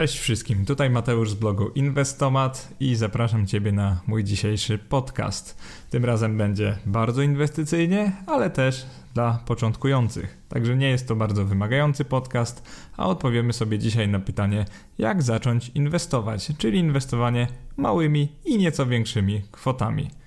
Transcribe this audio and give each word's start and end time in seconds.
Cześć 0.00 0.18
wszystkim, 0.18 0.64
tutaj 0.64 0.90
Mateusz 0.90 1.30
z 1.30 1.34
blogu 1.34 1.68
Inwestomat 1.68 2.74
i 2.80 2.94
zapraszam 2.94 3.46
Ciebie 3.46 3.72
na 3.72 4.00
mój 4.06 4.24
dzisiejszy 4.24 4.78
podcast. 4.78 5.62
Tym 5.90 6.04
razem 6.04 6.36
będzie 6.36 6.78
bardzo 6.86 7.22
inwestycyjnie, 7.22 8.12
ale 8.26 8.50
też 8.50 8.86
dla 9.14 9.40
początkujących. 9.46 10.38
Także 10.48 10.76
nie 10.76 10.88
jest 10.88 11.08
to 11.08 11.16
bardzo 11.16 11.44
wymagający 11.44 12.04
podcast, 12.04 12.68
a 12.96 13.06
odpowiemy 13.06 13.52
sobie 13.52 13.78
dzisiaj 13.78 14.08
na 14.08 14.20
pytanie, 14.20 14.64
jak 14.98 15.22
zacząć 15.22 15.70
inwestować, 15.74 16.52
czyli 16.58 16.78
inwestowanie 16.78 17.46
małymi 17.76 18.28
i 18.44 18.58
nieco 18.58 18.86
większymi 18.86 19.42
kwotami. 19.50 20.19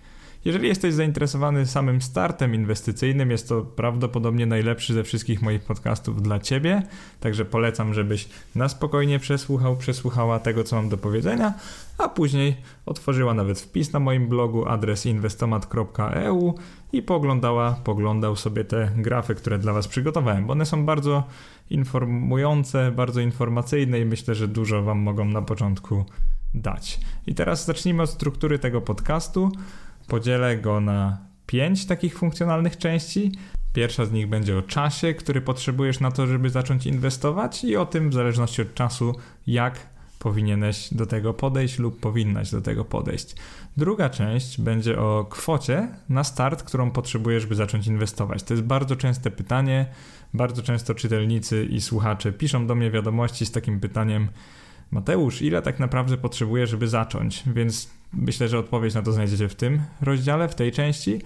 Jeżeli 0.45 0.67
jesteś 0.67 0.93
zainteresowany 0.93 1.65
samym 1.65 2.01
startem 2.01 2.55
inwestycyjnym, 2.55 3.31
jest 3.31 3.49
to 3.49 3.61
prawdopodobnie 3.61 4.45
najlepszy 4.45 4.93
ze 4.93 5.03
wszystkich 5.03 5.41
moich 5.41 5.63
podcastów 5.63 6.21
dla 6.21 6.39
Ciebie, 6.39 6.83
także 7.19 7.45
polecam, 7.45 7.93
żebyś 7.93 8.29
na 8.55 8.69
spokojnie 8.69 9.19
przesłuchał, 9.19 9.77
przesłuchała 9.77 10.39
tego, 10.39 10.63
co 10.63 10.75
mam 10.75 10.89
do 10.89 10.97
powiedzenia, 10.97 11.53
a 11.97 12.09
później 12.09 12.57
otworzyła 12.85 13.33
nawet 13.33 13.59
wpis 13.59 13.93
na 13.93 13.99
moim 13.99 14.27
blogu 14.27 14.67
adres 14.67 15.05
inwestomat.eu 15.05 16.53
i 16.93 17.01
poglądała, 17.01 17.71
poglądał 17.83 18.35
sobie 18.35 18.63
te 18.63 18.91
grafy, 18.97 19.35
które 19.35 19.59
dla 19.59 19.73
Was 19.73 19.87
przygotowałem, 19.87 20.47
bo 20.47 20.51
one 20.51 20.65
są 20.65 20.85
bardzo 20.85 21.23
informujące, 21.69 22.91
bardzo 22.91 23.21
informacyjne 23.21 23.99
i 23.99 24.05
myślę, 24.05 24.35
że 24.35 24.47
dużo 24.47 24.83
Wam 24.83 24.99
mogą 24.99 25.25
na 25.25 25.41
początku 25.41 26.05
dać. 26.53 26.99
I 27.27 27.35
teraz 27.35 27.65
zacznijmy 27.65 28.03
od 28.03 28.09
struktury 28.09 28.59
tego 28.59 28.81
podcastu. 28.81 29.51
Podzielę 30.07 30.57
go 30.57 30.81
na 30.81 31.17
pięć 31.47 31.85
takich 31.85 32.17
funkcjonalnych 32.17 32.77
części. 32.77 33.31
Pierwsza 33.73 34.05
z 34.05 34.11
nich 34.11 34.29
będzie 34.29 34.57
o 34.57 34.61
czasie, 34.61 35.13
który 35.13 35.41
potrzebujesz 35.41 35.99
na 35.99 36.11
to, 36.11 36.27
żeby 36.27 36.49
zacząć 36.49 36.85
inwestować, 36.85 37.63
i 37.63 37.75
o 37.75 37.85
tym, 37.85 38.09
w 38.09 38.13
zależności 38.13 38.61
od 38.61 38.73
czasu, 38.73 39.15
jak 39.47 39.93
powinieneś 40.19 40.93
do 40.93 41.05
tego 41.05 41.33
podejść 41.33 41.79
lub 41.79 41.99
powinnaś 41.99 42.51
do 42.51 42.61
tego 42.61 42.85
podejść. 42.85 43.35
Druga 43.77 44.09
część 44.09 44.61
będzie 44.61 44.99
o 44.99 45.25
kwocie 45.29 45.87
na 46.09 46.23
start, 46.23 46.63
którą 46.63 46.91
potrzebujesz, 46.91 47.45
by 47.45 47.55
zacząć 47.55 47.87
inwestować. 47.87 48.43
To 48.43 48.53
jest 48.53 48.63
bardzo 48.65 48.95
częste 48.95 49.31
pytanie. 49.31 49.85
Bardzo 50.33 50.61
często 50.61 50.95
czytelnicy 50.95 51.65
i 51.65 51.81
słuchacze 51.81 52.31
piszą 52.31 52.67
do 52.67 52.75
mnie 52.75 52.91
wiadomości 52.91 53.45
z 53.45 53.51
takim 53.51 53.79
pytaniem: 53.79 54.27
Mateusz, 54.93 55.41
ile 55.41 55.61
tak 55.61 55.79
naprawdę 55.79 56.17
potrzebuję, 56.17 56.67
żeby 56.67 56.87
zacząć? 56.87 57.43
Więc 57.55 57.89
myślę, 58.13 58.47
że 58.47 58.59
odpowiedź 58.59 58.93
na 58.93 59.01
to 59.01 59.11
znajdziecie 59.11 59.49
w 59.49 59.55
tym 59.55 59.81
rozdziale, 60.01 60.49
w 60.49 60.55
tej 60.55 60.71
części. 60.71 61.21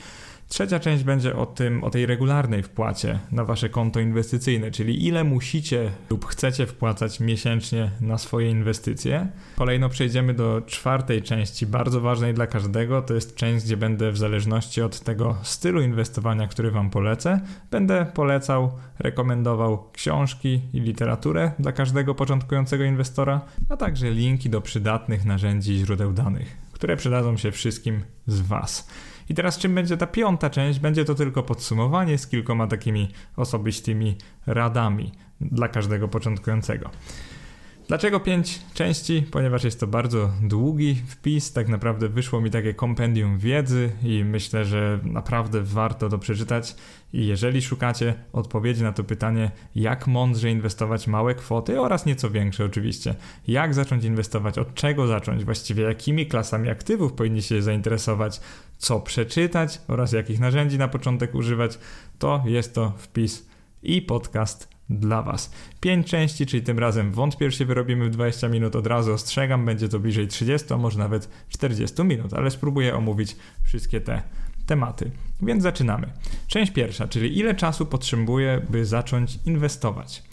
Trzecia 0.49 0.79
część 0.79 1.03
będzie 1.03 1.35
o 1.35 1.45
tym, 1.45 1.83
o 1.83 1.89
tej 1.89 2.05
regularnej 2.05 2.63
wpłacie 2.63 3.19
na 3.31 3.43
wasze 3.43 3.69
konto 3.69 3.99
inwestycyjne, 3.99 4.71
czyli 4.71 5.07
ile 5.07 5.23
musicie 5.23 5.91
lub 6.09 6.25
chcecie 6.25 6.65
wpłacać 6.65 7.19
miesięcznie 7.19 7.91
na 8.01 8.17
swoje 8.17 8.49
inwestycje. 8.49 9.27
Kolejno 9.55 9.89
przejdziemy 9.89 10.33
do 10.33 10.61
czwartej 10.65 11.21
części, 11.21 11.65
bardzo 11.65 12.01
ważnej 12.01 12.33
dla 12.33 12.47
każdego. 12.47 13.01
To 13.01 13.13
jest 13.13 13.35
część, 13.35 13.65
gdzie 13.65 13.77
będę 13.77 14.11
w 14.11 14.17
zależności 14.17 14.81
od 14.81 14.99
tego 14.99 15.37
stylu 15.43 15.81
inwestowania, 15.81 16.47
który 16.47 16.71
wam 16.71 16.89
polecę, 16.89 17.39
będę 17.71 18.05
polecał, 18.13 18.71
rekomendował 18.99 19.91
książki 19.91 20.61
i 20.73 20.79
literaturę 20.79 21.51
dla 21.59 21.71
każdego 21.71 22.15
początkującego 22.15 22.83
inwestora, 22.83 23.41
a 23.69 23.77
także 23.77 24.11
linki 24.11 24.49
do 24.49 24.61
przydatnych 24.61 25.25
narzędzi 25.25 25.73
i 25.73 25.77
źródeł 25.77 26.13
danych, 26.13 26.57
które 26.71 26.97
przydadzą 26.97 27.37
się 27.37 27.51
wszystkim 27.51 28.03
z 28.27 28.41
was. 28.41 28.87
I 29.29 29.33
teraz 29.33 29.57
czym 29.57 29.75
będzie 29.75 29.97
ta 29.97 30.07
piąta 30.07 30.49
część? 30.49 30.79
Będzie 30.79 31.05
to 31.05 31.15
tylko 31.15 31.43
podsumowanie 31.43 32.17
z 32.17 32.27
kilkoma 32.27 32.67
takimi 32.67 33.07
osobistymi 33.35 34.17
radami 34.47 35.11
dla 35.41 35.67
każdego 35.67 36.07
początkującego. 36.07 36.89
Dlaczego 37.87 38.19
pięć 38.19 38.59
części? 38.73 39.23
Ponieważ 39.31 39.63
jest 39.63 39.79
to 39.79 39.87
bardzo 39.87 40.29
długi 40.41 40.95
wpis, 41.07 41.53
tak 41.53 41.67
naprawdę 41.67 42.09
wyszło 42.09 42.41
mi 42.41 42.51
takie 42.51 42.73
kompendium 42.73 43.37
wiedzy 43.37 43.91
i 44.03 44.23
myślę, 44.23 44.65
że 44.65 44.99
naprawdę 45.03 45.61
warto 45.61 46.09
to 46.09 46.17
przeczytać. 46.17 46.75
I 47.13 47.27
jeżeli 47.27 47.61
szukacie 47.61 48.13
odpowiedzi 48.33 48.83
na 48.83 48.91
to 48.91 49.03
pytanie, 49.03 49.51
jak 49.75 50.07
mądrze 50.07 50.51
inwestować 50.51 51.07
małe 51.07 51.35
kwoty 51.35 51.81
oraz 51.81 52.05
nieco 52.05 52.29
większe 52.29 52.65
oczywiście, 52.65 53.15
jak 53.47 53.73
zacząć 53.73 54.03
inwestować, 54.03 54.57
od 54.57 54.73
czego 54.73 55.07
zacząć, 55.07 55.45
właściwie 55.45 55.83
jakimi 55.83 56.25
klasami 56.25 56.69
aktywów 56.69 57.13
powinniście 57.13 57.55
się 57.55 57.61
zainteresować, 57.61 58.41
co 58.77 58.99
przeczytać 58.99 59.81
oraz 59.87 60.11
jakich 60.11 60.39
narzędzi 60.39 60.77
na 60.77 60.87
początek 60.87 61.35
używać, 61.35 61.79
to 62.19 62.43
jest 62.45 62.75
to 62.75 62.93
wpis 62.97 63.47
i 63.83 64.01
podcast 64.01 64.76
dla 64.89 65.21
Was. 65.21 65.51
Pięć 65.79 66.07
części, 66.07 66.45
czyli 66.45 66.63
tym 66.63 66.79
razem 66.79 67.11
wątpię, 67.11 67.51
że 67.51 67.57
się 67.57 67.65
wyrobimy 67.65 68.05
w 68.05 68.09
20 68.09 68.49
minut, 68.49 68.75
od 68.75 68.87
razu 68.87 69.13
ostrzegam, 69.13 69.65
będzie 69.65 69.89
to 69.89 69.99
bliżej 69.99 70.27
30, 70.27 70.73
a 70.73 70.77
może 70.77 70.99
nawet 70.99 71.29
40 71.49 72.03
minut, 72.03 72.33
ale 72.33 72.51
spróbuję 72.51 72.95
omówić 72.95 73.35
wszystkie 73.63 74.01
te 74.01 74.21
tematy. 74.65 75.11
Więc 75.41 75.63
zaczynamy. 75.63 76.09
Część 76.47 76.71
pierwsza, 76.71 77.07
czyli 77.07 77.39
ile 77.39 77.55
czasu 77.55 77.85
potrzebuję, 77.85 78.61
by 78.69 78.85
zacząć 78.85 79.39
inwestować. 79.45 80.23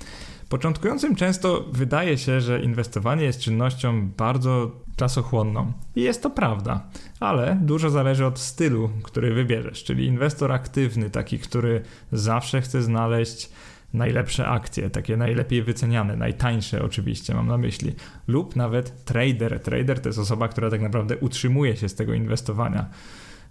Początkującym 0.49 1.17
często 1.17 1.65
wydaje 1.73 2.19
się, 2.19 2.41
że 2.41 2.63
inwestowanie 2.63 3.25
jest 3.25 3.41
czynnością 3.41 4.09
bardzo 4.17 4.71
czasochłonną. 4.97 5.73
I 5.97 6.03
jest 6.03 6.23
to 6.23 6.31
prawda, 6.31 6.87
ale 7.21 7.59
dużo 7.63 7.91
zależy 7.91 8.27
od 8.27 8.39
stylu, 8.39 8.91
który 9.03 9.35
wybierzesz, 9.35 9.85
czyli 9.85 10.07
inwestor 10.07 10.53
aktywny, 10.53 11.11
taki, 11.11 11.39
który 11.39 11.83
zawsze 12.13 12.61
chce 12.61 12.83
znaleźć 12.83 13.51
najlepsze 13.95 14.47
akcje, 14.47 14.91
takie 14.91 15.17
najlepiej 15.17 15.63
wyceniane, 15.63 16.17
najtańsze 16.17 16.83
oczywiście 16.83 17.35
mam 17.35 17.47
na 17.47 17.59
myśli, 17.59 17.93
lub 18.29 18.57
nawet 18.57 19.05
trader. 19.05 19.61
Trader 19.61 20.01
to 20.01 20.09
jest 20.09 20.19
osoba, 20.19 20.49
która 20.49 20.71
tak 20.71 20.81
naprawdę 20.81 21.17
utrzymuje 21.17 21.77
się 21.77 21.89
z 21.89 21.95
tego 21.95 22.15
inwestowania. 22.15 22.87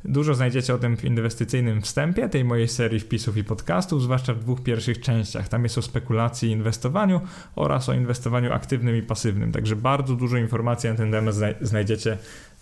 Dużo 0.05 0.33
znajdziecie 0.33 0.73
o 0.73 0.77
tym 0.77 0.97
w 0.97 1.05
inwestycyjnym 1.05 1.81
wstępie 1.81 2.29
tej 2.29 2.45
mojej 2.45 2.67
serii 2.67 2.99
wpisów 2.99 3.37
i 3.37 3.43
podcastów, 3.43 4.03
zwłaszcza 4.03 4.33
w 4.33 4.39
dwóch 4.39 4.63
pierwszych 4.63 4.99
częściach. 4.99 5.47
Tam 5.47 5.63
jest 5.63 5.77
o 5.77 5.81
spekulacji 5.81 6.49
i 6.49 6.51
inwestowaniu 6.51 7.21
oraz 7.55 7.89
o 7.89 7.93
inwestowaniu 7.93 8.53
aktywnym 8.53 8.97
i 8.97 9.01
pasywnym. 9.01 9.51
Także 9.51 9.75
bardzo 9.75 10.15
dużo 10.15 10.37
informacji 10.37 10.89
na 10.89 10.95
ten 10.95 11.11
temat 11.11 11.35
znajdziecie 11.61 12.17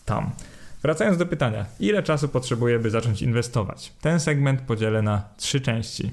tam. 0.05 0.31
Wracając 0.81 1.17
do 1.17 1.25
pytania, 1.25 1.65
ile 1.79 2.03
czasu 2.03 2.29
potrzebuję, 2.29 2.79
by 2.79 2.89
zacząć 2.89 3.21
inwestować? 3.21 3.93
Ten 4.01 4.19
segment 4.19 4.61
podzielę 4.61 5.01
na 5.01 5.23
trzy 5.37 5.61
części. 5.61 6.11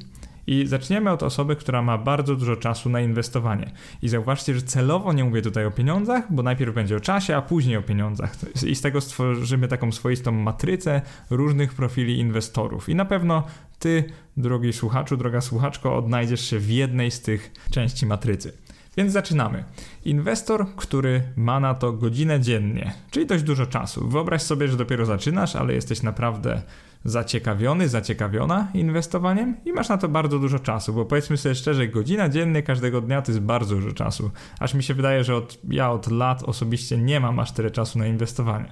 I 0.49 0.67
zaczniemy 0.67 1.11
od 1.11 1.23
osoby, 1.23 1.57
która 1.57 1.83
ma 1.83 1.99
bardzo 1.99 2.37
dużo 2.37 2.57
czasu 2.57 2.91
na 2.91 3.01
inwestowanie. 3.01 3.71
I 4.03 4.09
zauważcie, 4.09 4.55
że 4.55 4.63
celowo 4.63 5.13
nie 5.13 5.25
mówię 5.25 5.43
tutaj 5.43 5.67
o 5.67 5.71
pieniądzach, 5.71 6.33
bo 6.33 6.43
najpierw 6.43 6.75
będzie 6.75 6.97
o 6.97 7.01
czasie, 7.01 7.37
a 7.37 7.43
później 7.43 7.77
o 7.77 7.83
pieniądzach. 7.83 8.37
I 8.67 8.75
z 8.75 8.81
tego 8.81 9.01
stworzymy 9.01 9.69
taką 9.69 9.93
swoistą 9.93 10.33
matrycę 10.33 11.03
różnych 11.31 11.75
profili 11.75 12.19
inwestorów. 12.19 12.89
I 12.89 12.95
na 12.95 13.05
pewno 13.05 13.43
ty, 13.79 14.05
drogi 14.37 14.73
słuchaczu, 14.73 15.17
droga 15.17 15.41
słuchaczko, 15.41 15.97
odnajdziesz 15.97 16.51
się 16.51 16.59
w 16.59 16.71
jednej 16.71 17.11
z 17.11 17.21
tych 17.21 17.53
części 17.71 18.07
matrycy. 18.07 18.53
Więc 18.99 19.13
zaczynamy. 19.13 19.65
Inwestor, 20.05 20.67
który 20.77 21.23
ma 21.37 21.61
na 21.61 21.75
to 21.75 21.93
godzinę 21.93 22.41
dziennie, 22.41 22.95
czyli 23.11 23.27
dość 23.27 23.45
dużo 23.45 23.67
czasu. 23.67 24.09
Wyobraź 24.09 24.43
sobie, 24.43 24.69
że 24.69 24.77
dopiero 24.77 25.07
zaczynasz, 25.07 25.57
ale 25.57 25.75
jesteś 25.75 26.03
naprawdę 26.03 26.63
zaciekawiony, 27.05 27.89
zaciekawiona 27.89 28.69
inwestowaniem 28.75 29.57
i 29.65 29.73
masz 29.73 29.89
na 29.89 29.99
to 29.99 30.09
bardzo 30.09 30.39
dużo 30.39 30.59
czasu, 30.59 30.95
bo 30.95 31.05
powiedzmy 31.05 31.37
sobie 31.37 31.55
szczerze, 31.55 31.89
godzina 31.89 32.29
dziennie 32.29 32.63
każdego 32.63 33.01
dnia 33.01 33.23
to 33.23 33.33
jest 33.33 33.43
bardzo 33.43 33.75
dużo 33.75 33.93
czasu. 33.93 34.31
Aż 34.61 34.75
mi 34.75 34.83
się 34.83 34.95
wydaje, 34.95 35.25
że 35.25 35.37
od, 35.37 35.59
ja 35.71 35.91
od 35.91 36.11
lat 36.11 36.43
osobiście 36.43 36.97
nie 36.99 37.21
mam 37.21 37.39
aż 37.39 37.53
tyle 37.53 37.71
czasu 37.71 37.99
na 37.99 38.07
inwestowanie. 38.07 38.69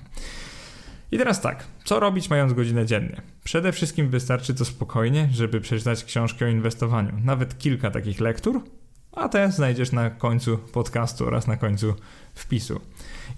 I 1.13 1.19
teraz 1.19 1.41
tak, 1.41 1.65
co 1.85 2.01
robić 2.01 2.31
mając 2.31 2.53
godzinę 2.53 2.87
dziennie? 2.87 3.23
Przede 3.45 3.73
wszystkim 3.73 4.09
wystarczy 4.09 4.55
to 4.55 4.65
spokojnie, 4.65 5.29
żeby 5.33 5.61
przeczytać 5.61 6.05
książkę 6.05 6.45
o 6.45 6.49
inwestowaniu. 6.49 7.13
Nawet 7.25 7.59
kilka 7.59 7.91
takich 7.91 8.21
lektur, 8.21 8.61
a 9.17 9.29
te 9.29 9.53
znajdziesz 9.53 9.93
na 9.93 10.11
końcu 10.11 10.59
podcastu 10.59 11.27
oraz 11.27 11.47
na 11.47 11.57
końcu 11.57 11.95
wpisu. 12.35 12.81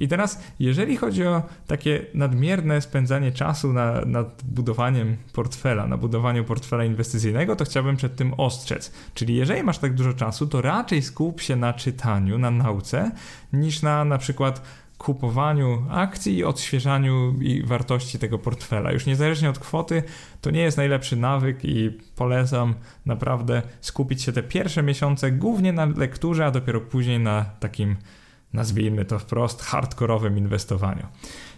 I 0.01 0.09
teraz, 0.09 0.41
jeżeli 0.59 0.97
chodzi 0.97 1.27
o 1.27 1.43
takie 1.67 2.07
nadmierne 2.15 2.81
spędzanie 2.81 3.33
czasu 3.33 3.73
na, 3.73 4.01
nad 4.07 4.43
budowaniem 4.45 5.17
portfela, 5.33 5.87
na 5.87 5.97
budowaniu 5.97 6.45
portfela 6.45 6.85
inwestycyjnego, 6.85 7.57
to 7.57 7.65
chciałbym 7.65 7.97
przed 7.97 8.17
tym 8.17 8.35
ostrzec. 8.37 8.93
Czyli 9.15 9.37
jeżeli 9.37 9.63
masz 9.63 9.79
tak 9.79 9.95
dużo 9.95 10.13
czasu, 10.13 10.47
to 10.47 10.63
raczej 10.63 11.03
skup 11.03 11.41
się 11.41 11.57
na 11.57 11.73
czytaniu, 11.73 12.39
na 12.39 12.51
nauce, 12.51 13.11
niż 13.53 13.83
na 13.83 14.05
na 14.05 14.19
przykład 14.19 14.63
kupowaniu 14.99 15.87
akcji 15.91 16.37
i 16.37 16.45
odświeżaniu 16.45 17.35
i 17.41 17.63
wartości 17.63 18.19
tego 18.19 18.39
portfela. 18.39 18.93
Już 18.93 19.07
niezależnie 19.07 19.51
od 19.51 19.59
kwoty, 19.59 20.03
to 20.41 20.51
nie 20.51 20.61
jest 20.61 20.77
najlepszy 20.77 21.17
nawyk 21.17 21.65
i 21.65 21.99
polecam 22.17 22.75
naprawdę 23.07 23.63
skupić 23.81 24.23
się 24.23 24.33
te 24.33 24.43
pierwsze 24.43 24.83
miesiące 24.83 25.33
głównie 25.33 25.73
na 25.73 25.87
lekturze, 25.87 26.47
a 26.47 26.51
dopiero 26.51 26.81
później 26.81 27.21
na 27.21 27.45
takim 27.45 27.97
nazwijmy 28.53 29.05
to 29.05 29.19
wprost, 29.19 29.63
hardkorowym 29.63 30.39
inwestowaniu. 30.39 31.07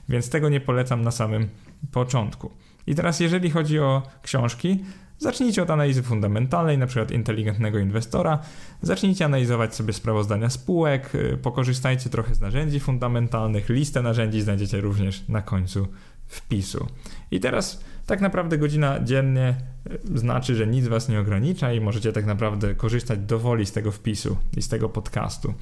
Więc 0.08 0.30
tego 0.30 0.48
nie 0.48 0.60
polecam 0.60 1.02
na 1.02 1.10
samym 1.10 1.48
początku. 1.92 2.50
I 2.86 2.94
teraz, 2.94 3.20
jeżeli 3.20 3.50
chodzi 3.50 3.78
o 3.78 4.02
książki, 4.22 4.84
Zacznijcie 5.20 5.62
od 5.62 5.70
analizy 5.70 6.02
fundamentalnej, 6.02 6.78
przykład 6.86 7.10
inteligentnego 7.10 7.78
inwestora. 7.78 8.38
Zacznijcie 8.82 9.24
analizować 9.24 9.74
sobie 9.74 9.92
sprawozdania 9.92 10.50
spółek, 10.50 11.14
y, 11.14 11.38
pokorzystajcie 11.42 12.10
trochę 12.10 12.34
z 12.34 12.40
narzędzi 12.40 12.80
fundamentalnych. 12.80 13.68
Listę 13.68 14.02
narzędzi 14.02 14.40
znajdziecie 14.40 14.80
również 14.80 15.28
na 15.28 15.42
końcu 15.42 15.88
wpisu. 16.26 16.86
I 17.30 17.40
teraz 17.40 17.84
tak 18.10 18.20
naprawdę 18.20 18.58
godzina 18.58 19.00
dziennie 19.00 19.54
e, 20.14 20.18
znaczy, 20.18 20.54
że 20.54 20.66
nic 20.66 20.88
was 20.88 21.08
nie 21.08 21.20
ogranicza 21.20 21.72
i 21.72 21.80
możecie 21.80 22.12
tak 22.12 22.26
naprawdę 22.26 22.74
korzystać 22.74 23.18
dowoli 23.18 23.66
z 23.66 23.72
tego 23.72 23.92
wpisu 23.92 24.36
i 24.56 24.62
z 24.62 24.68
tego 24.68 24.88
podcastu. 24.88 25.54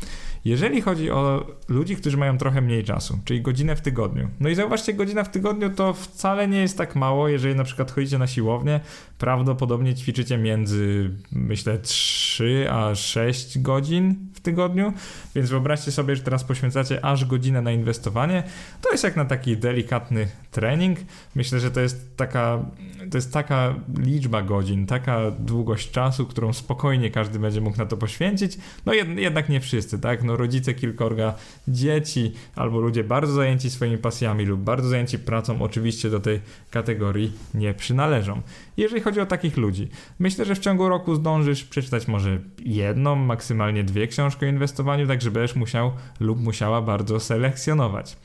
Jeżeli 0.45 0.81
chodzi 0.81 1.11
o 1.11 1.47
ludzi, 1.69 1.97
którzy 1.97 2.17
mają 2.17 2.39
trochę 2.39 2.61
mniej 2.61 2.85
czasu, 2.85 3.19
czyli 3.25 3.43
godzinę 3.43 3.77
w 3.77 3.81
tygodniu. 3.81 4.29
No 4.41 4.49
i 4.49 4.55
zauważcie, 4.55 4.95
godzina 4.95 5.25
w 5.25 5.31
tygodniu 5.31 5.71
to 5.71 5.93
wcale 5.93 6.49
nie 6.49 6.61
jest 6.61 6.79
tak 6.79 6.97
mało, 6.97 7.29
jeżeli 7.29 7.55
na 7.55 7.65
przykład 7.65 7.93
chodzicie 7.93 8.19
na 8.19 8.27
siłownię, 8.27 8.81
prawdopodobnie 9.19 9.95
ćwiczycie 9.95 10.39
między, 10.39 11.11
myślę, 11.33 11.79
3 11.79 12.67
a 12.71 12.95
6 12.95 13.59
godzin 13.59 14.15
w 14.35 14.41
tygodniu, 14.41 14.93
więc 15.35 15.51
wyobraźcie 15.51 15.93
sobie, 15.93 16.17
że 16.17 16.23
teraz 16.23 16.45
poświęcacie 16.45 17.05
aż 17.05 17.25
godzinę 17.25 17.63
na 17.63 17.73
inwestowanie. 17.73 18.43
To 18.83 18.91
jest 18.91 19.05
jak 19.05 19.17
na 19.17 19.25
taki 19.25 19.57
delikatny 19.57 20.29
trening. 20.51 20.99
Myślę, 21.35 21.61
że 21.61 21.71
to 21.71 21.81
jest 21.81 22.17
taka, 22.17 22.38
to 23.11 23.19
jest 23.19 23.33
taka 23.33 23.75
liczba 23.99 24.43
godzin, 24.43 24.87
taka 24.87 25.31
długość 25.31 25.91
czasu, 25.91 26.27
którą 26.27 26.53
spokojnie 26.53 27.11
każdy 27.11 27.39
będzie 27.39 27.61
mógł 27.61 27.79
na 27.79 27.87
to 27.87 27.97
poświęcić. 27.97 28.59
No 28.87 28.95
jed, 28.95 29.09
jednak 29.09 29.49
nie 29.49 29.61
wszyscy, 29.61 29.99
tak? 29.99 30.25
No 30.25 30.37
rodzice 30.37 30.75
kilkorga 30.75 31.35
dzieci 31.69 32.33
albo 32.57 32.81
ludzie 32.81 33.05
bardzo 33.05 33.33
zajęci 33.33 33.71
swoimi 33.71 33.99
pasjami 33.99 34.45
lub 34.45 34.61
bardzo 34.61 34.89
zajęci 34.89 35.19
pracą 35.19 35.63
oczywiście 35.63 36.11
do 36.11 36.21
tej 36.21 36.41
kategorii 36.71 37.33
nie 37.55 37.75
przynależą. 37.75 38.43
Jeżeli 38.77 39.01
chodzi 39.03 39.21
o 39.21 39.27
takich 39.27 39.57
ludzi, 39.57 39.89
myślę, 40.19 40.45
że 40.45 40.55
w 40.55 40.59
ciągu 40.59 40.89
roku 40.89 41.15
zdążysz 41.15 41.65
przeczytać 41.65 42.09
może 42.09 42.39
jedną, 42.59 43.17
maksymalnie 43.17 43.85
dwie 43.85 44.07
książki 44.07 44.45
o 44.45 44.49
inwestowaniu, 44.49 45.07
tak 45.07 45.23
że 45.23 45.31
będziesz 45.31 45.57
musiał 45.57 45.93
lub 46.21 46.43
musiała 46.43 46.83
bardzo 46.83 47.21
selekcjonować. 47.21 48.17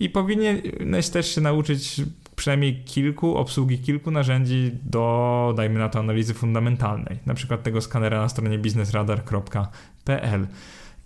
I 0.00 0.10
powinieneś 0.10 1.08
też 1.08 1.34
się 1.34 1.40
nauczyć 1.40 2.00
przynajmniej 2.36 2.84
kilku, 2.84 3.36
obsługi 3.36 3.78
kilku 3.78 4.10
narzędzi 4.10 4.70
do, 4.82 5.54
dajmy 5.56 5.78
na 5.78 5.88
to, 5.88 5.98
analizy 5.98 6.34
fundamentalnej. 6.34 7.18
Na 7.26 7.34
przykład 7.34 7.62
tego 7.62 7.80
skanera 7.80 8.20
na 8.20 8.28
stronie 8.28 8.58
biznesradar.pl. 8.58 10.46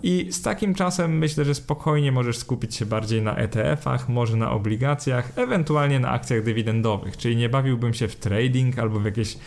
I 0.02 0.28
z 0.32 0.42
takim 0.42 0.74
czasem 0.74 1.18
myślę, 1.18 1.44
że 1.44 1.54
spokojnie 1.54 2.12
możesz 2.12 2.38
skupić 2.38 2.74
się 2.74 2.86
bardziej 2.86 3.22
na 3.22 3.34
ETF-ach, 3.36 4.08
może 4.08 4.36
na 4.36 4.50
obligacjach, 4.50 5.38
ewentualnie 5.38 6.00
na 6.00 6.10
akcjach 6.10 6.42
dywidendowych, 6.42 7.16
czyli 7.16 7.36
nie 7.36 7.48
bawiłbym 7.48 7.94
się 7.94 8.08
w 8.08 8.16
trading 8.16 8.78
albo 8.78 9.00
w 9.00 9.04
jakieś 9.04 9.38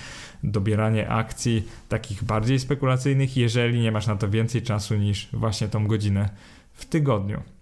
dobieranie 0.43 1.09
akcji 1.09 1.63
takich 1.89 2.23
bardziej 2.23 2.59
spekulacyjnych, 2.59 3.37
jeżeli 3.37 3.79
nie 3.79 3.91
masz 3.91 4.07
na 4.07 4.15
to 4.15 4.29
więcej 4.29 4.61
czasu 4.61 4.95
niż 4.95 5.29
właśnie 5.33 5.67
tą 5.67 5.87
godzinę 5.87 6.29
w 6.73 6.85
tygodniu. 6.85 7.56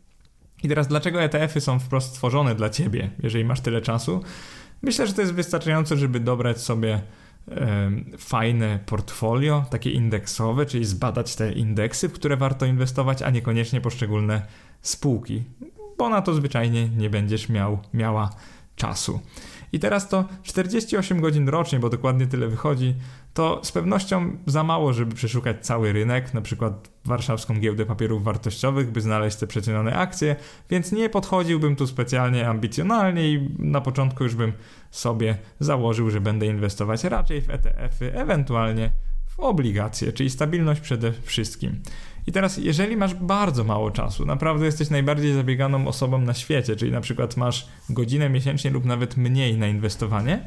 I 0.65 0.67
teraz 0.67 0.87
dlaczego 0.87 1.21
ETF-y 1.21 1.61
są 1.61 1.79
wprost 1.79 2.09
stworzone 2.09 2.55
dla 2.55 2.69
ciebie, 2.69 3.09
jeżeli 3.23 3.45
masz 3.45 3.61
tyle 3.61 3.81
czasu? 3.81 4.23
Myślę, 4.81 5.07
że 5.07 5.13
to 5.13 5.21
jest 5.21 5.33
wystarczające, 5.33 5.97
żeby 5.97 6.19
dobrać 6.19 6.61
sobie 6.61 7.01
fajne 8.17 8.79
portfolio, 8.85 9.65
takie 9.69 9.91
indeksowe, 9.91 10.65
czyli 10.65 10.85
zbadać 10.85 11.35
te 11.35 11.51
indeksy, 11.51 12.09
w 12.09 12.13
które 12.13 12.37
warto 12.37 12.65
inwestować, 12.65 13.21
a 13.21 13.29
niekoniecznie 13.29 13.81
poszczególne 13.81 14.45
spółki, 14.81 15.43
bo 15.97 16.09
na 16.09 16.21
to 16.21 16.33
zwyczajnie 16.33 16.89
nie 16.89 17.09
będziesz 17.09 17.49
miał, 17.49 17.79
miała 17.93 18.29
czasu. 18.75 19.19
I 19.71 19.79
teraz 19.79 20.09
to 20.09 20.25
48 20.43 21.21
godzin 21.21 21.49
rocznie, 21.49 21.79
bo 21.79 21.89
dokładnie 21.89 22.27
tyle 22.27 22.47
wychodzi, 22.47 22.95
to 23.35 23.59
z 23.63 23.71
pewnością 23.71 24.37
za 24.45 24.63
mało, 24.63 24.93
żeby 24.93 25.15
przeszukać 25.15 25.65
cały 25.65 25.93
rynek, 25.93 26.33
na 26.33 26.41
przykład 26.41 26.89
warszawską 27.05 27.59
giełdę 27.59 27.85
papierów 27.85 28.23
wartościowych, 28.23 28.91
by 28.91 29.01
znaleźć 29.01 29.37
te 29.37 29.47
przecenione 29.47 29.95
akcje, 29.95 30.35
więc 30.69 30.91
nie 30.91 31.09
podchodziłbym 31.09 31.75
tu 31.75 31.87
specjalnie 31.87 32.47
ambicjonalnie 32.47 33.29
i 33.29 33.49
na 33.59 33.81
początku 33.81 34.23
już 34.23 34.35
bym 34.35 34.53
sobie 34.91 35.37
założył, 35.59 36.09
że 36.09 36.21
będę 36.21 36.45
inwestować 36.45 37.03
raczej 37.03 37.41
w 37.41 37.49
ETF-y, 37.49 38.13
ewentualnie 38.13 38.91
w 39.27 39.39
obligacje, 39.39 40.13
czyli 40.13 40.29
stabilność 40.29 40.81
przede 40.81 41.11
wszystkim. 41.11 41.81
I 42.27 42.31
teraz, 42.31 42.57
jeżeli 42.57 42.97
masz 42.97 43.13
bardzo 43.13 43.63
mało 43.63 43.91
czasu, 43.91 44.25
naprawdę 44.25 44.65
jesteś 44.65 44.89
najbardziej 44.89 45.33
zabieganą 45.33 45.87
osobą 45.87 46.21
na 46.21 46.33
świecie, 46.33 46.75
czyli 46.75 46.91
na 46.91 47.01
przykład 47.01 47.37
masz 47.37 47.67
godzinę 47.89 48.29
miesięcznie 48.29 48.71
lub 48.71 48.85
nawet 48.85 49.17
mniej 49.17 49.57
na 49.57 49.67
inwestowanie, 49.67 50.45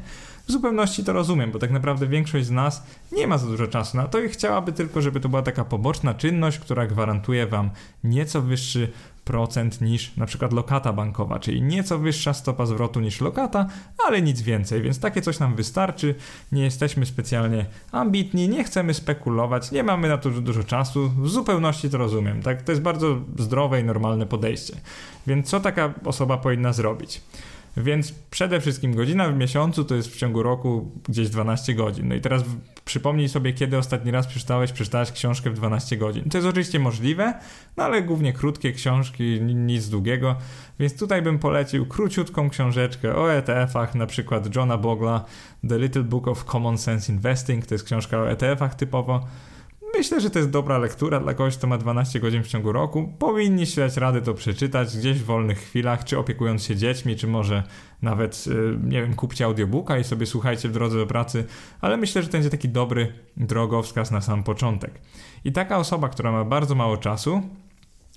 w 0.49 0.51
zupełności 0.51 1.03
to 1.03 1.13
rozumiem, 1.13 1.51
bo 1.51 1.59
tak 1.59 1.71
naprawdę 1.71 2.07
większość 2.07 2.45
z 2.45 2.51
nas 2.51 2.83
nie 3.11 3.27
ma 3.27 3.37
za 3.37 3.47
dużo 3.47 3.67
czasu 3.67 3.97
na 3.97 4.07
to 4.07 4.19
i 4.19 4.29
chciałaby 4.29 4.71
tylko, 4.71 5.01
żeby 5.01 5.19
to 5.19 5.29
była 5.29 5.41
taka 5.41 5.65
poboczna 5.65 6.13
czynność, 6.13 6.59
która 6.59 6.87
gwarantuje 6.87 7.47
Wam 7.47 7.69
nieco 8.03 8.41
wyższy 8.41 8.91
procent 9.25 9.81
niż 9.81 10.17
na 10.17 10.25
przykład 10.25 10.53
lokata 10.53 10.93
bankowa, 10.93 11.39
czyli 11.39 11.61
nieco 11.61 11.99
wyższa 11.99 12.33
stopa 12.33 12.65
zwrotu 12.65 12.99
niż 12.99 13.21
lokata, 13.21 13.67
ale 14.07 14.21
nic 14.21 14.41
więcej, 14.41 14.81
więc 14.81 14.99
takie 14.99 15.21
coś 15.21 15.39
nam 15.39 15.55
wystarczy. 15.55 16.15
Nie 16.51 16.63
jesteśmy 16.63 17.05
specjalnie 17.05 17.65
ambitni, 17.91 18.49
nie 18.49 18.63
chcemy 18.63 18.93
spekulować, 18.93 19.71
nie 19.71 19.83
mamy 19.83 20.09
na 20.09 20.17
to 20.17 20.29
dużo 20.29 20.63
czasu. 20.63 21.09
W 21.09 21.29
zupełności 21.29 21.89
to 21.89 21.97
rozumiem, 21.97 22.41
tak? 22.41 22.61
To 22.61 22.71
jest 22.71 22.81
bardzo 22.81 23.19
zdrowe 23.37 23.81
i 23.81 23.83
normalne 23.83 24.25
podejście. 24.25 24.73
Więc 25.27 25.49
co 25.49 25.59
taka 25.59 25.93
osoba 26.05 26.37
powinna 26.37 26.73
zrobić? 26.73 27.21
Więc 27.77 28.11
przede 28.11 28.61
wszystkim 28.61 28.95
godzina 28.95 29.29
w 29.29 29.35
miesiącu 29.35 29.85
to 29.85 29.95
jest 29.95 30.13
w 30.13 30.17
ciągu 30.17 30.43
roku 30.43 30.91
gdzieś 31.09 31.29
12 31.29 31.73
godzin. 31.73 32.07
No 32.07 32.15
i 32.15 32.21
teraz 32.21 32.43
przypomnij 32.85 33.29
sobie, 33.29 33.53
kiedy 33.53 33.77
ostatni 33.77 34.11
raz 34.11 34.27
przeczytałeś, 34.27 34.71
przeczytałeś 34.71 35.11
książkę 35.11 35.49
w 35.49 35.53
12 35.53 35.97
godzin. 35.97 36.29
To 36.29 36.37
jest 36.37 36.47
oczywiście 36.47 36.79
możliwe, 36.79 37.33
no 37.77 37.83
ale 37.83 38.01
głównie 38.01 38.33
krótkie 38.33 38.71
książki, 38.71 39.41
nic 39.41 39.89
długiego. 39.89 40.35
Więc 40.79 40.97
tutaj 40.97 41.21
bym 41.21 41.39
polecił 41.39 41.85
króciutką 41.85 42.49
książeczkę 42.49 43.15
o 43.15 43.33
ETF-ach, 43.33 43.95
na 43.95 44.05
przykład 44.05 44.55
Johna 44.55 44.77
Bogla, 44.77 45.25
The 45.69 45.79
Little 45.79 46.03
Book 46.03 46.27
of 46.27 46.45
Common 46.45 46.77
Sense 46.77 47.11
Investing, 47.11 47.65
to 47.65 47.75
jest 47.75 47.85
książka 47.85 48.17
o 48.17 48.31
ETF-ach 48.31 48.75
typowo. 48.75 49.27
Myślę, 49.97 50.21
że 50.21 50.29
to 50.29 50.39
jest 50.39 50.51
dobra 50.51 50.77
lektura 50.77 51.19
dla 51.19 51.33
kogoś, 51.33 51.57
kto 51.57 51.67
ma 51.67 51.77
12 51.77 52.19
godzin 52.19 52.43
w 52.43 52.47
ciągu 52.47 52.71
roku. 52.71 53.13
Powinniście 53.19 53.81
dać 53.81 53.97
rady 53.97 54.21
to 54.21 54.33
przeczytać 54.33 54.97
gdzieś 54.97 55.19
w 55.19 55.25
wolnych 55.25 55.59
chwilach, 55.59 56.03
czy 56.03 56.17
opiekując 56.17 56.63
się 56.63 56.75
dziećmi, 56.75 57.15
czy 57.15 57.27
może 57.27 57.63
nawet, 58.01 58.45
y, 58.47 58.79
nie 58.83 59.01
wiem, 59.01 59.13
kupcie 59.13 59.45
audiobooka 59.45 59.97
i 59.97 60.03
sobie 60.03 60.25
słuchajcie 60.25 60.69
w 60.69 60.71
drodze 60.71 60.97
do 60.97 61.07
pracy, 61.07 61.45
ale 61.81 61.97
myślę, 61.97 62.21
że 62.21 62.27
to 62.27 62.31
będzie 62.31 62.49
taki 62.49 62.69
dobry 62.69 63.13
drogowskaz 63.37 64.11
na 64.11 64.21
sam 64.21 64.43
początek. 64.43 65.01
I 65.45 65.51
taka 65.51 65.77
osoba, 65.77 66.09
która 66.09 66.31
ma 66.31 66.45
bardzo 66.45 66.75
mało 66.75 66.97
czasu, 66.97 67.41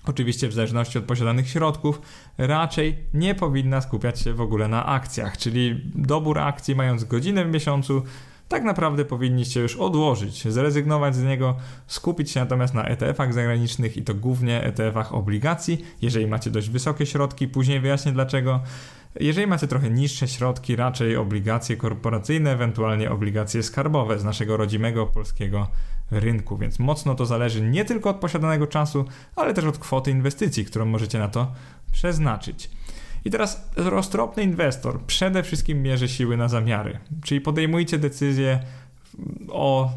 Oczywiście, 0.06 0.48
w 0.48 0.52
zależności 0.52 0.98
od 0.98 1.04
posiadanych 1.04 1.48
środków, 1.48 2.00
raczej 2.38 2.96
nie 3.14 3.34
powinna 3.34 3.80
skupiać 3.80 4.20
się 4.20 4.32
w 4.32 4.40
ogóle 4.40 4.68
na 4.68 4.86
akcjach, 4.86 5.38
czyli 5.38 5.80
dobór 5.94 6.38
akcji 6.38 6.74
mając 6.74 7.04
godzinę 7.04 7.44
w 7.44 7.50
miesiącu 7.50 8.02
tak 8.52 8.64
naprawdę 8.64 9.04
powinniście 9.04 9.60
już 9.60 9.76
odłożyć, 9.76 10.48
zrezygnować 10.48 11.16
z 11.16 11.22
niego, 11.22 11.56
skupić 11.86 12.30
się 12.30 12.40
natomiast 12.40 12.74
na 12.74 12.84
ETF-ach 12.84 13.32
zagranicznych 13.32 13.96
i 13.96 14.02
to 14.02 14.14
głównie 14.14 14.62
ETF-ach 14.64 15.14
obligacji, 15.14 15.84
jeżeli 16.02 16.26
macie 16.26 16.50
dość 16.50 16.70
wysokie 16.70 17.06
środki, 17.06 17.48
później 17.48 17.80
wyjaśnię 17.80 18.12
dlaczego. 18.12 18.60
Jeżeli 19.20 19.46
macie 19.46 19.66
trochę 19.66 19.90
niższe 19.90 20.28
środki, 20.28 20.76
raczej 20.76 21.16
obligacje 21.16 21.76
korporacyjne, 21.76 22.52
ewentualnie 22.52 23.10
obligacje 23.10 23.62
skarbowe 23.62 24.18
z 24.18 24.24
naszego 24.24 24.56
rodzimego 24.56 25.06
polskiego 25.06 25.68
rynku, 26.10 26.56
więc 26.56 26.78
mocno 26.78 27.14
to 27.14 27.26
zależy 27.26 27.62
nie 27.62 27.84
tylko 27.84 28.10
od 28.10 28.16
posiadanego 28.16 28.66
czasu, 28.66 29.04
ale 29.36 29.54
też 29.54 29.64
od 29.64 29.78
kwoty 29.78 30.10
inwestycji, 30.10 30.64
którą 30.64 30.84
możecie 30.84 31.18
na 31.18 31.28
to 31.28 31.52
przeznaczyć. 31.92 32.70
I 33.24 33.30
teraz 33.30 33.70
roztropny 33.76 34.42
inwestor 34.42 35.00
przede 35.06 35.42
wszystkim 35.42 35.82
mierzy 35.82 36.08
siły 36.08 36.36
na 36.36 36.48
zamiary, 36.48 36.98
czyli 37.24 37.40
podejmujcie 37.40 37.98
decyzję 37.98 38.60
o 39.48 39.90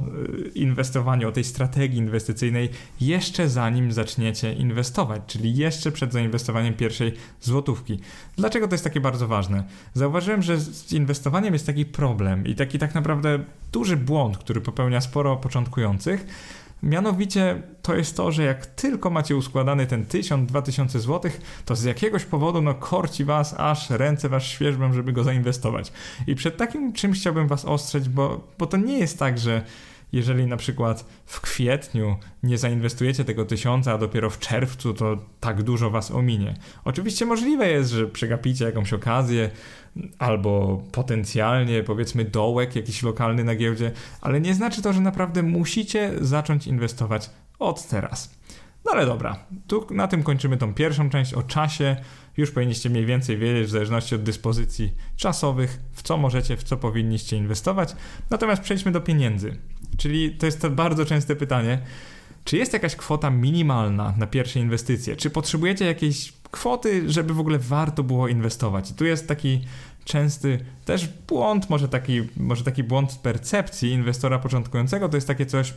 y, 0.46 0.52
inwestowaniu, 0.56 1.30
o 1.30 1.32
tej 1.32 1.44
strategii 1.44 2.00
inwestycyjnej 2.00 2.70
jeszcze 3.02 3.50
zanim 3.50 3.92
zaczniecie 3.92 4.54
inwestować, 4.54 5.22
czyli 5.28 5.56
jeszcze 5.56 5.92
przed 5.92 6.14
zainwestowaniem 6.14 6.74
pierwszej 6.74 7.14
złotówki. 7.42 8.00
Dlaczego 8.38 8.68
to 8.68 8.74
jest 8.74 8.84
takie 8.84 9.02
bardzo 9.02 9.28
ważne? 9.28 9.64
Zauważyłem, 9.94 10.42
że 10.42 10.60
z 10.60 10.94
inwestowaniem 10.94 11.54
jest 11.54 11.66
taki 11.66 11.86
problem 11.86 12.48
i 12.48 12.56
taki 12.56 12.80
tak 12.80 12.96
naprawdę 12.96 13.40
duży 13.72 13.98
błąd, 13.98 14.38
który 14.38 14.62
popełnia 14.62 15.02
sporo 15.02 15.38
początkujących, 15.38 16.26
Mianowicie 16.86 17.62
to 17.82 17.96
jest 17.96 18.18
to, 18.18 18.32
że 18.32 18.44
jak 18.44 18.66
tylko 18.66 19.10
macie 19.10 19.36
uskładany 19.36 19.88
ten 19.88 20.06
1000-2000 20.06 21.00
zł, 21.00 21.32
to 21.66 21.76
z 21.76 21.84
jakiegoś 21.84 22.26
powodu 22.26 22.62
no 22.62 22.74
korci 22.74 23.26
was, 23.26 23.56
aż 23.58 23.90
ręce 23.90 24.30
was 24.30 24.44
świeżbą, 24.44 24.94
żeby 24.94 25.14
go 25.14 25.24
zainwestować. 25.24 25.92
I 26.28 26.36
przed 26.36 26.58
takim 26.58 26.94
czymś 26.94 27.20
chciałbym 27.20 27.48
was 27.48 27.66
ostrzec, 27.66 28.08
bo, 28.08 28.48
bo 28.58 28.66
to 28.66 28.78
nie 28.78 29.00
jest 29.00 29.20
tak, 29.20 29.40
że 29.40 29.62
jeżeli 30.16 30.48
na 30.48 30.58
przykład 30.58 31.06
w 31.26 31.42
kwietniu 31.42 32.16
nie 32.44 32.58
zainwestujecie 32.58 33.26
tego 33.26 33.46
tysiąca, 33.46 33.94
a 33.94 33.98
dopiero 33.98 34.30
w 34.30 34.40
czerwcu 34.40 34.94
to 34.94 35.18
tak 35.40 35.64
dużo 35.64 35.90
was 35.90 36.12
ominie. 36.12 36.54
Oczywiście 36.84 37.26
możliwe 37.26 37.70
jest, 37.70 37.92
że 37.92 38.08
przegapicie 38.08 38.66
jakąś 38.66 38.94
okazję, 38.94 39.50
albo 40.20 40.84
potencjalnie 40.92 41.84
powiedzmy 41.84 42.26
dołek 42.26 42.76
jakiś 42.76 43.04
lokalny 43.04 43.44
na 43.44 43.56
giełdzie, 43.56 43.92
ale 44.22 44.42
nie 44.42 44.54
znaczy 44.54 44.82
to, 44.82 44.94
że 44.94 45.02
naprawdę 45.02 45.44
musicie 45.44 46.12
zacząć 46.22 46.68
inwestować 46.68 47.30
od 47.60 47.88
teraz. 47.88 48.36
No 48.86 48.92
ale 48.92 49.06
dobra, 49.06 49.46
tu 49.68 49.88
na 49.92 50.08
tym 50.08 50.24
kończymy 50.24 50.58
tą 50.58 50.74
pierwszą 50.74 51.10
część 51.10 51.34
o 51.34 51.44
czasie. 51.44 51.96
Już 52.38 52.52
powinniście 52.52 52.90
mniej 52.90 53.06
więcej 53.06 53.38
wiedzieć, 53.38 53.68
w 53.68 53.72
zależności 53.72 54.16
od 54.16 54.24
dyspozycji 54.24 54.92
czasowych, 55.16 55.80
w 55.94 56.04
co 56.04 56.18
możecie, 56.18 56.58
w 56.58 56.64
co 56.64 56.78
powinniście 56.78 57.38
inwestować. 57.38 57.96
Natomiast 58.30 58.62
przejdźmy 58.62 58.92
do 58.92 59.02
pieniędzy. 59.02 59.58
Czyli 59.98 60.32
to 60.32 60.46
jest 60.46 60.62
to 60.62 60.70
bardzo 60.70 61.06
częste 61.06 61.36
pytanie. 61.36 61.82
Czy 62.44 62.58
jest 62.58 62.74
jakaś 62.74 62.96
kwota 62.96 63.30
minimalna 63.30 64.14
na 64.18 64.28
pierwsze 64.28 64.60
inwestycje? 64.60 65.16
Czy 65.16 65.30
potrzebujecie 65.30 65.86
jakiejś 65.86 66.34
kwoty, 66.52 67.12
żeby 67.12 67.34
w 67.34 67.40
ogóle 67.40 67.60
warto 67.60 68.04
było 68.04 68.28
inwestować? 68.28 68.92
I 68.92 68.94
tu 68.94 69.06
jest 69.06 69.28
taki 69.28 69.62
częsty 70.04 70.66
też 70.86 71.08
błąd, 71.28 71.70
może 71.70 71.90
taki, 71.90 72.22
może 72.38 72.64
taki 72.64 72.84
błąd 72.84 73.16
percepcji 73.16 73.92
inwestora 73.92 74.40
początkującego, 74.40 75.10
to 75.10 75.18
jest 75.18 75.28
takie 75.28 75.46
coś, 75.46 75.74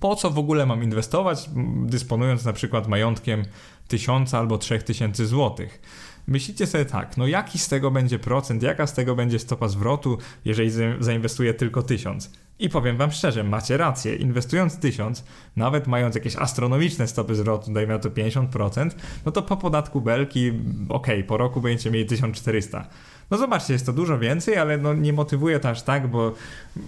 po 0.00 0.16
co 0.16 0.30
w 0.30 0.38
ogóle 0.38 0.66
mam 0.66 0.82
inwestować, 0.82 1.50
dysponując 1.84 2.44
na 2.44 2.52
przykład 2.52 2.88
majątkiem 2.88 3.44
1000 3.88 4.34
albo 4.34 4.58
3000 4.58 5.26
złotych. 5.26 5.80
Myślicie 6.26 6.66
sobie 6.66 6.84
tak, 6.84 7.16
no 7.16 7.26
jaki 7.26 7.58
z 7.58 7.68
tego 7.68 7.90
będzie 7.90 8.18
procent, 8.18 8.62
jaka 8.62 8.86
z 8.86 8.94
tego 8.94 9.16
będzie 9.16 9.38
stopa 9.38 9.68
zwrotu, 9.68 10.18
jeżeli 10.44 10.70
zainwestuję 11.00 11.54
tylko 11.54 11.82
1000? 11.82 12.30
I 12.58 12.68
powiem 12.68 12.96
wam 12.96 13.12
szczerze, 13.12 13.44
macie 13.44 13.76
rację, 13.76 14.16
inwestując 14.16 14.78
1000, 14.78 15.24
nawet 15.56 15.86
mając 15.86 16.14
jakieś 16.14 16.36
astronomiczne 16.36 17.08
stopy 17.08 17.34
zwrotu, 17.34 17.72
dajmy 17.72 17.92
na 17.92 17.98
to 17.98 18.10
50%, 18.10 18.90
no 19.26 19.32
to 19.32 19.42
po 19.42 19.56
podatku 19.56 20.00
belki, 20.00 20.52
ok, 20.88 21.06
po 21.26 21.36
roku 21.36 21.60
będziecie 21.60 21.90
mieli 21.90 22.06
1400. 22.06 22.88
No 23.30 23.38
zobaczcie, 23.38 23.72
jest 23.72 23.86
to 23.86 23.92
dużo 23.92 24.18
więcej, 24.18 24.56
ale 24.56 24.78
no 24.78 24.94
nie 24.94 25.12
motywuje 25.12 25.60
to 25.60 25.68
aż 25.68 25.82
tak, 25.82 26.08
bo 26.08 26.32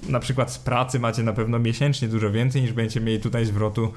na 0.08 0.20
przykład 0.20 0.52
z 0.52 0.58
pracy 0.58 1.00
macie 1.00 1.22
na 1.22 1.32
pewno 1.32 1.58
miesięcznie 1.58 2.08
dużo 2.08 2.30
więcej 2.30 2.62
niż 2.62 2.72
będziecie 2.72 3.00
mieli 3.00 3.20
tutaj 3.20 3.46
zwrotu 3.46 3.92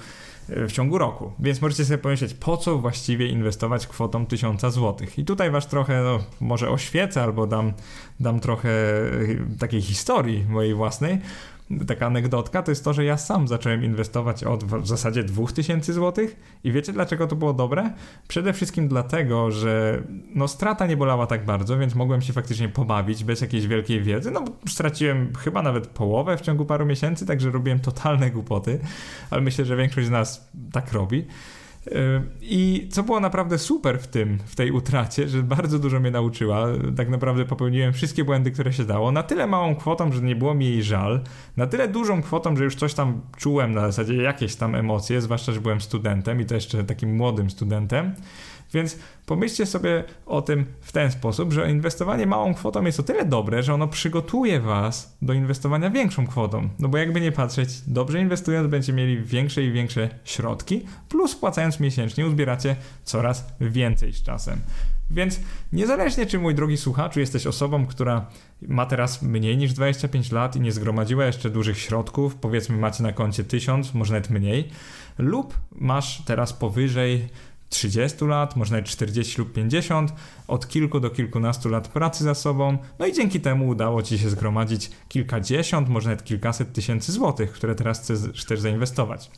e, 0.50 0.68
w 0.68 0.72
ciągu 0.72 0.98
roku. 0.98 1.32
Więc 1.40 1.62
możecie 1.62 1.86
sobie 1.86 1.98
pomyśleć, 1.98 2.34
po 2.34 2.58
co 2.58 2.78
właściwie 2.78 3.28
inwestować 3.28 3.88
kwotą 3.88 4.26
1000 4.26 4.62
zł. 4.62 4.96
I 5.18 5.26
tutaj 5.26 5.52
was 5.52 5.68
trochę, 5.68 6.04
no, 6.04 6.20
może 6.40 6.70
oświecę 6.70 7.24
albo 7.24 7.48
dam, 7.48 7.74
dam 8.20 8.40
trochę 8.40 8.70
e, 8.70 9.58
takiej 9.60 9.82
historii 9.82 10.46
mojej 10.50 10.74
własnej 10.74 11.20
taka 11.88 12.08
anegdotka, 12.08 12.64
to 12.64 12.72
jest 12.72 12.84
to, 12.84 12.94
że 12.94 13.06
ja 13.06 13.18
sam 13.18 13.48
zacząłem 13.48 13.84
inwestować 13.84 14.44
od 14.44 14.64
w 14.64 14.88
zasadzie 14.88 15.24
2000 15.24 15.94
zł 15.94 16.28
i 16.64 16.72
wiecie 16.72 16.94
dlaczego 16.94 17.28
to 17.28 17.36
było 17.36 17.54
dobre? 17.54 17.94
Przede 18.28 18.54
wszystkim 18.54 18.88
dlatego, 18.88 19.52
że 19.52 20.04
no 20.36 20.48
strata 20.48 20.88
nie 20.88 20.98
bolała 20.98 21.28
tak 21.28 21.46
bardzo, 21.46 21.78
więc 21.78 21.96
mogłem 21.96 22.22
się 22.22 22.34
faktycznie 22.34 22.70
pobawić 22.70 23.24
bez 23.24 23.42
jakiejś 23.42 23.68
wielkiej 23.68 24.02
wiedzy. 24.04 24.32
No 24.32 24.46
straciłem 24.68 25.34
chyba 25.40 25.62
nawet 25.62 25.88
połowę 25.88 26.38
w 26.38 26.42
ciągu 26.42 26.66
paru 26.66 26.86
miesięcy, 26.86 27.26
także 27.26 27.52
robiłem 27.52 27.80
totalne 27.80 28.32
głupoty, 28.32 28.80
ale 29.30 29.42
myślę, 29.42 29.66
że 29.66 29.76
większość 29.76 30.08
z 30.08 30.12
nas 30.12 30.50
tak 30.72 30.94
robi. 30.94 31.26
I 32.42 32.88
co 32.92 33.04
było 33.04 33.20
naprawdę 33.20 33.58
super 33.58 34.00
w 34.00 34.08
tym, 34.08 34.38
w 34.46 34.56
tej 34.56 34.72
utracie, 34.72 35.28
że 35.28 35.44
bardzo 35.44 35.80
dużo 35.80 36.00
mnie 36.00 36.12
nauczyła. 36.12 36.68
Tak 36.98 37.10
naprawdę 37.10 37.46
popełniłem 37.46 37.94
wszystkie 37.94 38.24
błędy, 38.24 38.52
które 38.52 38.74
się 38.74 38.86
dało. 38.86 39.12
Na 39.12 39.24
tyle 39.24 39.48
małą 39.48 39.76
kwotą, 39.76 40.12
że 40.12 40.22
nie 40.22 40.36
było 40.36 40.54
mi 40.54 40.66
jej 40.66 40.84
żal. 40.84 41.22
Na 41.58 41.68
tyle 41.68 41.88
dużą 41.88 42.22
kwotą, 42.22 42.56
że 42.56 42.64
już 42.64 42.76
coś 42.76 42.94
tam 42.94 43.22
czułem 43.38 43.74
na 43.74 43.82
zasadzie 43.82 44.16
jakieś 44.16 44.56
tam 44.56 44.76
emocje, 44.76 45.22
zwłaszcza, 45.22 45.52
że 45.52 45.62
byłem 45.62 45.82
studentem 45.82 46.42
i 46.42 46.46
to 46.46 46.56
jeszcze 46.56 46.84
takim 46.84 47.16
młodym 47.16 47.50
studentem. 47.50 48.16
Więc 48.74 48.98
pomyślcie 49.26 49.66
sobie 49.66 50.04
o 50.26 50.42
tym 50.42 50.66
w 50.82 50.92
ten 50.92 51.12
sposób, 51.12 51.54
że 51.54 51.72
inwestowanie 51.72 52.28
małą 52.28 52.54
kwotą 52.54 52.86
jest 52.86 53.00
o 53.00 53.04
tyle 53.04 53.26
dobre, 53.26 53.64
że 53.64 53.74
ono 53.74 53.88
przygotuje 53.88 54.60
Was 54.60 55.18
do 55.22 55.34
inwestowania 55.34 55.90
większą 55.90 56.28
kwotą. 56.28 56.70
No 56.80 56.88
bo 56.88 56.98
jakby 56.98 57.22
nie 57.22 57.32
patrzeć, 57.32 57.70
dobrze 57.88 58.20
inwestując 58.20 58.68
będziecie 58.68 58.94
mieli 58.94 59.24
większe 59.24 59.64
i 59.64 59.72
większe 59.72 60.10
środki, 60.24 60.86
plus 61.10 61.36
płacając 61.36 61.80
miesięcznie 61.80 62.26
uzbieracie 62.26 62.76
coraz 63.04 63.46
więcej 63.62 64.14
z 64.14 64.24
czasem. 64.24 64.60
Więc 65.12 65.40
niezależnie 65.74 66.26
czy 66.26 66.40
mój 66.40 66.56
drogi 66.56 66.78
słuchaczu 66.78 67.20
jesteś 67.20 67.48
osobą, 67.48 67.86
która 67.86 68.26
ma 68.62 68.86
teraz 68.86 69.22
mniej 69.22 69.58
niż 69.58 69.74
25 69.74 70.32
lat 70.32 70.56
i 70.56 70.62
nie 70.62 70.72
zgromadziła 70.72 71.26
jeszcze 71.26 71.50
dużych 71.50 71.78
środków, 71.80 72.36
powiedzmy 72.36 72.78
macie 72.78 73.04
na 73.04 73.14
koncie 73.14 73.44
1000, 73.44 73.94
może 73.94 74.14
nawet 74.14 74.30
mniej, 74.30 74.70
lub 75.18 75.58
masz 75.72 76.22
teraz 76.26 76.54
powyżej 76.54 77.30
30 77.70 78.26
lat, 78.26 78.56
może 78.56 78.72
nawet 78.72 78.86
40 78.86 79.38
lub 79.38 79.54
50, 79.54 80.14
od 80.48 80.68
kilku 80.68 81.00
do 81.00 81.10
kilkunastu 81.10 81.70
lat 81.70 81.88
pracy 81.88 82.24
za 82.24 82.36
sobą, 82.36 82.78
no 83.00 83.06
i 83.06 83.14
dzięki 83.14 83.42
temu 83.42 83.68
udało 83.68 84.04
Ci 84.04 84.20
się 84.20 84.30
zgromadzić 84.30 84.92
kilkadziesiąt, 85.10 85.90
może 85.90 86.10
nawet 86.10 86.24
kilkaset 86.24 86.74
tysięcy 86.74 87.12
złotych, 87.12 87.52
które 87.52 87.76
teraz 87.76 88.02
chcesz 88.02 88.46
też 88.46 88.60
zainwestować. 88.60 89.32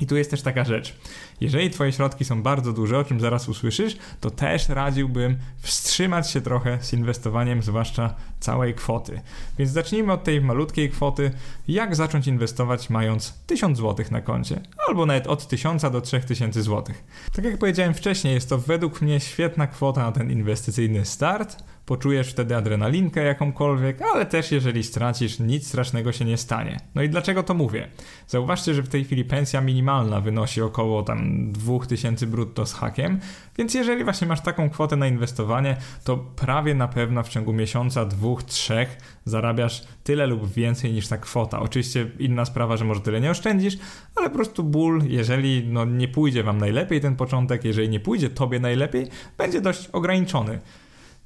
I 0.00 0.06
tu 0.06 0.16
jest 0.16 0.30
też 0.30 0.42
taka 0.42 0.64
rzecz. 0.64 0.94
Jeżeli 1.40 1.70
Twoje 1.70 1.92
środki 1.92 2.24
są 2.24 2.42
bardzo 2.42 2.72
duże, 2.72 2.98
o 2.98 3.04
czym 3.04 3.20
zaraz 3.20 3.48
usłyszysz, 3.48 3.96
to 4.20 4.30
też 4.30 4.68
radziłbym 4.68 5.36
wstrzymać 5.58 6.30
się 6.30 6.40
trochę 6.40 6.78
z 6.82 6.92
inwestowaniem, 6.92 7.62
zwłaszcza 7.62 8.14
całej 8.40 8.74
kwoty. 8.74 9.20
Więc 9.58 9.70
zacznijmy 9.70 10.12
od 10.12 10.24
tej 10.24 10.40
malutkiej 10.40 10.90
kwoty. 10.90 11.30
Jak 11.68 11.96
zacząć 11.96 12.26
inwestować 12.26 12.90
mając 12.90 13.38
1000 13.46 13.78
zł 13.78 14.06
na 14.10 14.20
koncie? 14.20 14.60
Albo 14.88 15.06
nawet 15.06 15.26
od 15.26 15.48
1000 15.48 15.82
do 15.82 16.00
3000 16.00 16.62
zł. 16.62 16.94
Tak 17.32 17.44
jak 17.44 17.58
powiedziałem 17.58 17.94
wcześniej, 17.94 18.34
jest 18.34 18.48
to 18.48 18.58
według 18.58 19.02
mnie 19.02 19.20
świetna 19.20 19.66
kwota 19.66 20.02
na 20.02 20.12
ten 20.12 20.30
inwestycyjny 20.30 21.04
start 21.04 21.64
poczujesz 21.86 22.30
wtedy 22.30 22.56
adrenalinkę 22.56 23.22
jakąkolwiek, 23.22 24.02
ale 24.02 24.26
też 24.26 24.52
jeżeli 24.52 24.82
stracisz, 24.82 25.38
nic 25.38 25.68
strasznego 25.68 26.12
się 26.12 26.24
nie 26.24 26.36
stanie. 26.36 26.80
No 26.94 27.02
i 27.02 27.08
dlaczego 27.08 27.42
to 27.42 27.54
mówię? 27.54 27.88
Zauważcie, 28.26 28.74
że 28.74 28.82
w 28.82 28.88
tej 28.88 29.04
chwili 29.04 29.24
pensja 29.24 29.60
minimalna 29.60 30.20
wynosi 30.20 30.62
około 30.62 31.02
tam 31.02 31.23
2000 31.24 32.26
brutto 32.26 32.66
z 32.66 32.74
hakiem, 32.74 33.20
więc 33.58 33.74
jeżeli 33.74 34.04
właśnie 34.04 34.26
masz 34.26 34.40
taką 34.40 34.70
kwotę 34.70 34.96
na 34.96 35.06
inwestowanie, 35.06 35.76
to 36.04 36.16
prawie 36.16 36.74
na 36.74 36.88
pewno 36.88 37.22
w 37.22 37.28
ciągu 37.28 37.52
miesiąca, 37.52 38.04
dwóch, 38.04 38.42
trzech 38.42 38.98
zarabiasz 39.24 39.84
tyle 40.04 40.26
lub 40.26 40.52
więcej 40.52 40.92
niż 40.92 41.08
ta 41.08 41.18
kwota. 41.18 41.60
Oczywiście 41.60 42.10
inna 42.18 42.44
sprawa, 42.44 42.76
że 42.76 42.84
może 42.84 43.00
tyle 43.00 43.20
nie 43.20 43.30
oszczędzisz, 43.30 43.78
ale 44.16 44.30
po 44.30 44.34
prostu 44.34 44.64
ból, 44.64 45.02
jeżeli 45.06 45.68
no, 45.68 45.84
nie 45.84 46.08
pójdzie 46.08 46.42
wam 46.42 46.58
najlepiej 46.58 47.00
ten 47.00 47.16
początek, 47.16 47.64
jeżeli 47.64 47.88
nie 47.88 48.00
pójdzie 48.00 48.30
tobie 48.30 48.60
najlepiej, 48.60 49.06
będzie 49.38 49.60
dość 49.60 49.88
ograniczony. 49.88 50.58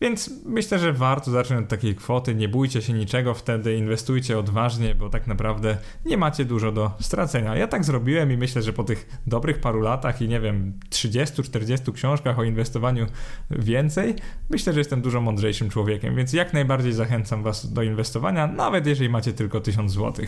Więc 0.00 0.30
myślę, 0.44 0.78
że 0.78 0.92
warto 0.92 1.30
zacząć 1.30 1.64
od 1.64 1.68
takiej 1.68 1.94
kwoty. 1.94 2.34
Nie 2.34 2.48
bójcie 2.48 2.82
się 2.82 2.92
niczego 2.92 3.34
wtedy, 3.34 3.76
inwestujcie 3.76 4.38
odważnie, 4.38 4.94
bo 4.94 5.10
tak 5.10 5.26
naprawdę 5.26 5.76
nie 6.04 6.16
macie 6.16 6.44
dużo 6.44 6.72
do 6.72 6.90
stracenia. 7.00 7.56
Ja 7.56 7.68
tak 7.68 7.84
zrobiłem 7.84 8.32
i 8.32 8.36
myślę, 8.36 8.62
że 8.62 8.72
po 8.72 8.84
tych 8.84 9.20
dobrych 9.26 9.60
paru 9.60 9.80
latach 9.80 10.22
i 10.22 10.28
nie 10.28 10.40
wiem, 10.40 10.72
30-40 10.90 11.92
książkach 11.92 12.38
o 12.38 12.44
inwestowaniu 12.44 13.06
więcej, 13.50 14.14
myślę, 14.50 14.72
że 14.72 14.80
jestem 14.80 15.02
dużo 15.02 15.20
mądrzejszym 15.20 15.70
człowiekiem, 15.70 16.16
więc 16.16 16.32
jak 16.32 16.52
najbardziej 16.52 16.92
zachęcam 16.92 17.42
Was 17.42 17.72
do 17.72 17.82
inwestowania, 17.82 18.46
nawet 18.46 18.86
jeżeli 18.86 19.08
macie 19.08 19.32
tylko 19.32 19.60
1000 19.60 19.92
zł. 19.92 20.26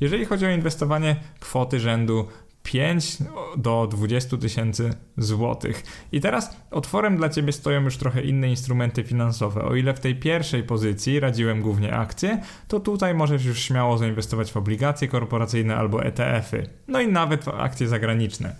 Jeżeli 0.00 0.24
chodzi 0.24 0.46
o 0.46 0.50
inwestowanie 0.50 1.16
kwoty 1.40 1.80
rzędu 1.80 2.28
5 2.64 3.18
do 3.56 3.86
20 3.90 4.36
tysięcy 4.36 4.94
złotych. 5.18 5.82
I 6.12 6.20
teraz 6.20 6.56
otworem 6.70 7.16
dla 7.16 7.28
Ciebie 7.28 7.52
stoją 7.52 7.82
już 7.82 7.96
trochę 7.96 8.22
inne 8.22 8.48
instrumenty 8.48 9.04
finansowe. 9.04 9.64
O 9.64 9.74
ile 9.74 9.94
w 9.94 10.00
tej 10.00 10.14
pierwszej 10.14 10.62
pozycji 10.62 11.20
radziłem 11.20 11.62
głównie 11.62 11.94
akcje, 11.94 12.40
to 12.68 12.80
tutaj 12.80 13.14
możesz 13.14 13.44
już 13.44 13.60
śmiało 13.60 13.98
zainwestować 13.98 14.52
w 14.52 14.56
obligacje 14.56 15.08
korporacyjne 15.08 15.76
albo 15.76 16.04
ETF-y. 16.04 16.68
No 16.88 17.00
i 17.00 17.08
nawet 17.08 17.44
w 17.44 17.48
akcje 17.48 17.88
zagraniczne. 17.88 18.54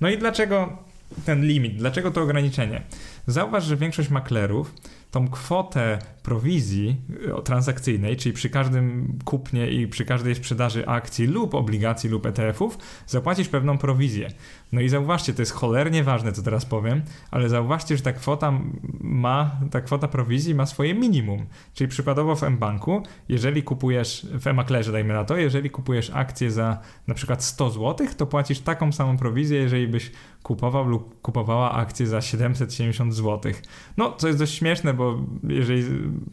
No 0.00 0.10
i 0.10 0.18
dlaczego 0.18 0.78
ten 1.24 1.46
limit? 1.46 1.76
Dlaczego 1.76 2.10
to 2.10 2.22
ograniczenie? 2.22 2.82
Zauważ, 3.26 3.64
że 3.64 3.76
większość 3.76 4.10
maklerów 4.10 4.74
tą 5.12 5.28
kwotę 5.28 5.98
prowizji 6.22 6.96
e, 7.38 7.42
transakcyjnej, 7.42 8.16
czyli 8.16 8.32
przy 8.32 8.50
każdym 8.50 9.18
kupnie 9.24 9.70
i 9.70 9.88
przy 9.88 10.04
każdej 10.04 10.34
sprzedaży 10.34 10.86
akcji 10.86 11.26
lub 11.26 11.54
obligacji 11.54 12.10
lub 12.10 12.26
ETF-ów, 12.26 12.78
zapłacisz 13.06 13.48
pewną 13.48 13.78
prowizję. 13.78 14.28
No 14.72 14.80
i 14.80 14.88
zauważcie, 14.88 15.34
to 15.34 15.42
jest 15.42 15.52
cholernie 15.52 16.04
ważne, 16.04 16.32
co 16.32 16.42
teraz 16.42 16.64
powiem, 16.64 17.02
ale 17.30 17.48
zauważcie, 17.48 17.96
że 17.96 18.02
ta 18.02 18.12
kwota 18.12 18.52
ma, 19.00 19.56
ta 19.70 19.80
kwota 19.80 20.08
prowizji 20.08 20.54
ma 20.54 20.66
swoje 20.66 20.94
minimum. 20.94 21.46
Czyli 21.74 21.88
przykładowo 21.88 22.36
w 22.36 22.42
mBanku, 22.42 23.02
jeżeli 23.28 23.62
kupujesz, 23.62 24.26
w 24.32 24.46
e-maklerze 24.46 24.92
dajmy 24.92 25.14
na 25.14 25.24
to, 25.24 25.36
jeżeli 25.36 25.70
kupujesz 25.70 26.10
akcję 26.14 26.50
za 26.50 26.78
na 27.06 27.14
przykład 27.14 27.44
100 27.44 27.70
zł, 27.70 28.06
to 28.16 28.26
płacisz 28.26 28.60
taką 28.60 28.92
samą 28.92 29.16
prowizję, 29.16 29.58
jeżeli 29.58 29.88
byś 29.88 30.12
kupował 30.42 30.88
lub 30.88 31.20
kupowała 31.22 31.72
akcje 31.72 32.06
za 32.06 32.20
770 32.20 33.14
zł. 33.14 33.52
No, 33.96 34.12
co 34.16 34.26
jest 34.26 34.38
dość 34.38 34.54
śmieszne, 34.54 34.94
bo 34.94 35.01
jeżeli 35.48 35.84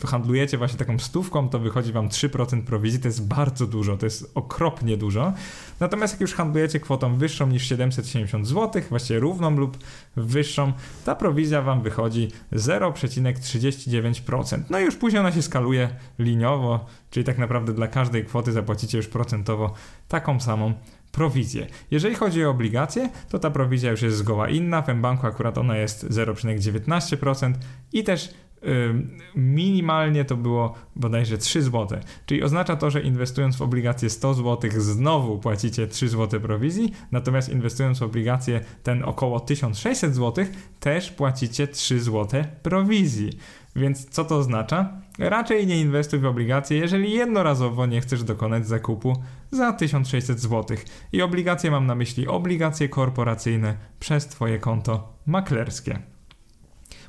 handlujecie 0.08 0.58
właśnie 0.58 0.78
taką 0.78 1.00
stówką, 1.00 1.50
to 1.50 1.60
wychodzi 1.60 1.92
wam 1.92 2.10
3% 2.10 2.64
prowizji, 2.64 3.00
to 3.00 3.08
jest 3.08 3.28
bardzo 3.28 3.68
dużo, 3.68 3.98
to 3.98 4.06
jest 4.06 4.32
okropnie 4.36 4.98
dużo. 4.98 5.34
Natomiast 5.80 6.14
jak 6.14 6.22
już 6.22 6.34
handlujecie 6.34 6.80
kwotą 6.80 7.16
wyższą 7.16 7.48
niż 7.48 7.64
770 7.64 8.48
zł, 8.48 8.82
właściwie 8.90 9.20
równą 9.20 9.52
lub 9.52 9.78
wyższą, 10.16 10.74
ta 11.06 11.16
prowizja 11.16 11.62
wam 11.62 11.82
wychodzi 11.82 12.28
0,39%. 12.54 14.60
No 14.70 14.80
i 14.80 14.84
już 14.84 14.96
później 14.96 15.20
ona 15.20 15.32
się 15.32 15.42
skaluje 15.42 15.90
liniowo, 16.20 16.86
czyli 17.10 17.24
tak 17.24 17.38
naprawdę 17.38 17.74
dla 17.74 17.88
każdej 17.88 18.26
kwoty 18.26 18.52
zapłacicie 18.52 18.98
już 18.98 19.08
procentowo 19.08 19.74
taką 20.08 20.40
samą 20.40 20.74
prowizję. 21.12 21.68
Jeżeli 21.92 22.16
chodzi 22.16 22.46
o 22.46 22.50
obligacje, 22.50 23.10
to 23.30 23.40
ta 23.40 23.52
prowizja 23.52 23.92
już 23.92 24.02
jest 24.02 24.18
zgoła 24.18 24.50
inna. 24.50 24.82
W 24.82 24.96
banku 24.96 25.28
akurat 25.28 25.58
ona 25.58 25.78
jest 25.78 26.10
0,19% 26.10 27.54
i 27.94 28.04
też 28.04 28.34
minimalnie 29.36 30.26
to 30.26 30.38
było 30.38 30.76
bodajże 30.96 31.38
3 31.38 31.62
zł. 31.62 32.00
Czyli 32.26 32.44
oznacza 32.44 32.76
to, 32.76 32.92
że 32.92 33.02
inwestując 33.02 33.56
w 33.56 33.62
obligacje 33.62 34.10
100 34.10 34.34
zł 34.34 34.72
znowu 34.78 35.40
płacicie 35.40 35.88
3 35.88 36.10
zł 36.10 36.40
prowizji, 36.40 36.94
natomiast 37.12 37.50
inwestując 37.50 38.00
w 38.00 38.04
obligacje 38.04 38.62
ten 38.84 39.04
około 39.04 39.40
1600 39.40 40.16
zł 40.16 40.46
też 40.80 41.12
płacicie 41.12 41.68
3 41.68 42.00
zł 42.00 42.44
prowizji. 42.64 43.30
Więc 43.76 44.10
co 44.10 44.26
to 44.26 44.38
oznacza? 44.38 45.02
Raczej 45.20 45.68
nie 45.68 45.82
inwestuj 45.82 46.20
w 46.20 46.26
obligacje, 46.26 46.78
jeżeli 46.78 47.12
jednorazowo 47.12 47.86
nie 47.86 48.02
chcesz 48.02 48.24
dokonać 48.24 48.68
zakupu 48.68 49.24
za 49.52 49.74
1600 49.74 50.40
zł. 50.40 50.78
I 51.12 51.22
obligacje 51.22 51.72
mam 51.72 51.86
na 51.86 51.96
myśli 51.96 52.28
obligacje 52.28 52.90
korporacyjne 52.90 53.78
przez 54.00 54.28
Twoje 54.28 54.60
konto 54.60 55.14
maklerskie. 55.26 56.00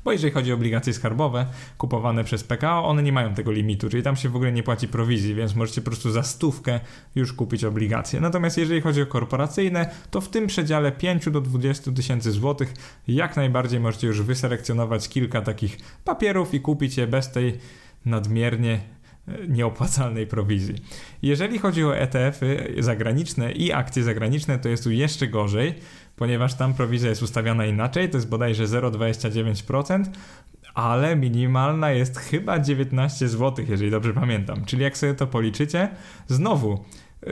Bo 0.03 0.11
jeżeli 0.11 0.33
chodzi 0.33 0.51
o 0.51 0.55
obligacje 0.55 0.93
skarbowe 0.93 1.45
kupowane 1.77 2.23
przez 2.23 2.43
PKO, 2.43 2.85
one 2.85 3.03
nie 3.03 3.11
mają 3.11 3.33
tego 3.33 3.51
limitu, 3.51 3.89
czyli 3.89 4.03
tam 4.03 4.15
się 4.15 4.29
w 4.29 4.35
ogóle 4.35 4.51
nie 4.51 4.63
płaci 4.63 4.87
prowizji, 4.87 5.35
więc 5.35 5.55
możecie 5.55 5.81
po 5.81 5.89
prostu 5.89 6.11
za 6.11 6.23
stówkę 6.23 6.79
już 7.15 7.33
kupić 7.33 7.63
obligacje. 7.63 8.19
Natomiast 8.19 8.57
jeżeli 8.57 8.81
chodzi 8.81 9.01
o 9.01 9.05
korporacyjne, 9.05 9.89
to 10.11 10.21
w 10.21 10.29
tym 10.29 10.47
przedziale 10.47 10.91
5 10.91 11.29
do 11.29 11.41
20 11.41 11.91
tysięcy 11.91 12.31
złotych 12.31 12.73
jak 13.07 13.35
najbardziej 13.35 13.79
możecie 13.79 14.07
już 14.07 14.21
wyselekcjonować 14.21 15.09
kilka 15.09 15.41
takich 15.41 15.77
papierów 16.05 16.53
i 16.53 16.59
kupić 16.59 16.97
je 16.97 17.07
bez 17.07 17.31
tej 17.31 17.57
nadmiernie 18.05 18.81
e, 19.27 19.47
nieopłacalnej 19.47 20.27
prowizji. 20.27 20.75
Jeżeli 21.21 21.59
chodzi 21.59 21.83
o 21.83 21.97
ETF-y 21.97 22.75
zagraniczne 22.79 23.51
i 23.51 23.71
akcje 23.71 24.03
zagraniczne, 24.03 24.59
to 24.59 24.69
jest 24.69 24.83
tu 24.83 24.91
jeszcze 24.91 25.27
gorzej, 25.27 25.73
ponieważ 26.21 26.53
tam 26.53 26.73
prowizja 26.73 27.09
jest 27.09 27.23
ustawiana 27.23 27.65
inaczej, 27.65 28.09
to 28.09 28.17
jest 28.17 28.29
bodajże 28.29 28.65
0,29%, 28.65 30.05
ale 30.73 31.15
minimalna 31.15 31.91
jest 31.91 32.17
chyba 32.19 32.59
19 32.59 33.27
zł, 33.27 33.65
jeżeli 33.69 33.91
dobrze 33.91 34.13
pamiętam. 34.13 34.65
Czyli 34.65 34.83
jak 34.83 34.97
sobie 34.97 35.13
to 35.13 35.27
policzycie, 35.27 35.89
znowu 36.27 36.85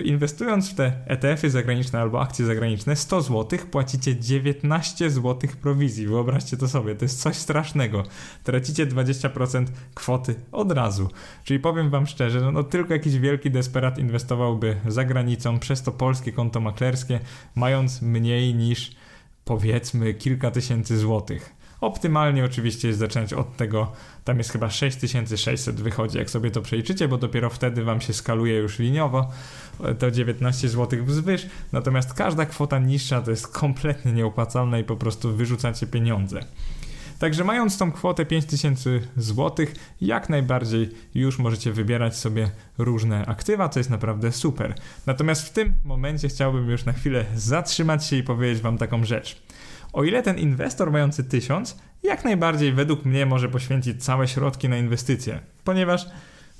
Inwestując 0.04 0.70
w 0.70 0.76
te 0.76 0.94
ETF-y 1.06 1.50
zagraniczne 1.50 2.00
albo 2.00 2.22
akcje 2.22 2.46
zagraniczne, 2.46 2.96
100 2.96 3.22
zł 3.22 3.60
płacicie 3.72 4.20
19 4.20 5.10
zł 5.10 5.50
prowizji. 5.62 6.08
Wyobraźcie 6.08 6.58
to 6.58 6.68
sobie, 6.68 6.96
to 6.96 7.06
jest 7.06 7.22
coś 7.22 7.36
strasznego. 7.36 8.04
Tracicie 8.44 8.88
20% 8.88 9.66
kwoty 9.94 10.36
od 10.52 10.72
razu. 10.72 11.10
Czyli 11.44 11.60
powiem 11.60 11.90
Wam 11.90 12.08
szczerze, 12.08 12.42
no, 12.42 12.52
no 12.52 12.64
tylko 12.64 12.94
jakiś 12.94 13.20
wielki 13.20 13.52
desperat 13.52 13.98
inwestowałby 13.98 14.76
za 14.88 15.04
granicą 15.06 15.60
przez 15.60 15.84
to 15.84 15.92
polskie 15.92 16.32
konto 16.32 16.60
maklerskie, 16.60 17.20
mając 17.56 18.02
mniej 18.02 18.56
niż 18.56 18.92
powiedzmy 19.46 20.14
kilka 20.14 20.52
tysięcy 20.52 20.98
złotych. 20.98 21.59
Optymalnie 21.82 22.46
oczywiście 22.46 22.88
jest 22.88 23.00
zaczynać 23.00 23.34
od 23.34 23.58
tego, 23.58 23.92
tam 24.24 24.38
jest 24.38 24.52
chyba 24.52 24.70
6600 24.70 25.82
wychodzi, 25.82 26.18
jak 26.18 26.30
sobie 26.30 26.52
to 26.52 26.62
przeliczycie, 26.62 27.08
bo 27.08 27.18
dopiero 27.18 27.50
wtedy 27.50 27.84
wam 27.84 28.02
się 28.02 28.14
skaluje 28.14 28.56
już 28.56 28.80
liniowo 28.80 29.32
to 30.00 30.12
19 30.12 30.70
zł 30.70 31.06
wzwyż, 31.06 31.48
natomiast 31.72 32.14
każda 32.14 32.46
kwota 32.46 32.80
niższa 32.80 33.22
to 33.22 33.32
jest 33.32 33.48
kompletnie 33.48 34.12
nieopłacalna 34.12 34.80
i 34.80 34.84
po 34.84 34.96
prostu 34.96 35.36
wyrzucacie 35.36 35.88
pieniądze. 35.88 36.40
Także 37.20 37.44
mając 37.44 37.78
tą 37.78 37.92
kwotę 37.92 38.26
5000 38.26 39.00
zł, 39.18 39.66
jak 40.02 40.30
najbardziej 40.30 40.90
już 41.16 41.40
możecie 41.40 41.74
wybierać 41.74 42.18
sobie 42.18 42.52
różne 42.78 43.26
aktywa, 43.26 43.70
co 43.70 43.80
jest 43.80 43.90
naprawdę 43.90 44.32
super. 44.32 44.76
Natomiast 45.06 45.42
w 45.42 45.50
tym 45.50 45.74
momencie 45.86 46.30
chciałbym 46.30 46.70
już 46.70 46.86
na 46.86 46.94
chwilę 46.94 47.26
zatrzymać 47.36 48.06
się 48.06 48.16
i 48.16 48.24
powiedzieć 48.24 48.64
Wam 48.64 48.78
taką 48.78 49.06
rzecz. 49.06 49.42
O 49.94 50.04
ile 50.04 50.24
ten 50.24 50.38
inwestor 50.38 50.92
mający 50.92 51.24
1000 51.24 51.78
jak 52.04 52.26
najbardziej 52.26 52.74
według 52.74 53.06
mnie 53.06 53.26
może 53.26 53.50
poświęcić 53.50 54.04
całe 54.04 54.28
środki 54.28 54.70
na 54.70 54.78
inwestycje, 54.78 55.40
ponieważ 55.64 56.06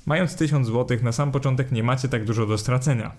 mając 0.06 0.36
1000 0.36 0.66
zł 0.66 0.98
na 1.02 1.12
sam 1.12 1.32
początek 1.32 1.72
nie 1.72 1.82
macie 1.82 2.08
tak 2.08 2.24
dużo 2.24 2.46
do 2.46 2.58
stracenia. 2.58 3.12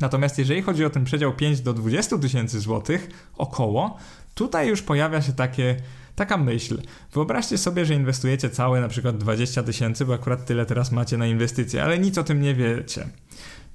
Natomiast 0.00 0.38
jeżeli 0.38 0.62
chodzi 0.62 0.84
o 0.84 0.90
ten 0.90 1.04
przedział 1.04 1.32
5 1.32 1.60
do 1.60 1.72
20 1.72 2.18
tysięcy 2.18 2.60
złotych, 2.60 3.08
około, 3.38 3.98
tutaj 4.34 4.68
już 4.68 4.82
pojawia 4.82 5.22
się 5.22 5.32
takie, 5.32 5.76
taka 6.14 6.36
myśl. 6.36 6.82
Wyobraźcie 7.12 7.58
sobie, 7.58 7.84
że 7.86 7.94
inwestujecie 7.94 8.50
całe 8.50 8.80
na 8.80 8.88
przykład 8.88 9.18
20 9.18 9.62
tysięcy, 9.62 10.04
bo 10.04 10.14
akurat 10.14 10.46
tyle 10.46 10.66
teraz 10.66 10.92
macie 10.92 11.16
na 11.16 11.26
inwestycje, 11.26 11.82
ale 11.82 11.98
nic 11.98 12.18
o 12.18 12.24
tym 12.24 12.40
nie 12.40 12.54
wiecie. 12.54 13.08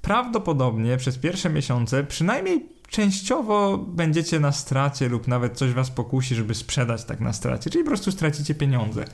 Prawdopodobnie 0.02 0.96
przez 0.96 1.18
pierwsze 1.18 1.50
miesiące 1.50 2.04
przynajmniej 2.04 2.68
częściowo 2.92 3.78
będziecie 3.78 4.40
na 4.40 4.52
stracie 4.52 5.08
lub 5.08 5.28
nawet 5.28 5.56
coś 5.58 5.72
was 5.72 5.90
pokusi, 5.90 6.34
żeby 6.34 6.54
sprzedać 6.54 7.04
tak 7.04 7.20
na 7.20 7.32
stracie, 7.32 7.70
czyli 7.70 7.84
po 7.84 7.90
prostu 7.90 8.12
stracicie 8.12 8.54
pieniądze. 8.54 9.04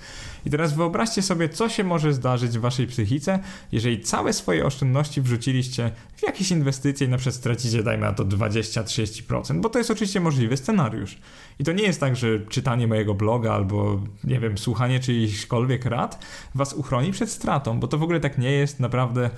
I 0.46 0.51
teraz 0.51 0.72
wyobraźcie 0.72 1.22
sobie, 1.22 1.48
co 1.48 1.68
się 1.68 1.85
może 1.85 2.12
zdarzyć 2.12 2.59
w 2.59 2.61
waszej 2.61 2.87
psychice, 2.87 3.38
jeżeli 3.72 4.01
całe 4.01 4.33
swoje 4.33 4.66
oszczędności 4.66 5.22
wrzuciliście 5.22 5.90
w 6.16 6.22
jakieś 6.22 6.51
inwestycje 6.51 7.07
i 7.07 7.11
na 7.11 7.16
przykład 7.16 7.35
stracicie, 7.35 7.83
dajmy 7.83 8.07
na 8.07 8.12
to 8.12 8.24
20-30%, 8.24 9.61
bo 9.61 9.68
to 9.68 9.79
jest 9.79 9.90
oczywiście 9.90 10.20
możliwy 10.20 10.57
scenariusz. 10.57 11.18
I 11.59 11.64
to 11.64 11.72
nie 11.72 11.83
jest 11.83 12.01
tak, 12.01 12.16
że 12.16 12.40
czytanie 12.40 12.87
mojego 12.87 13.14
bloga 13.14 13.53
albo, 13.53 14.01
nie 14.24 14.40
wiem, 14.40 14.59
słuchanie 14.59 15.01
czyichkolwiek 15.01 15.85
rad 15.85 16.27
was 16.55 16.74
uchroni 16.74 17.12
przed 17.12 17.31
stratą, 17.31 17.81
bo 17.81 17.88
to 17.88 17.98
w 17.98 18.03
ogóle 18.03 18.20
tak 18.20 18.38
nie 18.38 18.51
jest, 18.51 18.81
naprawdę 18.81 19.31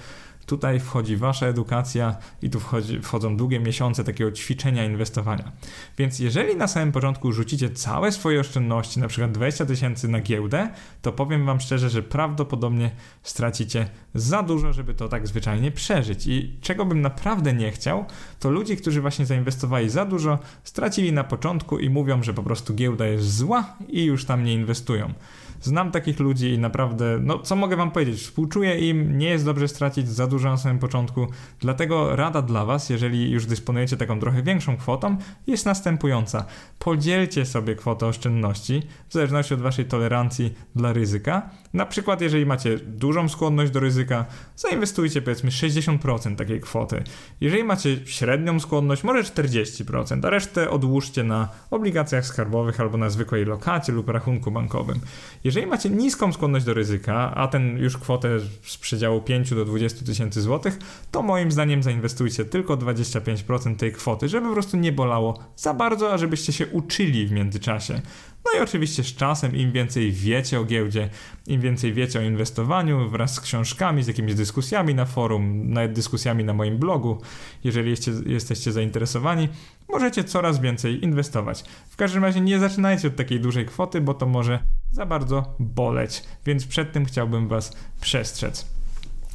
Tutaj 0.47 0.81
wchodzi 0.81 1.17
wasza 1.17 1.47
edukacja 1.47 2.17
i 2.43 2.51
tu 2.51 2.61
wchodzi, 2.61 3.01
wchodzą 3.01 3.37
długie 3.37 3.61
miesiące 3.61 4.05
takiego 4.05 4.33
ćwiczenia 4.33 4.85
inwestowania. 4.85 5.53
Więc 5.99 6.19
jeżeli 6.19 6.57
na 6.57 6.69
samym 6.69 6.93
początku 6.93 7.33
rzucicie 7.33 7.71
całe 7.71 8.13
swoje 8.13 8.41
oszczędności, 8.41 9.01
na 9.01 9.09
przykład 9.09 9.33
20 9.33 9.67
tysięcy 9.67 10.09
na 10.09 10.21
giełdę, 10.21 10.69
to 11.03 11.13
powiem 11.13 11.47
wam 11.47 11.61
szczerze, 11.61 11.91
że 11.91 12.03
prawdopodobnie 12.03 12.91
stracicie 13.23 13.89
za 14.15 14.43
dużo, 14.43 14.73
żeby 14.73 14.95
to 14.95 15.09
tak 15.09 15.27
zwyczajnie 15.27 15.71
przeżyć. 15.71 16.27
I 16.27 16.59
czego 16.61 16.85
bym 16.85 17.01
naprawdę 17.01 17.53
nie 17.53 17.71
chciał, 17.71 18.05
to 18.41 18.51
ludzie, 18.51 18.77
którzy 18.77 19.01
właśnie 19.01 19.27
zainwestowali 19.27 19.91
za 19.91 20.05
dużo, 20.05 20.39
stracili 20.65 21.13
na 21.13 21.25
początku 21.25 21.79
i 21.79 21.91
mówią, 21.91 22.23
że 22.23 22.35
po 22.35 22.43
prostu 22.43 22.75
giełda 22.75 23.07
jest 23.07 23.37
zła 23.37 23.77
i 23.89 24.05
już 24.05 24.25
tam 24.25 24.45
nie 24.45 24.55
inwestują. 24.55 25.15
Znam 25.61 25.91
takich 25.91 26.21
ludzi 26.21 26.49
i 26.49 26.59
naprawdę, 26.59 27.19
no 27.23 27.39
co 27.39 27.57
mogę 27.57 27.77
wam 27.77 27.91
powiedzieć, 27.91 28.21
współczuję 28.21 28.89
im, 28.89 29.19
nie 29.19 29.29
jest 29.29 29.45
dobrze 29.45 29.69
stracić 29.69 30.09
za 30.09 30.27
dużo 30.27 30.49
na 30.49 30.57
samym 30.57 30.79
początku, 30.79 31.27
dlatego 31.61 32.17
rada 32.17 32.43
dla 32.43 32.65
was, 32.65 32.91
jeżeli 32.91 33.31
już 33.31 33.47
dysponujecie 33.47 33.97
taką 33.97 34.21
trochę 34.21 34.43
większą 34.43 34.77
kwotą, 34.77 35.17
jest 35.47 35.67
następująca. 35.67 36.45
Podzielcie 36.79 37.47
sobie 37.47 37.75
kwotę 37.75 38.07
oszczędności 38.07 38.83
w 39.09 39.13
zależności 39.13 39.55
od 39.55 39.61
waszej 39.61 39.85
tolerancji 39.85 40.55
dla 40.75 40.93
ryzyka. 40.93 41.51
Na 41.75 41.87
przykład, 41.87 42.21
jeżeli 42.21 42.47
macie 42.47 42.79
dużą 42.79 43.29
skłonność 43.29 43.73
do 43.73 43.81
ryzyka, 43.81 44.25
zainwestujcie 44.57 45.23
powiedzmy 45.23 45.51
60% 45.51 46.37
takiej 46.37 46.61
kwoty. 46.61 47.03
Jeżeli 47.41 47.65
macie 47.65 47.97
średnią 48.07 48.61
skłonność, 48.61 49.05
może 49.05 49.23
40%, 49.23 50.27
a 50.27 50.31
resztę 50.31 50.71
odłóżcie 50.71 51.25
na 51.25 51.49
obligacjach 51.71 52.27
skarbowych 52.27 52.81
albo 52.81 52.99
na 52.99 53.11
zwykłej 53.11 53.45
lokacie 53.45 53.93
lub 53.93 54.09
rachunku 54.09 54.51
bankowym. 54.51 55.01
Jeżeli 55.45 55.67
macie 55.67 55.91
niską 55.91 56.33
skłonność 56.33 56.67
do 56.67 56.75
ryzyka, 56.75 57.35
a 57.35 57.49
ten 57.49 57.79
już 57.79 57.97
kwotę 57.97 58.41
z 58.63 58.77
przedziału 58.77 59.21
5 59.21 59.51
do 59.51 59.65
20 59.65 60.07
tysięcy 60.07 60.43
złotych, 60.43 60.79
to 61.11 61.23
moim 61.23 61.53
zdaniem 61.53 61.83
zainwestujcie 61.83 62.45
tylko 62.45 62.77
25% 62.77 63.77
tej 63.77 63.93
kwoty, 63.93 64.29
żeby 64.29 64.47
po 64.47 64.53
prostu 64.53 64.77
nie 64.77 64.93
bolało 64.93 65.39
za 65.57 65.75
bardzo, 65.75 66.13
a 66.13 66.19
żebyście 66.19 66.53
się 66.53 66.67
uczyli 66.67 67.27
w 67.27 67.33
międzyczasie. 67.33 68.01
No 68.45 68.59
i 68.59 68.63
oczywiście 68.63 69.05
z 69.05 69.15
czasem, 69.15 69.57
im 69.57 69.73
więcej 69.73 70.13
wiecie 70.13 70.61
o 70.61 70.65
giełdzie, 70.65 71.09
im 71.47 71.61
więcej 71.61 71.93
wiecie 71.93 72.19
o 72.19 72.23
inwestowaniu, 72.23 73.11
wraz 73.11 73.35
z 73.35 73.41
książkami, 73.41 74.03
z 74.03 74.07
jakimiś 74.07 74.35
dyskusjami 74.35 74.95
na 74.95 75.05
forum, 75.05 75.71
nawet 75.71 75.93
dyskusjami 75.93 76.45
na 76.45 76.55
moim 76.55 76.79
blogu, 76.79 77.21
jeżeli 77.65 77.91
jesteście, 77.91 78.31
jesteście 78.31 78.73
zainteresowani, 78.73 79.49
możecie 79.89 80.25
coraz 80.25 80.61
więcej 80.61 81.05
inwestować. 81.05 81.65
W 81.91 81.97
każdym 81.97 82.25
razie 82.25 82.41
nie 82.41 82.59
zaczynajcie 82.59 83.09
od 83.09 83.17
takiej 83.17 83.41
dużej 83.41 83.67
kwoty, 83.67 84.01
bo 84.01 84.15
to 84.15 84.27
może 84.27 84.59
za 84.91 85.07
bardzo 85.07 85.55
boleć, 85.59 86.23
więc 86.47 86.67
przed 86.67 86.93
tym 86.93 87.05
chciałbym 87.05 87.49
Was 87.49 87.77
przestrzec. 88.01 88.80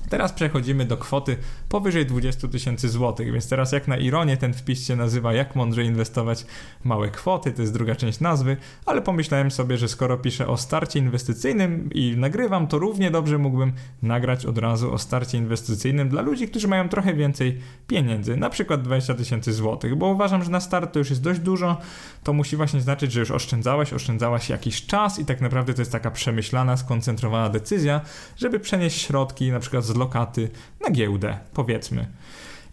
Teraz 0.10 0.34
przechodzimy 0.34 0.86
do 0.86 0.98
kwoty 0.98 1.38
powyżej 1.70 2.06
20 2.06 2.48
tysięcy 2.48 2.90
złotych, 2.90 3.32
więc 3.32 3.50
teraz 3.50 3.72
jak 3.72 3.88
na 3.88 3.98
ironię 3.98 4.38
ten 4.38 4.54
wpis 4.54 4.88
się 4.88 4.96
nazywa 4.96 5.34
Jak 5.34 5.56
mądrze 5.56 5.84
inwestować 5.84 6.46
małe 6.84 7.10
kwoty, 7.10 7.52
to 7.52 7.62
jest 7.62 7.74
druga 7.74 7.96
część 7.96 8.20
nazwy, 8.20 8.58
ale 8.86 9.02
pomyślałem 9.02 9.52
sobie, 9.52 9.78
że 9.78 9.88
skoro 9.88 10.18
piszę 10.18 10.48
o 10.48 10.58
starcie 10.58 11.00
inwestycyjnym 11.00 11.90
i 11.94 12.16
nagrywam, 12.18 12.68
to 12.68 12.80
równie 12.80 13.12
dobrze 13.12 13.38
mógłbym 13.38 13.74
nagrać 14.02 14.46
od 14.46 14.58
razu 14.58 14.94
o 14.94 14.98
starcie 14.98 15.38
inwestycyjnym 15.38 16.10
dla 16.10 16.22
ludzi, 16.22 16.48
którzy 16.48 16.68
mają 16.68 16.90
trochę 16.90 17.14
więcej 17.14 17.60
pieniędzy, 17.88 18.38
na 18.38 18.50
przykład 18.50 18.82
20 18.82 19.14
tysięcy 19.14 19.54
złotych, 19.54 19.96
bo 19.96 20.08
uważam, 20.08 20.44
że 20.44 20.52
na 20.52 20.60
start 20.60 20.94
to 20.94 21.00
już 21.00 21.10
jest 21.10 21.22
dość 21.22 21.40
dużo, 21.40 21.78
to 22.24 22.34
musi 22.34 22.56
właśnie 22.56 22.82
znaczyć, 22.82 23.12
że 23.12 23.20
już 23.20 23.32
oszczędzałeś, 23.32 23.94
oszczędzałaś 23.94 24.50
jakiś 24.50 24.86
czas 24.86 25.20
i 25.20 25.26
tak 25.26 25.42
naprawdę 25.42 25.74
to 25.74 25.82
jest 25.82 25.92
taka 25.92 26.12
przemyślana, 26.12 26.78
skoncentrowana 26.78 27.50
decyzja, 27.50 28.02
żeby 28.38 28.60
przenieść 28.60 29.02
środki 29.02 29.52
na 29.52 29.60
przykład 29.60 29.84
z 29.84 29.95
lokaty 29.96 30.50
na 30.82 30.92
giełdę, 30.92 31.38
powiedzmy. 31.54 32.08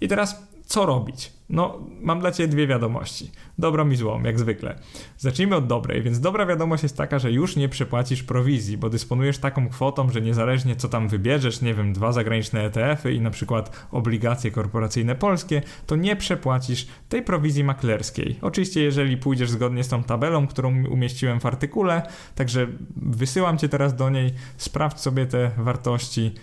I 0.00 0.08
teraz 0.08 0.42
co 0.66 0.86
robić? 0.86 1.32
No, 1.48 1.78
mam 2.00 2.20
dla 2.20 2.32
Ciebie 2.32 2.48
dwie 2.48 2.66
wiadomości. 2.66 3.30
Dobrą 3.58 3.90
i 3.90 3.96
złą, 3.96 4.22
jak 4.22 4.38
zwykle. 4.38 4.78
Zacznijmy 5.18 5.56
od 5.56 5.66
dobrej, 5.66 6.02
więc 6.02 6.20
dobra 6.20 6.46
wiadomość 6.46 6.82
jest 6.82 6.96
taka, 6.96 7.18
że 7.18 7.32
już 7.32 7.56
nie 7.56 7.68
przepłacisz 7.68 8.22
prowizji, 8.22 8.78
bo 8.78 8.90
dysponujesz 8.90 9.38
taką 9.38 9.68
kwotą, 9.68 10.10
że 10.10 10.20
niezależnie 10.20 10.76
co 10.76 10.88
tam 10.88 11.08
wybierzesz, 11.08 11.60
nie 11.60 11.74
wiem, 11.74 11.92
dwa 11.92 12.12
zagraniczne 12.12 12.64
ETF-y 12.64 13.12
i 13.12 13.20
na 13.20 13.30
przykład 13.30 13.86
obligacje 13.90 14.50
korporacyjne 14.50 15.14
polskie, 15.14 15.62
to 15.86 15.96
nie 15.96 16.16
przepłacisz 16.16 16.86
tej 17.08 17.22
prowizji 17.22 17.64
maklerskiej. 17.64 18.38
Oczywiście, 18.42 18.82
jeżeli 18.82 19.16
pójdziesz 19.16 19.50
zgodnie 19.50 19.84
z 19.84 19.88
tą 19.88 20.02
tabelą, 20.02 20.46
którą 20.46 20.86
umieściłem 20.86 21.40
w 21.40 21.46
artykule, 21.46 22.02
także 22.34 22.66
wysyłam 22.96 23.58
Cię 23.58 23.68
teraz 23.68 23.96
do 23.96 24.10
niej, 24.10 24.34
sprawdź 24.56 25.00
sobie 25.00 25.26
te 25.26 25.50
wartości, 25.58 26.34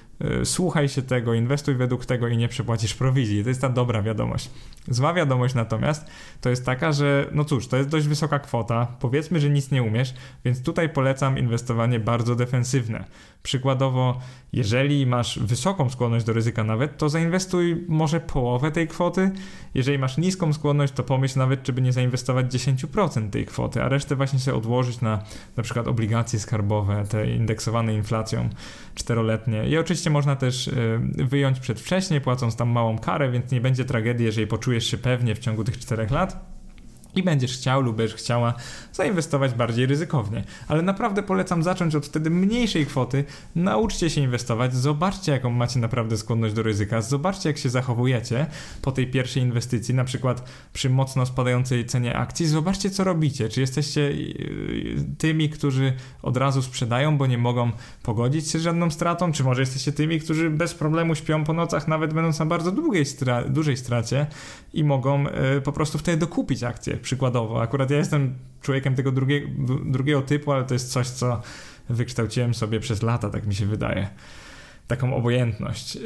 Y, 0.42 0.46
słuchaj 0.46 0.90
się 0.90 1.02
tego, 1.02 1.34
inwestuj 1.34 1.76
według 1.76 2.06
tego 2.06 2.28
i 2.28 2.38
nie 2.38 2.48
przepłacisz 2.48 2.94
prowizji. 2.94 3.44
To 3.44 3.50
jest 3.50 3.62
ta 3.62 3.70
dobra 3.70 4.02
wiadomość. 4.02 4.50
Zła 4.90 5.14
wiadomość 5.14 5.56
natomiast 5.56 6.06
to 6.42 6.50
jest 6.50 6.66
taka, 6.66 6.92
że 6.92 7.30
no 7.32 7.46
cóż, 7.46 7.68
to 7.68 7.78
jest 7.78 7.90
dość 7.90 8.08
wysoka 8.08 8.40
kwota, 8.40 8.88
powiedzmy, 9.00 9.40
że 9.40 9.50
nic 9.50 9.72
nie 9.72 9.84
umiesz, 9.84 10.14
więc 10.46 10.64
tutaj 10.64 10.90
polecam 10.90 11.38
inwestowanie 11.38 12.00
bardzo 12.00 12.36
defensywne. 12.36 13.06
Przykładowo, 13.44 14.20
jeżeli 14.54 15.06
masz 15.06 15.40
wysoką 15.40 15.90
skłonność 15.90 16.26
do 16.26 16.34
ryzyka 16.34 16.64
nawet, 16.64 16.98
to 16.98 17.10
zainwestuj 17.10 17.86
może 17.88 18.20
połowę 18.20 18.72
tej 18.72 18.88
kwoty. 18.88 19.32
Jeżeli 19.74 19.98
masz 19.98 20.18
niską 20.18 20.54
skłonność, 20.54 20.94
to 20.94 21.04
pomyśl 21.04 21.40
nawet, 21.40 21.64
czy 21.64 21.74
by 21.74 21.82
nie 21.82 21.94
zainwestować 21.94 22.46
10% 22.46 23.30
tej 23.30 23.46
kwoty, 23.46 23.84
a 23.84 23.90
resztę 23.90 24.16
właśnie 24.16 24.40
sobie 24.40 24.58
odłożyć 24.58 25.02
na 25.02 25.24
na 25.58 25.64
przykład 25.64 25.88
obligacje 25.88 26.40
skarbowe, 26.40 27.04
te 27.10 27.32
indeksowane 27.32 27.94
inflacją 27.94 28.50
czteroletnie. 28.96 29.70
I 29.70 29.78
oczywiście 29.78 30.10
można 30.10 30.36
też 30.36 30.68
y, 30.68 31.00
wyjąć 31.18 31.60
przedwcześnie, 31.60 32.22
płacąc 32.22 32.56
tam 32.56 32.70
małą 32.70 32.98
karę, 32.98 33.32
więc 33.32 33.52
nie 33.52 33.62
będzie 33.62 33.86
tragedii, 33.86 34.26
jeżeli 34.26 34.48
poczujesz 34.48 34.79
się 34.86 34.98
pewnie 34.98 35.36
w 35.36 35.40
ciągu 35.40 35.64
tych 35.64 35.80
czterech 35.80 36.12
lat 36.12 36.59
i 37.16 37.24
będziesz 37.24 37.54
chciał 37.54 37.82
lub 37.82 37.96
będziesz 37.96 38.16
chciała 38.16 38.54
zainwestować 38.94 39.54
bardziej 39.54 39.86
ryzykownie. 39.86 40.44
Ale 40.68 40.82
naprawdę 40.82 41.24
polecam 41.24 41.64
zacząć 41.64 41.96
od 41.96 42.06
wtedy 42.06 42.30
mniejszej 42.30 42.86
kwoty. 42.86 43.24
Nauczcie 43.56 44.10
się 44.10 44.22
inwestować, 44.22 44.76
zobaczcie 44.76 45.32
jaką 45.32 45.50
macie 45.50 45.80
naprawdę 45.80 46.18
skłonność 46.18 46.54
do 46.54 46.64
ryzyka, 46.64 47.02
zobaczcie 47.02 47.50
jak 47.50 47.58
się 47.58 47.70
zachowujecie 47.70 48.46
po 48.82 48.92
tej 48.92 49.08
pierwszej 49.08 49.44
inwestycji, 49.44 49.94
na 49.96 50.04
przykład 50.04 50.50
przy 50.74 50.90
mocno 50.90 51.26
spadającej 51.26 51.86
cenie 51.86 52.16
akcji, 52.16 52.48
zobaczcie 52.48 52.90
co 52.90 53.04
robicie. 53.04 53.50
Czy 53.50 53.62
jesteście 53.62 54.02
yy, 54.12 55.06
tymi, 55.18 55.50
którzy 55.50 55.94
od 56.22 56.38
razu 56.38 56.62
sprzedają, 56.62 57.18
bo 57.18 57.28
nie 57.28 57.38
mogą 57.38 57.72
pogodzić 58.04 58.52
się 58.52 58.60
z 58.60 58.62
żadną 58.62 58.92
stratą, 58.92 59.32
czy 59.32 59.44
może 59.44 59.62
jesteście 59.62 59.92
tymi, 59.92 60.20
którzy 60.20 60.50
bez 60.50 60.74
problemu 60.74 61.16
śpią 61.16 61.44
po 61.44 61.54
nocach, 61.54 61.88
nawet 61.88 62.14
będąc 62.14 62.40
na 62.40 62.46
bardzo 62.46 62.72
długiej 62.72 63.06
stra 63.06 63.44
dużej 63.44 63.78
stracie 63.78 64.28
i 64.74 64.84
mogą 64.84 65.24
yy, 65.24 65.62
po 65.64 65.72
prostu 65.72 65.98
wtedy 65.98 66.18
dokupić 66.18 66.64
akcje 66.64 66.99
przykładowo. 67.02 67.62
Akurat 67.62 67.92
ja 67.92 67.98
jestem 67.98 68.36
człowiekiem 68.62 68.96
tego 68.96 69.12
drugie, 69.12 69.42
drugiego 69.86 70.22
typu, 70.22 70.52
ale 70.52 70.64
to 70.64 70.74
jest 70.74 70.92
coś, 70.92 71.08
co 71.08 71.42
wykształciłem 71.90 72.54
sobie 72.54 72.80
przez 72.80 73.02
lata, 73.02 73.30
tak 73.30 73.48
mi 73.48 73.56
się 73.56 73.66
wydaje 73.66 74.10
taką 74.90 75.16
obojętność. 75.16 75.98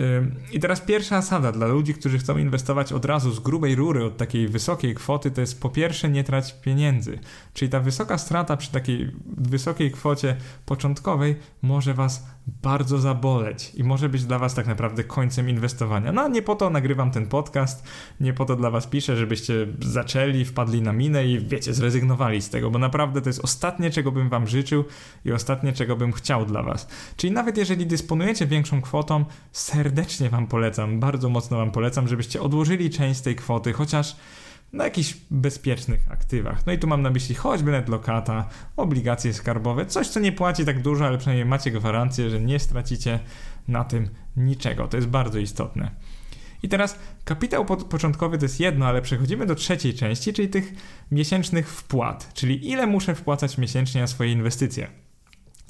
I 0.52 0.60
teraz 0.60 0.82
pierwsza 0.82 1.22
zasada 1.22 1.52
dla 1.52 1.68
ludzi, 1.68 1.94
którzy 1.94 2.18
chcą 2.18 2.38
inwestować 2.38 2.94
od 2.94 3.06
razu 3.06 3.32
z 3.32 3.40
grubej 3.40 3.76
rury 3.76 4.06
od 4.06 4.18
takiej 4.18 4.48
wysokiej 4.48 4.96
kwoty, 4.96 5.32
to 5.32 5.42
jest 5.42 5.62
po 5.62 5.70
pierwsze 5.70 6.10
nie 6.10 6.24
trać 6.24 6.62
pieniędzy. 6.62 7.20
Czyli 7.54 7.72
ta 7.72 7.80
wysoka 7.80 8.18
strata 8.18 8.58
przy 8.58 8.72
takiej 8.72 9.12
wysokiej 9.38 9.92
kwocie 9.92 10.36
początkowej 10.66 11.36
może 11.62 11.94
was 11.94 12.28
bardzo 12.64 12.98
zaboleć 12.98 13.72
i 13.76 13.84
może 13.84 14.10
być 14.10 14.26
dla 14.26 14.40
was 14.40 14.54
tak 14.54 14.68
naprawdę 14.68 15.04
końcem 15.04 15.50
inwestowania. 15.50 16.12
No 16.12 16.28
nie 16.28 16.42
po 16.42 16.56
to 16.56 16.70
nagrywam 16.70 17.12
ten 17.12 17.28
podcast, 17.28 17.84
nie 18.20 18.34
po 18.34 18.46
to 18.46 18.56
dla 18.56 18.70
was 18.70 18.88
piszę, 18.88 19.18
żebyście 19.18 19.68
zaczęli, 19.80 20.46
wpadli 20.46 20.82
na 20.82 20.94
minę 20.94 21.26
i 21.26 21.40
wiecie, 21.40 21.74
zrezygnowali 21.74 22.42
z 22.42 22.50
tego, 22.50 22.72
bo 22.72 22.80
naprawdę 22.80 23.22
to 23.22 23.30
jest 23.30 23.44
ostatnie, 23.44 23.92
czego 23.92 24.12
bym 24.12 24.30
wam 24.30 24.48
życzył 24.48 24.86
i 25.26 25.32
ostatnie, 25.32 25.74
czego 25.74 25.96
bym 25.96 26.12
chciał 26.12 26.46
dla 26.46 26.64
was. 26.64 26.88
Czyli 27.18 27.34
nawet 27.34 27.58
jeżeli 27.58 27.86
dysponujecie 27.86 28.48
większą 28.48 28.73
kwotą, 28.82 29.26
serdecznie 29.52 30.30
wam 30.30 30.48
polecam, 30.48 31.00
bardzo 31.00 31.30
mocno 31.30 31.58
wam 31.58 31.72
polecam, 31.72 32.08
żebyście 32.08 32.42
odłożyli 32.42 32.90
część 32.90 33.22
tej 33.22 33.36
kwoty, 33.36 33.74
chociaż 33.74 34.16
na 34.74 34.84
jakichś 34.84 35.18
bezpiecznych 35.32 36.12
aktywach. 36.12 36.66
No 36.66 36.74
i 36.74 36.80
tu 36.80 36.88
mam 36.88 37.02
na 37.02 37.10
myśli 37.10 37.36
choćby 37.36 37.72
net 37.72 37.90
lokata, 37.90 38.50
obligacje 38.78 39.34
skarbowe, 39.34 39.86
coś 39.86 40.08
co 40.08 40.20
nie 40.20 40.32
płaci 40.32 40.66
tak 40.66 40.82
dużo, 40.82 41.06
ale 41.06 41.18
przynajmniej 41.18 41.46
macie 41.46 41.72
gwarancję, 41.72 42.30
że 42.30 42.42
nie 42.42 42.60
stracicie 42.60 43.20
na 43.68 43.84
tym 43.84 44.10
niczego. 44.38 44.88
To 44.88 44.98
jest 44.98 45.10
bardzo 45.10 45.40
istotne. 45.40 45.92
I 46.64 46.70
teraz 46.70 47.00
kapitał 47.24 47.66
początkowy 47.66 48.38
to 48.38 48.46
jest 48.46 48.60
jedno, 48.60 48.86
ale 48.86 49.02
przechodzimy 49.02 49.46
do 49.46 49.56
trzeciej 49.56 49.94
części, 49.94 50.34
czyli 50.34 50.50
tych 50.50 50.74
miesięcznych 51.12 51.70
wpłat, 51.70 52.34
czyli 52.34 52.70
ile 52.70 52.88
muszę 52.88 53.16
wpłacać 53.16 53.58
miesięcznie 53.58 54.02
na 54.02 54.08
swoje 54.08 54.32
inwestycje. 54.32 54.88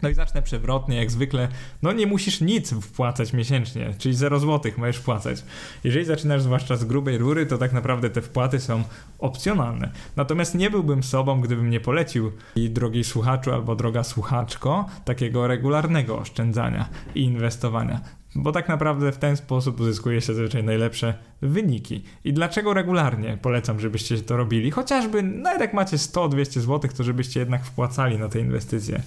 No 0.03 0.09
i 0.09 0.13
zacznę 0.13 0.41
przewrotnie, 0.41 0.97
jak 0.97 1.11
zwykle. 1.11 1.47
No 1.81 1.91
nie 1.91 2.07
musisz 2.07 2.41
nic 2.41 2.73
wpłacać 2.73 3.33
miesięcznie, 3.33 3.93
czyli 3.97 4.15
0 4.15 4.39
zł 4.39 4.71
możesz 4.77 4.97
wpłacać. 4.97 5.43
Jeżeli 5.83 6.05
zaczynasz 6.05 6.41
zwłaszcza 6.41 6.75
z 6.75 6.85
grubej 6.85 7.17
rury, 7.17 7.45
to 7.45 7.57
tak 7.57 7.73
naprawdę 7.73 8.09
te 8.09 8.21
wpłaty 8.21 8.59
są 8.59 8.83
opcjonalne. 9.19 9.91
Natomiast 10.15 10.55
nie 10.55 10.69
byłbym 10.69 11.03
sobą, 11.03 11.41
gdybym 11.41 11.69
nie 11.69 11.79
polecił 11.79 12.31
i 12.55 12.69
drogi 12.69 13.03
słuchaczu 13.03 13.53
albo 13.53 13.75
droga 13.75 14.03
słuchaczko 14.03 14.85
takiego 15.05 15.47
regularnego 15.47 16.17
oszczędzania 16.17 16.89
i 17.15 17.21
inwestowania 17.23 18.01
bo 18.35 18.51
tak 18.51 18.69
naprawdę 18.69 19.11
w 19.11 19.17
ten 19.17 19.37
sposób 19.37 19.79
uzyskuje 19.79 20.21
się 20.21 20.27
zazwyczaj 20.27 20.63
najlepsze 20.63 21.13
wyniki. 21.41 22.03
I 22.23 22.33
dlaczego 22.33 22.73
regularnie 22.73 23.37
polecam, 23.41 23.79
żebyście 23.79 24.17
to 24.17 24.37
robili? 24.37 24.71
Chociażby 24.71 25.23
nawet 25.23 25.61
jak 25.61 25.73
macie 25.73 25.97
100-200 25.97 26.59
zł, 26.59 26.91
to 26.97 27.03
żebyście 27.03 27.39
jednak 27.39 27.65
wpłacali 27.65 28.17
na 28.17 28.29
te 28.29 28.39
inwestycje. 28.39 29.01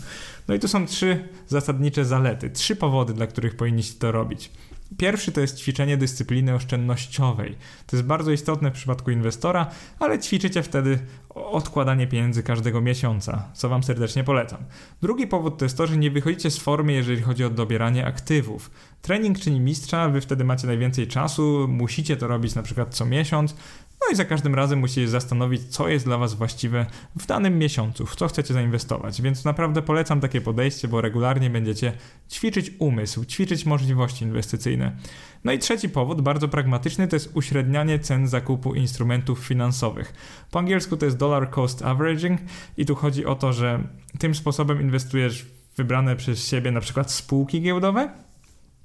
No 0.49 0.55
i 0.55 0.59
tu 0.59 0.69
są 0.69 0.87
trzy 0.87 1.29
zasadnicze 1.47 2.05
zalety, 2.05 2.51
trzy 2.51 2.77
powody, 2.77 3.13
dla 3.13 3.27
których 3.27 3.57
powinniście 3.57 3.99
to 3.99 4.13
robić. 4.13 4.51
Pierwszy 4.99 5.33
to 5.33 5.41
jest 5.41 5.59
ćwiczenie 5.59 5.97
dyscypliny 5.97 6.55
oszczędnościowej. 6.55 7.57
To 7.87 7.97
jest 7.97 8.07
bardzo 8.07 8.31
istotne 8.31 8.71
w 8.71 8.75
przypadku 8.75 9.11
inwestora, 9.11 9.71
ale 9.99 10.19
ćwiczycie 10.19 10.63
wtedy 10.63 10.99
odkładanie 11.35 12.07
pieniędzy 12.07 12.43
każdego 12.43 12.81
miesiąca, 12.81 13.49
co 13.55 13.69
Wam 13.69 13.83
serdecznie 13.83 14.25
polecam. 14.25 14.59
Drugi 15.03 15.27
powód 15.27 15.59
to 15.59 15.65
jest 15.65 15.77
to, 15.77 15.87
że 15.87 15.97
nie 15.97 16.11
wychodzicie 16.11 16.51
z 16.51 16.59
formy, 16.59 16.93
jeżeli 16.93 17.23
chodzi 17.23 17.45
o 17.45 17.51
dobieranie 17.51 18.07
aktywów. 18.07 18.71
Trening 19.03 19.39
czyni 19.39 19.61
mistrza, 19.61 20.09
Wy 20.09 20.21
wtedy 20.21 20.45
macie 20.45 20.67
najwięcej 20.67 21.07
czasu, 21.07 21.67
musicie 21.69 22.17
to 22.17 22.27
robić 22.27 22.55
na 22.55 22.63
przykład 22.63 22.95
co 22.95 23.07
miesiąc, 23.07 23.57
no 24.01 24.13
i 24.13 24.17
za 24.17 24.25
każdym 24.25 24.55
razem 24.55 24.79
musicie 24.79 25.09
zastanowić, 25.09 25.63
co 25.63 25.89
jest 25.89 26.05
dla 26.05 26.19
Was 26.19 26.35
właściwe 26.35 26.87
w 27.17 27.27
danym 27.27 27.59
miesiącu, 27.59 28.07
w 28.07 28.17
co 28.17 28.29
chcecie 28.29 28.55
zainwestować. 28.55 29.23
Więc 29.23 29.45
naprawdę 29.45 29.83
polecam 29.83 30.21
takie 30.21 30.41
podejście, 30.41 30.89
bo 30.89 31.01
regularnie 31.01 31.51
będziecie 31.51 31.93
ćwiczyć 32.31 32.73
umysł, 32.79 33.25
ćwiczyć 33.25 33.67
możliwości 33.67 34.25
inwestycyjne. 34.25 34.97
No 35.45 35.53
i 35.53 35.59
trzeci 35.59 35.89
powód, 35.89 36.21
bardzo 36.21 36.49
pragmatyczny, 36.49 37.09
to 37.09 37.17
jest 37.17 37.31
uśrednianie 37.35 37.99
cen 37.99 38.29
zakupu 38.29 38.75
instrumentów 38.75 39.39
finansowych. 39.39 40.15
Po 40.51 40.59
angielsku 40.59 40.97
to 40.97 41.05
jest 41.05 41.17
dollar 41.17 41.51
cost 41.51 41.83
averaging 41.83 42.41
i 42.77 42.87
tu 42.87 42.95
chodzi 42.95 43.27
o 43.27 43.35
to, 43.35 43.53
że 43.53 43.83
tym 44.19 44.35
sposobem 44.35 44.83
inwestujesz 44.83 45.43
w 45.43 45.77
wybrane 45.77 46.17
przez 46.17 46.49
siebie 46.49 46.71
na 46.71 46.81
przykład 46.81 47.13
spółki 47.13 47.61
giełdowe, 47.61 48.26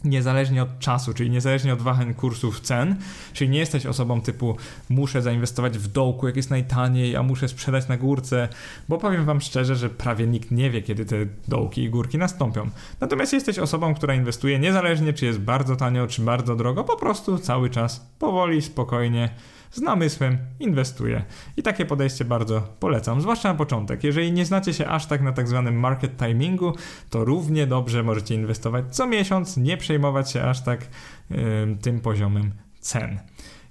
niezależnie 0.04 0.64
od 0.64 0.80
czasu, 0.80 1.14
czyli 1.14 1.30
niezależnie 1.30 1.74
od 1.74 1.82
wahań 1.82 2.14
kursów 2.14 2.62
cen, 2.62 2.96
czyli 3.34 3.50
nie 3.50 3.60
jesteś 3.60 3.86
osobą 3.86 4.22
typu 4.22 4.58
muszę 4.90 5.22
zainwestować 5.22 5.78
w 5.78 5.88
dołku, 5.88 6.28
jak 6.28 6.36
jest 6.36 6.50
najtaniej, 6.50 7.16
a 7.16 7.24
muszę 7.24 7.48
sprzedać 7.48 7.88
na 7.88 7.98
górce, 7.98 8.48
bo 8.90 8.98
powiem 8.98 9.26
wam 9.26 9.42
szczerze, 9.42 9.76
że 9.76 9.90
prawie 9.90 10.28
nikt 10.28 10.52
nie 10.52 10.70
wie, 10.70 10.82
kiedy 10.82 11.06
te 11.06 11.16
dołki 11.48 11.84
i 11.84 11.90
górki 11.90 12.18
nastąpią. 12.18 12.70
Natomiast 13.00 13.34
jesteś 13.34 13.60
osobą, 13.60 13.94
która 13.94 14.14
inwestuje 14.14 14.60
niezależnie, 14.60 15.14
czy 15.14 15.26
jest 15.26 15.40
bardzo 15.40 15.76
tanio, 15.76 16.08
czy 16.08 16.22
bardzo 16.22 16.56
drogo, 16.56 16.84
po 16.84 16.96
prostu 16.96 17.38
cały 17.38 17.70
czas 17.70 18.12
powoli, 18.20 18.62
spokojnie, 18.62 19.30
z 19.72 19.82
namysłem 19.82 20.38
inwestuje. 20.60 21.24
I 21.58 21.64
takie 21.64 21.86
podejście 21.86 22.26
bardzo 22.26 22.62
polecam, 22.80 23.22
zwłaszcza 23.22 23.50
na 23.50 23.58
początek. 23.58 24.04
Jeżeli 24.04 24.32
nie 24.32 24.46
znacie 24.46 24.74
się 24.74 24.88
aż 24.88 25.06
tak 25.06 25.22
na 25.22 25.32
tak 25.32 25.48
zwanym 25.48 25.80
market 25.80 26.18
timingu, 26.18 26.74
to 27.10 27.26
równie 27.26 27.68
dobrze 27.68 28.04
możecie 28.04 28.36
inwestować 28.36 28.86
co 28.92 29.08
miesiąc, 29.08 29.58
nie 29.58 29.78
przejmować 29.78 30.32
się 30.32 30.44
aż 30.44 30.64
tak 30.64 30.88
yy, 31.30 31.38
tym 31.82 32.00
poziomem 32.00 32.52
cen. 32.80 33.20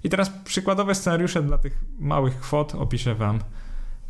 I 0.03 0.09
teraz 0.09 0.31
przykładowe 0.43 0.95
scenariusze 0.95 1.43
dla 1.43 1.57
tych 1.57 1.77
małych 1.99 2.39
kwot 2.39 2.75
opiszę 2.75 3.15
Wam 3.15 3.39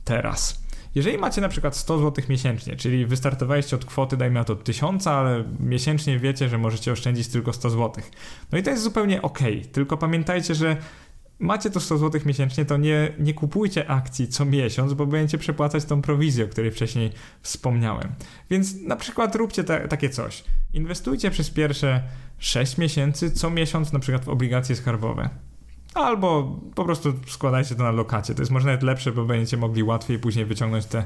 teraz. 0.03 0.61
Jeżeli 0.95 1.17
macie 1.17 1.41
na 1.41 1.49
przykład 1.49 1.77
100 1.77 1.99
zł 1.99 2.25
miesięcznie, 2.29 2.75
czyli 2.75 3.05
wystartowaliście 3.05 3.75
od 3.75 3.85
kwoty, 3.85 4.17
dajmy 4.17 4.33
na 4.33 4.43
to 4.43 4.55
1000, 4.55 5.07
ale 5.07 5.43
miesięcznie 5.59 6.19
wiecie, 6.19 6.49
że 6.49 6.57
możecie 6.57 6.91
oszczędzić 6.91 7.27
tylko 7.27 7.53
100 7.53 7.69
zł. 7.69 8.03
No 8.51 8.57
i 8.57 8.63
to 8.63 8.69
jest 8.69 8.83
zupełnie 8.83 9.21
ok, 9.21 9.39
tylko 9.71 9.97
pamiętajcie, 9.97 10.55
że 10.55 10.77
macie 11.41 11.69
to 11.69 11.79
100 11.79 11.97
zł 11.97 12.21
miesięcznie, 12.25 12.65
to 12.65 12.77
nie, 12.77 13.13
nie 13.19 13.33
kupujcie 13.33 13.89
akcji 13.89 14.27
co 14.27 14.45
miesiąc, 14.45 14.93
bo 14.93 15.05
będziecie 15.05 15.37
przepłacać 15.37 15.85
tą 15.85 16.01
prowizję, 16.01 16.45
o 16.45 16.47
której 16.47 16.71
wcześniej 16.71 17.11
wspomniałem. 17.41 18.11
Więc 18.49 18.81
na 18.81 18.95
przykład 18.95 19.35
róbcie 19.35 19.63
ta, 19.63 19.87
takie 19.87 20.09
coś. 20.09 20.43
Inwestujcie 20.73 21.31
przez 21.31 21.49
pierwsze 21.49 22.03
6 22.39 22.77
miesięcy 22.77 23.31
co 23.31 23.49
miesiąc 23.49 23.93
na 23.93 23.99
przykład 23.99 24.25
w 24.25 24.29
obligacje 24.29 24.75
skarbowe. 24.75 25.29
Albo 25.93 26.59
po 26.75 26.85
prostu 26.85 27.13
składajcie 27.27 27.75
to 27.75 27.83
na 27.83 27.91
lokacie. 27.91 28.35
To 28.35 28.41
jest 28.41 28.51
może 28.51 28.65
nawet 28.65 28.83
lepsze, 28.83 29.11
bo 29.11 29.25
będziecie 29.25 29.57
mogli 29.57 29.83
łatwiej 29.83 30.19
później 30.19 30.45
wyciągnąć 30.45 30.85
te 30.85 31.05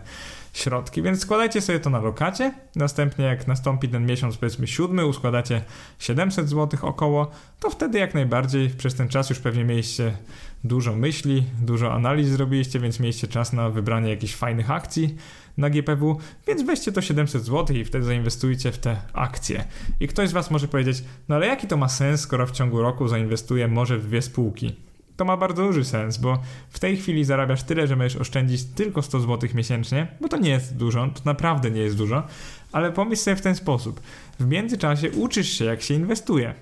środki. 0.56 1.02
Więc 1.02 1.22
składajcie 1.22 1.62
sobie 1.62 1.80
to 1.80 1.90
na 1.90 2.00
lokacie. 2.00 2.54
Następnie, 2.76 3.26
jak 3.26 3.48
nastąpi 3.48 3.90
ten 3.90 4.06
miesiąc, 4.06 4.38
powiedzmy 4.38 4.68
siódmy, 4.68 5.06
uskładacie 5.06 5.62
700 6.00 6.50
zł 6.50 6.80
około, 6.82 7.32
to 7.60 7.70
wtedy 7.70 8.00
jak 8.00 8.14
najbardziej 8.14 8.70
przez 8.70 8.96
ten 8.96 9.10
czas 9.10 9.30
już 9.30 9.40
pewnie 9.40 9.66
mieliście 9.66 10.18
dużo 10.64 10.96
myśli, 10.96 11.44
dużo 11.62 11.94
analiz 11.94 12.28
zrobiliście, 12.28 12.80
więc 12.80 13.00
mieliście 13.00 13.28
czas 13.28 13.54
na 13.54 13.70
wybranie 13.70 14.10
jakichś 14.10 14.36
fajnych 14.36 14.72
akcji 14.72 15.16
na 15.58 15.70
GPW, 15.70 16.18
więc 16.48 16.62
weźcie 16.62 16.92
to 16.92 17.02
700 17.02 17.44
zł 17.44 17.76
i 17.76 17.86
wtedy 17.86 18.06
zainwestujcie 18.06 18.72
w 18.72 18.78
te 18.78 18.98
akcje. 19.14 19.64
I 20.00 20.08
ktoś 20.08 20.30
z 20.30 20.34
Was 20.34 20.52
może 20.52 20.68
powiedzieć, 20.68 21.04
no 21.30 21.36
ale 21.36 21.48
jaki 21.48 21.68
to 21.68 21.78
ma 21.78 21.90
sens, 21.90 22.22
skoro 22.22 22.48
w 22.48 22.52
ciągu 22.52 22.82
roku 22.82 23.08
zainwestuję 23.08 23.68
może 23.68 23.98
w 23.98 24.08
dwie 24.08 24.22
spółki? 24.22 24.76
To 25.18 25.26
ma 25.26 25.38
bardzo 25.38 25.64
duży 25.64 25.86
sens, 25.86 26.18
bo 26.18 26.38
w 26.70 26.80
tej 26.80 26.98
chwili 26.98 27.24
zarabiasz 27.24 27.64
tyle, 27.64 27.88
że 27.88 27.96
możesz 27.96 28.16
oszczędzić 28.16 28.64
tylko 28.64 29.02
100 29.02 29.20
zł 29.20 29.50
miesięcznie, 29.54 30.08
bo 30.22 30.28
to 30.28 30.38
nie 30.38 30.50
jest 30.50 30.78
dużo, 30.78 31.08
to 31.08 31.22
naprawdę 31.26 31.72
nie 31.72 31.82
jest 31.82 31.98
dużo, 31.98 32.24
ale 32.72 32.92
pomyśl 32.92 33.22
sobie 33.22 33.36
w 33.36 33.42
ten 33.42 33.56
sposób. 33.56 34.02
W 34.40 34.48
międzyczasie 34.48 35.12
uczysz 35.12 35.50
się, 35.50 35.66
jak 35.66 35.82
się 35.82 35.94
inwestuje. 35.94 36.54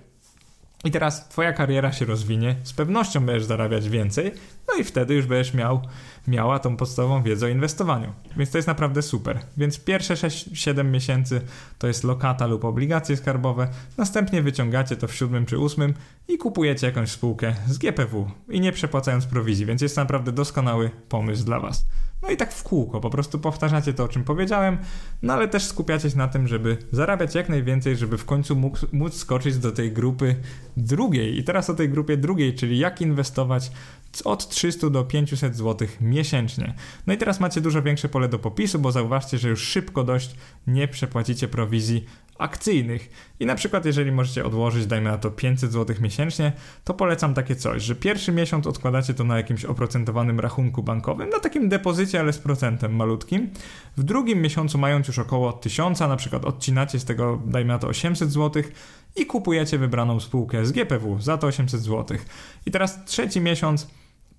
I 0.84 0.92
teraz 0.92 1.30
twoja 1.30 1.54
kariera 1.54 1.92
się 1.92 2.06
rozwinie, 2.06 2.56
z 2.64 2.74
pewnością 2.74 3.26
będziesz 3.26 3.44
zarabiać 3.44 3.90
więcej, 3.90 4.32
no 4.68 4.76
i 4.76 4.84
wtedy 4.84 5.14
już 5.14 5.26
będziesz 5.26 5.54
miał, 5.54 5.82
miała 6.28 6.60
tą 6.60 6.78
podstawową 6.78 7.24
wiedzę 7.24 7.46
o 7.46 7.50
inwestowaniu. 7.50 8.14
Więc 8.38 8.52
to 8.52 8.58
jest 8.58 8.68
naprawdę 8.68 9.02
super. 9.02 9.40
Więc 9.58 9.80
pierwsze 9.80 10.14
6-7 10.14 10.86
miesięcy 10.86 11.42
to 11.80 11.88
jest 11.88 12.04
lokata 12.04 12.48
lub 12.48 12.66
obligacje 12.66 13.18
skarbowe, 13.18 13.68
następnie 13.98 14.42
wyciągacie 14.42 14.96
to 14.96 15.08
w 15.08 15.16
siódmym 15.16 15.46
czy 15.46 15.58
ósmym 15.58 15.94
i 16.28 16.38
kupujecie 16.38 16.88
jakąś 16.88 17.12
spółkę 17.12 17.56
z 17.68 17.78
GPW 17.78 18.32
i 18.50 18.60
nie 18.60 18.72
przepłacając 18.72 19.26
prowizji, 19.26 19.66
więc 19.66 19.82
jest 19.82 19.96
to 19.96 20.02
naprawdę 20.02 20.32
doskonały 20.32 20.92
pomysł 21.10 21.46
dla 21.46 21.60
Was. 21.60 21.86
No 22.24 22.30
i 22.30 22.38
tak 22.38 22.54
w 22.54 22.64
kółko, 22.64 23.00
po 23.00 23.10
prostu 23.10 23.40
powtarzacie 23.40 23.94
to, 23.94 24.04
o 24.04 24.08
czym 24.08 24.24
powiedziałem, 24.24 24.78
no 25.22 25.34
ale 25.34 25.48
też 25.48 25.64
skupiacie 25.64 26.10
się 26.10 26.18
na 26.18 26.28
tym, 26.28 26.48
żeby 26.48 26.78
zarabiać 26.92 27.36
jak 27.36 27.50
najwięcej, 27.50 27.96
żeby 27.96 28.18
w 28.18 28.26
końcu 28.26 28.56
móc, 28.56 28.86
móc 28.92 29.14
skoczyć 29.14 29.58
do 29.58 29.72
tej 29.72 29.92
grupy 29.92 30.36
drugiej. 30.78 31.40
I 31.40 31.44
teraz 31.44 31.70
o 31.70 31.74
tej 31.74 31.90
grupie 31.90 32.18
drugiej, 32.18 32.56
czyli 32.56 32.80
jak 32.80 33.02
inwestować 33.02 33.72
od 34.26 34.50
300 34.50 34.90
do 34.90 35.04
500 35.04 35.56
zł 35.56 35.88
miesięcznie. 36.02 36.74
No 37.08 37.14
i 37.14 37.18
teraz 37.18 37.40
macie 37.40 37.62
dużo 37.62 37.82
większe 37.82 38.10
pole 38.10 38.30
do 38.30 38.40
popisu, 38.40 38.80
bo 38.80 38.92
zauważcie, 38.92 39.38
że 39.38 39.50
już 39.50 39.62
szybko 39.64 40.04
dość 40.04 40.36
nie 40.68 40.88
przepłacicie 40.88 41.48
prowizji 41.48 42.06
akcyjnych. 42.38 43.34
I 43.40 43.46
na 43.46 43.56
przykład, 43.56 43.86
jeżeli 43.86 44.12
możecie 44.12 44.46
odłożyć, 44.46 44.86
dajmy 44.86 45.10
na 45.10 45.18
to 45.18 45.32
500 45.32 45.72
zł 45.72 45.96
miesięcznie, 46.02 46.52
to 46.84 46.94
polecam 46.94 47.34
takie 47.34 47.56
coś, 47.56 47.84
że 47.84 47.96
pierwszy 47.96 48.32
miesiąc 48.32 48.68
odkładacie 48.68 49.14
to 49.14 49.24
na 49.24 49.38
jakimś 49.38 49.66
oprocentowanym 49.66 50.40
rachunku 50.40 50.84
bankowym, 50.84 51.30
na 51.30 51.40
takim 51.40 51.70
depozycie, 51.70 52.20
ale 52.20 52.34
z 52.34 52.40
procentem 52.40 52.96
malutkim. 52.96 53.50
W 53.98 54.04
drugim 54.04 54.42
miesiącu, 54.42 54.78
mając 54.78 55.08
już 55.08 55.20
około 55.20 55.54
1000, 55.54 56.00
na 56.00 56.16
przykład 56.16 56.46
odcinacie 56.46 57.00
z 57.00 57.06
tego, 57.06 57.42
dajmy 57.46 57.68
na 57.68 57.80
to 57.80 57.88
800 57.88 58.32
zł 58.32 58.64
i 59.16 59.26
kupujecie 59.26 59.78
wybraną 59.78 60.20
spółkę 60.20 60.66
z 60.66 60.72
GPW 60.72 61.22
za 61.22 61.38
to 61.38 61.48
800 61.48 61.82
zł. 61.82 62.18
I 62.66 62.72
teraz 62.72 63.06
trzeci 63.06 63.42
miesiąc 63.42 63.88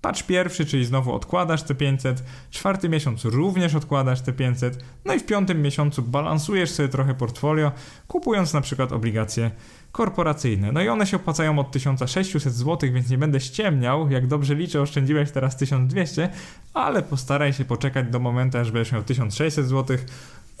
Patrz 0.05 0.23
pierwszy, 0.23 0.65
czyli 0.65 0.85
znowu 0.85 1.13
odkładasz 1.13 1.63
te 1.63 1.75
500, 1.75 2.23
czwarty 2.51 2.89
miesiąc 2.89 3.25
również 3.25 3.75
odkładasz 3.75 4.21
te 4.21 4.33
500, 4.33 4.83
no 5.05 5.13
i 5.13 5.19
w 5.19 5.25
piątym 5.25 5.61
miesiącu 5.61 6.01
balansujesz 6.01 6.71
sobie 6.71 6.89
trochę 6.89 7.13
portfolio, 7.13 7.71
kupując 8.07 8.53
na 8.53 8.61
przykład 8.61 8.91
obligacje 8.91 9.51
korporacyjne. 9.91 10.71
No 10.71 10.81
i 10.81 10.87
one 10.89 11.07
się 11.07 11.17
opłacają 11.17 11.59
od 11.59 11.71
1600 11.71 12.53
zł, 12.53 12.89
więc 12.93 13.09
nie 13.09 13.17
będę 13.17 13.39
ściemniał, 13.39 14.09
jak 14.09 14.27
dobrze 14.27 14.55
liczę, 14.55 14.81
oszczędziłeś 14.81 15.31
teraz 15.31 15.57
1200, 15.57 16.29
ale 16.73 17.01
postaraj 17.01 17.53
się 17.53 17.65
poczekać 17.65 18.07
do 18.07 18.19
momentu, 18.19 18.57
aż 18.57 18.71
będziesz 18.71 18.93
miał 18.93 19.03
1600 19.03 19.67
zł 19.67 19.97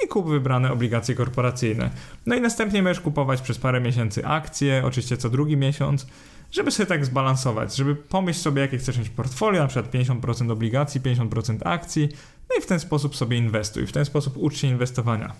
i 0.03 0.07
kup 0.07 0.29
wybrane 0.29 0.71
obligacje 0.71 1.15
korporacyjne. 1.15 1.89
No 2.25 2.35
i 2.35 2.41
następnie 2.41 2.83
możesz 2.83 2.99
kupować 2.99 3.41
przez 3.41 3.57
parę 3.57 3.81
miesięcy 3.81 4.25
akcje, 4.25 4.81
oczywiście 4.85 5.17
co 5.17 5.29
drugi 5.29 5.57
miesiąc, 5.57 6.07
żeby 6.55 6.71
sobie 6.71 6.87
tak 6.87 7.05
zbalansować, 7.05 7.75
żeby 7.75 7.95
pomyśl 7.95 8.39
sobie, 8.39 8.61
jakie 8.61 8.77
chcesz 8.77 8.97
mieć 8.97 9.09
portfolio, 9.09 9.61
na 9.61 9.67
przykład 9.67 9.93
50% 9.93 10.51
obligacji, 10.51 11.01
50% 11.01 11.57
akcji, 11.65 12.09
no 12.49 12.55
i 12.59 12.61
w 12.61 12.65
ten 12.65 12.79
sposób 12.79 13.15
sobie 13.15 13.37
inwestuj, 13.37 13.87
w 13.87 13.91
ten 13.91 14.05
sposób 14.05 14.37
ucz 14.37 14.57
się 14.57 14.67
inwestowania. 14.67 15.33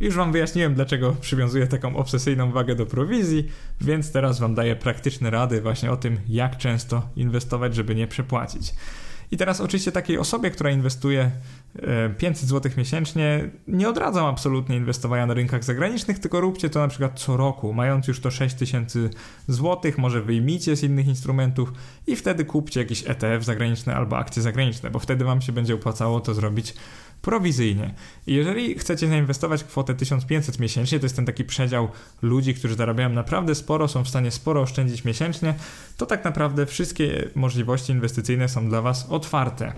Już 0.00 0.14
Wam 0.14 0.32
wyjaśniłem, 0.32 0.74
dlaczego 0.74 1.16
przywiązuję 1.20 1.66
taką 1.66 1.96
obsesyjną 1.96 2.52
wagę 2.52 2.74
do 2.74 2.86
prowizji, 2.86 3.48
więc 3.80 4.12
teraz 4.12 4.38
Wam 4.40 4.54
daję 4.54 4.76
praktyczne 4.76 5.30
rady 5.30 5.60
właśnie 5.60 5.90
o 5.90 5.96
tym, 5.96 6.20
jak 6.28 6.56
często 6.56 7.08
inwestować, 7.16 7.74
żeby 7.74 7.94
nie 7.94 8.06
przepłacić. 8.06 8.74
I 9.30 9.36
teraz 9.36 9.60
oczywiście 9.60 9.92
takiej 9.92 10.18
osobie, 10.18 10.50
która 10.50 10.70
inwestuje 10.70 11.30
500 12.18 12.48
zł 12.48 12.72
miesięcznie, 12.76 13.50
nie 13.68 13.88
odradzam 13.88 14.26
absolutnie 14.26 14.76
inwestowania 14.76 15.26
na 15.26 15.34
rynkach 15.34 15.64
zagranicznych, 15.64 16.18
tylko 16.18 16.40
róbcie 16.40 16.70
to 16.70 16.80
na 16.80 16.88
przykład 16.88 17.20
co 17.20 17.36
roku, 17.36 17.72
mając 17.72 18.08
już 18.08 18.20
to 18.20 18.30
6000 18.30 19.10
zł, 19.48 19.92
może 19.98 20.22
wyjmijcie 20.22 20.76
z 20.76 20.82
innych 20.82 21.06
instrumentów 21.06 21.72
i 22.06 22.16
wtedy 22.16 22.44
kupcie 22.44 22.80
jakiś 22.80 23.04
ETF 23.06 23.44
zagraniczny 23.44 23.96
albo 23.96 24.18
akcje 24.18 24.42
zagraniczne, 24.42 24.90
bo 24.90 24.98
wtedy 24.98 25.24
Wam 25.24 25.40
się 25.40 25.52
będzie 25.52 25.74
opłacało 25.74 26.20
to 26.20 26.34
zrobić 26.34 26.74
prowizyjnie. 27.22 27.94
I 28.26 28.34
jeżeli 28.34 28.78
chcecie 28.78 29.08
zainwestować 29.08 29.64
kwotę 29.64 29.94
1500 29.94 30.58
miesięcznie, 30.58 30.98
to 30.98 31.04
jest 31.04 31.16
ten 31.16 31.26
taki 31.26 31.44
przedział 31.44 31.88
ludzi, 32.22 32.54
którzy 32.54 32.74
zarabiają 32.74 33.10
naprawdę 33.10 33.54
sporo, 33.54 33.88
są 33.88 34.04
w 34.04 34.08
stanie 34.08 34.30
sporo 34.30 34.60
oszczędzić 34.60 35.04
miesięcznie, 35.04 35.54
to 35.96 36.06
tak 36.06 36.24
naprawdę 36.24 36.66
wszystkie 36.66 37.28
możliwości 37.34 37.92
inwestycyjne 37.92 38.48
są 38.48 38.68
dla 38.68 38.82
Was 38.82 39.06
otwarte. 39.10 39.72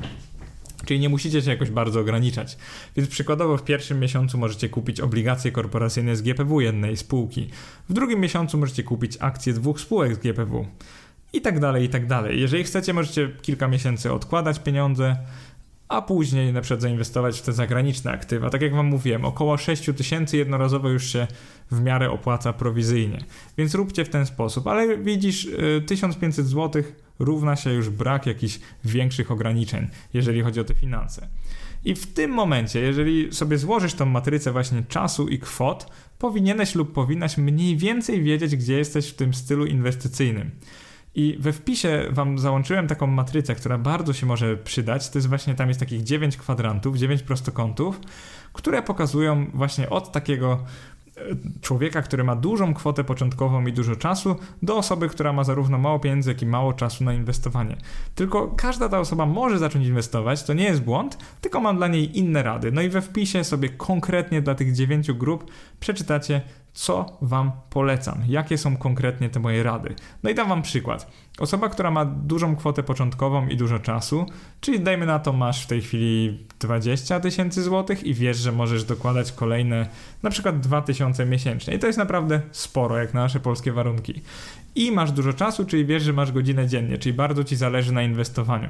Czyli 0.85 1.01
nie 1.01 1.09
musicie 1.09 1.43
się 1.43 1.51
jakoś 1.51 1.71
bardzo 1.71 2.01
ograniczać. 2.01 2.57
Więc 2.97 3.09
przykładowo 3.09 3.57
w 3.57 3.65
pierwszym 3.65 4.01
miesiącu 4.01 4.39
możecie 4.39 4.69
kupić 4.69 5.01
obligacje 5.01 5.53
korporacyjne 5.53 6.17
z 6.17 6.23
GPW 6.23 6.61
jednej 6.61 6.97
spółki. 6.97 7.49
W 7.89 7.93
drugim 7.93 8.21
miesiącu 8.21 8.59
możecie 8.59 8.83
kupić 8.83 9.17
akcje 9.21 9.53
dwóch 9.53 9.81
spółek 9.81 10.15
z 10.15 10.19
GPW. 10.19 10.67
I 11.33 11.41
tak 11.41 11.61
dalej, 11.61 11.85
i 11.85 11.89
tak 11.89 12.07
dalej. 12.07 12.41
Jeżeli 12.41 12.65
chcecie, 12.65 12.93
możecie 12.93 13.31
kilka 13.43 13.69
miesięcy 13.69 14.13
odkładać 14.13 14.59
pieniądze, 14.59 15.17
a 15.89 16.03
później 16.03 16.53
na 16.53 16.61
przykład 16.61 16.81
zainwestować 16.81 17.39
w 17.39 17.43
te 17.43 17.53
zagraniczne 17.53 18.11
aktywa. 18.11 18.51
Tak 18.51 18.63
jak 18.63 18.75
Wam 18.75 18.87
mówiłem, 18.87 19.25
około 19.25 19.57
6 19.57 19.91
tysięcy 19.97 20.37
jednorazowo 20.37 20.89
już 20.89 21.13
się 21.13 21.27
w 21.71 21.81
miarę 21.81 22.11
opłaca 22.11 22.53
prowizyjnie. 22.53 23.19
Więc 23.59 23.75
róbcie 23.75 24.05
w 24.05 24.09
ten 24.09 24.27
sposób, 24.27 24.67
ale 24.67 24.99
widzisz, 24.99 25.49
1500 25.87 26.47
y, 26.47 26.49
zł 26.49 26.83
równa 27.19 27.57
się 27.57 27.73
już 27.73 27.91
brak 27.91 28.27
jakichś 28.27 28.61
większych 28.85 29.31
ograniczeń, 29.31 29.89
jeżeli 30.15 30.43
chodzi 30.43 30.61
o 30.61 30.65
te 30.65 30.75
finanse. 30.75 31.29
I 31.85 31.95
w 31.95 32.15
tym 32.15 32.31
momencie, 32.31 32.81
jeżeli 32.81 33.35
sobie 33.35 33.59
złożysz 33.59 33.95
tą 33.95 34.07
matrycę 34.07 34.53
właśnie 34.53 34.83
czasu 34.89 35.29
i 35.29 35.39
kwot, 35.39 35.91
powinieneś 36.19 36.75
lub 36.75 36.93
powinnaś 36.93 37.39
mniej 37.39 37.77
więcej 37.77 38.23
wiedzieć, 38.23 38.57
gdzie 38.57 38.79
jesteś 38.79 39.09
w 39.09 39.15
tym 39.15 39.35
stylu 39.35 39.67
inwestycyjnym. 39.67 40.51
I 41.15 41.37
we 41.41 41.53
wpisie 41.53 42.07
wam 42.11 42.39
załączyłem 42.39 42.89
taką 42.89 43.07
matrycę, 43.07 43.55
która 43.55 43.79
bardzo 43.79 44.13
się 44.13 44.27
może 44.27 44.57
przydać. 44.57 45.11
To 45.11 45.19
jest 45.19 45.29
właśnie 45.29 45.55
tam 45.55 45.69
jest 45.69 45.81
takich 45.81 46.03
9 46.03 46.37
kwadrantów, 46.37 46.97
9 46.97 47.23
prostokątów, 47.23 48.01
które 48.53 48.83
pokazują 48.83 49.47
właśnie 49.55 49.91
od 49.91 50.13
takiego 50.13 50.65
człowieka, 51.61 52.03
który 52.03 52.25
ma 52.25 52.37
dużą 52.37 52.75
kwotę 52.75 53.05
początkową 53.05 53.67
i 53.67 53.73
dużo 53.73 53.97
czasu, 53.97 54.37
do 54.63 54.77
osoby, 54.77 55.09
która 55.09 55.33
ma 55.33 55.45
zarówno 55.45 55.79
mało 55.79 55.99
pieniędzy, 55.99 56.31
jak 56.31 56.43
i 56.43 56.47
mało 56.47 56.73
czasu 56.73 57.05
na 57.05 57.13
inwestowanie. 57.13 57.77
Tylko 58.15 58.49
każda 58.49 58.89
ta 58.89 59.01
osoba 59.01 59.27
może 59.27 59.59
zacząć 59.59 59.87
inwestować, 59.87 60.43
to 60.43 60.55
nie 60.55 60.65
jest 60.65 60.83
błąd, 60.83 61.19
tylko 61.41 61.61
mam 61.61 61.77
dla 61.77 61.89
niej 61.89 62.19
inne 62.19 62.43
rady. 62.43 62.73
No 62.73 62.83
i 62.83 62.89
we 62.89 63.03
wpisie 63.03 63.45
sobie 63.45 63.69
konkretnie 63.69 64.43
dla 64.43 64.55
tych 64.55 64.73
dziewięciu 64.73 65.15
grup 65.15 65.51
przeczytacie 65.81 66.41
co 66.73 67.19
Wam 67.23 67.53
polecam, 67.71 68.19
jakie 68.29 68.59
są 68.59 68.77
konkretnie 68.77 69.31
te 69.31 69.41
moje 69.41 69.63
rady. 69.63 69.95
No 70.23 70.31
i 70.31 70.35
dam 70.35 70.49
Wam 70.49 70.63
przykład. 70.63 71.13
Osoba, 71.39 71.69
która 71.69 71.91
ma 71.91 72.05
dużą 72.05 72.57
kwotę 72.57 72.83
początkową 72.83 73.49
i 73.49 73.57
dużo 73.57 73.79
czasu, 73.79 74.27
czyli 74.61 74.81
dajmy 74.81 75.07
na 75.07 75.19
to, 75.19 75.33
masz 75.33 75.65
w 75.65 75.67
tej 75.67 75.81
chwili 75.81 76.39
20 76.61 77.21
tysięcy 77.21 77.63
złotych 77.63 78.05
i 78.05 78.15
wiesz, 78.15 78.37
że 78.37 78.53
możesz 78.53 78.85
dokładać 78.85 79.33
kolejne 79.33 79.87
na 80.23 80.31
przykład 80.31 80.61
2000 80.61 81.27
miesięcznie. 81.27 81.75
I 81.75 81.79
to 81.79 81.87
jest 81.87 81.99
naprawdę 81.99 82.41
sporo, 82.51 82.99
jak 82.99 83.15
na 83.15 83.21
nasze 83.21 83.41
polskie 83.41 83.73
warunki. 83.73 84.23
I 84.75 84.93
masz 84.93 85.13
dużo 85.13 85.33
czasu, 85.33 85.65
czyli 85.65 85.87
wiesz, 85.87 86.03
że 86.03 86.13
masz 86.13 86.33
godzinę 86.33 86.67
dziennie, 86.67 86.99
czyli 86.99 87.13
bardzo 87.13 87.45
Ci 87.45 87.57
zależy 87.57 87.93
na 87.93 88.03
inwestowaniu 88.03 88.69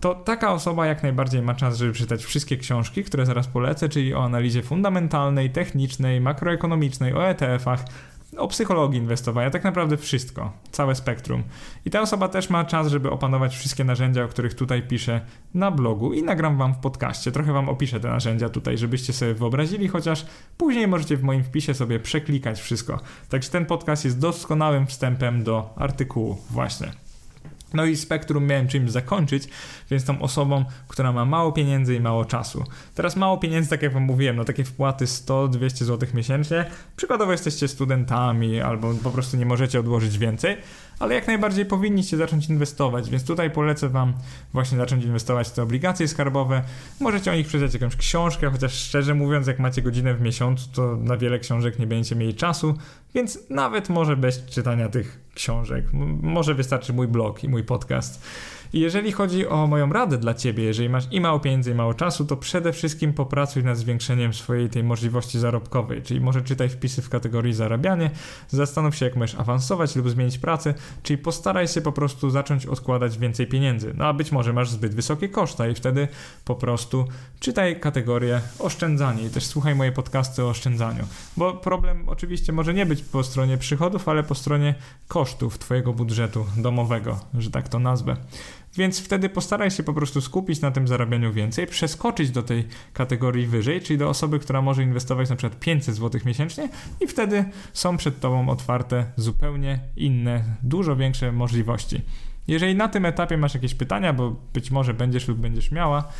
to 0.00 0.14
taka 0.14 0.52
osoba 0.52 0.86
jak 0.86 1.02
najbardziej 1.02 1.42
ma 1.42 1.54
czas, 1.54 1.78
żeby 1.78 1.92
przeczytać 1.92 2.24
wszystkie 2.24 2.56
książki, 2.56 3.04
które 3.04 3.26
zaraz 3.26 3.46
polecę, 3.46 3.88
czyli 3.88 4.14
o 4.14 4.24
analizie 4.24 4.62
fundamentalnej, 4.62 5.50
technicznej, 5.50 6.20
makroekonomicznej, 6.20 7.14
o 7.14 7.28
ETF-ach, 7.28 7.84
o 8.36 8.48
psychologii 8.48 9.00
inwestowania, 9.00 9.50
tak 9.50 9.64
naprawdę 9.64 9.96
wszystko, 9.96 10.52
całe 10.70 10.94
spektrum. 10.94 11.42
I 11.84 11.90
ta 11.90 12.00
osoba 12.00 12.28
też 12.28 12.50
ma 12.50 12.64
czas, 12.64 12.88
żeby 12.88 13.10
opanować 13.10 13.56
wszystkie 13.56 13.84
narzędzia, 13.84 14.24
o 14.24 14.28
których 14.28 14.54
tutaj 14.54 14.82
piszę 14.82 15.20
na 15.54 15.70
blogu 15.70 16.12
i 16.12 16.22
nagram 16.22 16.58
wam 16.58 16.74
w 16.74 16.78
podcaście. 16.78 17.32
Trochę 17.32 17.52
wam 17.52 17.68
opiszę 17.68 18.00
te 18.00 18.08
narzędzia 18.08 18.48
tutaj, 18.48 18.78
żebyście 18.78 19.12
sobie 19.12 19.34
wyobrazili, 19.34 19.88
chociaż 19.88 20.26
później 20.56 20.88
możecie 20.88 21.16
w 21.16 21.22
moim 21.22 21.44
wpisie 21.44 21.74
sobie 21.74 22.00
przeklikać 22.00 22.60
wszystko. 22.60 23.00
Także 23.28 23.50
ten 23.50 23.66
podcast 23.66 24.04
jest 24.04 24.18
doskonałym 24.18 24.86
wstępem 24.86 25.44
do 25.44 25.74
artykułu 25.76 26.38
właśnie. 26.50 27.09
No 27.74 27.84
i 27.84 27.96
spektrum 27.96 28.46
miałem 28.46 28.68
czymś 28.68 28.90
zakończyć, 28.90 29.48
więc 29.90 30.04
tą 30.04 30.22
osobą, 30.22 30.64
która 30.88 31.12
ma 31.12 31.24
mało 31.24 31.52
pieniędzy 31.52 31.94
i 31.94 32.00
mało 32.00 32.24
czasu. 32.24 32.64
Teraz 32.94 33.16
mało 33.16 33.38
pieniędzy, 33.38 33.70
tak 33.70 33.82
jak 33.82 33.92
wam 33.92 34.02
mówiłem, 34.02 34.36
no 34.36 34.44
takie 34.44 34.64
wpłaty 34.64 35.04
100-200 35.04 35.84
zł 35.84 36.08
miesięcznie. 36.14 36.64
Przykładowo 36.96 37.32
jesteście 37.32 37.68
studentami 37.68 38.60
albo 38.60 38.94
po 38.94 39.10
prostu 39.10 39.36
nie 39.36 39.46
możecie 39.46 39.80
odłożyć 39.80 40.18
więcej, 40.18 40.56
ale 41.00 41.14
jak 41.14 41.26
najbardziej 41.26 41.66
powinniście 41.66 42.16
zacząć 42.16 42.48
inwestować, 42.48 43.10
więc 43.10 43.24
tutaj 43.24 43.50
polecę 43.50 43.88
Wam 43.88 44.14
właśnie 44.52 44.78
zacząć 44.78 45.04
inwestować 45.04 45.48
w 45.48 45.52
te 45.52 45.62
obligacje 45.62 46.08
skarbowe. 46.08 46.62
Możecie 47.00 47.32
o 47.32 47.34
nich 47.34 47.46
przeczytać 47.46 47.74
jakąś 47.74 47.96
książkę, 47.96 48.50
chociaż 48.50 48.72
szczerze 48.72 49.14
mówiąc, 49.14 49.46
jak 49.46 49.58
macie 49.58 49.82
godzinę 49.82 50.14
w 50.14 50.20
miesiącu, 50.20 50.68
to 50.72 50.96
na 50.96 51.16
wiele 51.16 51.38
książek 51.38 51.78
nie 51.78 51.86
będziecie 51.86 52.16
mieli 52.16 52.34
czasu, 52.34 52.74
więc 53.14 53.38
nawet 53.50 53.88
może 53.88 54.16
bez 54.16 54.46
czytania 54.46 54.88
tych 54.88 55.20
książek. 55.34 55.84
Może 56.22 56.54
wystarczy 56.54 56.92
mój 56.92 57.08
blog 57.08 57.44
i 57.44 57.48
mój 57.48 57.64
podcast. 57.64 58.22
I 58.72 58.80
jeżeli 58.80 59.12
chodzi 59.12 59.48
o 59.48 59.66
moją 59.66 59.92
radę 59.92 60.18
dla 60.18 60.34
ciebie, 60.34 60.64
jeżeli 60.64 60.88
masz 60.88 61.04
i 61.10 61.20
mało 61.20 61.40
pieniędzy, 61.40 61.70
i 61.70 61.74
mało 61.74 61.94
czasu, 61.94 62.24
to 62.24 62.36
przede 62.36 62.72
wszystkim 62.72 63.12
popracuj 63.12 63.64
nad 63.64 63.78
zwiększeniem 63.78 64.34
swojej 64.34 64.70
tej 64.70 64.84
możliwości 64.84 65.38
zarobkowej, 65.38 66.02
czyli 66.02 66.20
może 66.20 66.42
czytaj 66.42 66.68
wpisy 66.68 67.02
w 67.02 67.08
kategorii 67.08 67.52
zarabianie, 67.52 68.10
zastanów 68.48 68.96
się, 68.96 69.04
jak 69.04 69.16
możesz 69.16 69.40
awansować 69.40 69.96
lub 69.96 70.10
zmienić 70.10 70.38
pracę, 70.38 70.74
czyli 71.02 71.18
postaraj 71.18 71.68
się 71.68 71.80
po 71.80 71.92
prostu 71.92 72.30
zacząć 72.30 72.66
odkładać 72.66 73.18
więcej 73.18 73.46
pieniędzy. 73.46 73.94
No 73.96 74.04
a 74.06 74.12
być 74.12 74.32
może 74.32 74.52
masz 74.52 74.70
zbyt 74.70 74.94
wysokie 74.94 75.28
koszta 75.28 75.68
i 75.68 75.74
wtedy 75.74 76.08
po 76.44 76.54
prostu 76.54 77.04
czytaj 77.40 77.80
kategorię 77.80 78.40
oszczędzanie 78.58 79.22
i 79.22 79.30
też 79.30 79.46
słuchaj 79.46 79.74
moje 79.74 79.92
podcasty 79.92 80.44
o 80.44 80.48
oszczędzaniu, 80.48 81.04
bo 81.36 81.54
problem 81.54 82.08
oczywiście 82.08 82.52
może 82.52 82.74
nie 82.74 82.86
być 82.86 83.02
po 83.02 83.22
stronie 83.22 83.58
przychodów, 83.58 84.08
ale 84.08 84.22
po 84.22 84.34
stronie 84.34 84.74
kosztów 85.08 85.58
twojego 85.58 85.92
budżetu 85.92 86.46
domowego, 86.56 87.20
że 87.38 87.50
tak 87.50 87.68
to 87.68 87.78
nazwę. 87.78 88.16
Więc 88.76 89.00
wtedy 89.00 89.28
postaraj 89.28 89.70
się 89.70 89.82
po 89.82 89.94
prostu 89.94 90.20
skupić 90.20 90.60
na 90.60 90.70
tym 90.70 90.88
zarabianiu 90.88 91.32
więcej, 91.32 91.66
przeskoczyć 91.66 92.30
do 92.30 92.42
tej 92.42 92.64
kategorii 92.92 93.46
wyżej, 93.46 93.80
czyli 93.80 93.98
do 93.98 94.08
osoby, 94.08 94.38
która 94.38 94.62
może 94.62 94.82
inwestować 94.82 95.30
na 95.30 95.36
przykład 95.36 95.60
500 95.60 95.94
zł 95.94 96.20
miesięcznie 96.24 96.68
i 97.00 97.06
wtedy 97.06 97.44
są 97.72 97.96
przed 97.96 98.20
Tobą 98.20 98.48
otwarte 98.48 99.04
zupełnie 99.16 99.80
inne, 99.96 100.44
dużo 100.62 100.96
większe 100.96 101.32
możliwości. 101.32 102.00
Jeżeli 102.48 102.74
na 102.74 102.88
tym 102.88 103.06
etapie 103.06 103.36
masz 103.36 103.54
jakieś 103.54 103.74
pytania, 103.74 104.12
bo 104.12 104.36
być 104.54 104.70
może 104.70 104.94
będziesz 104.94 105.28
lub 105.28 105.38
będziesz 105.38 105.70
miała, 105.70 106.12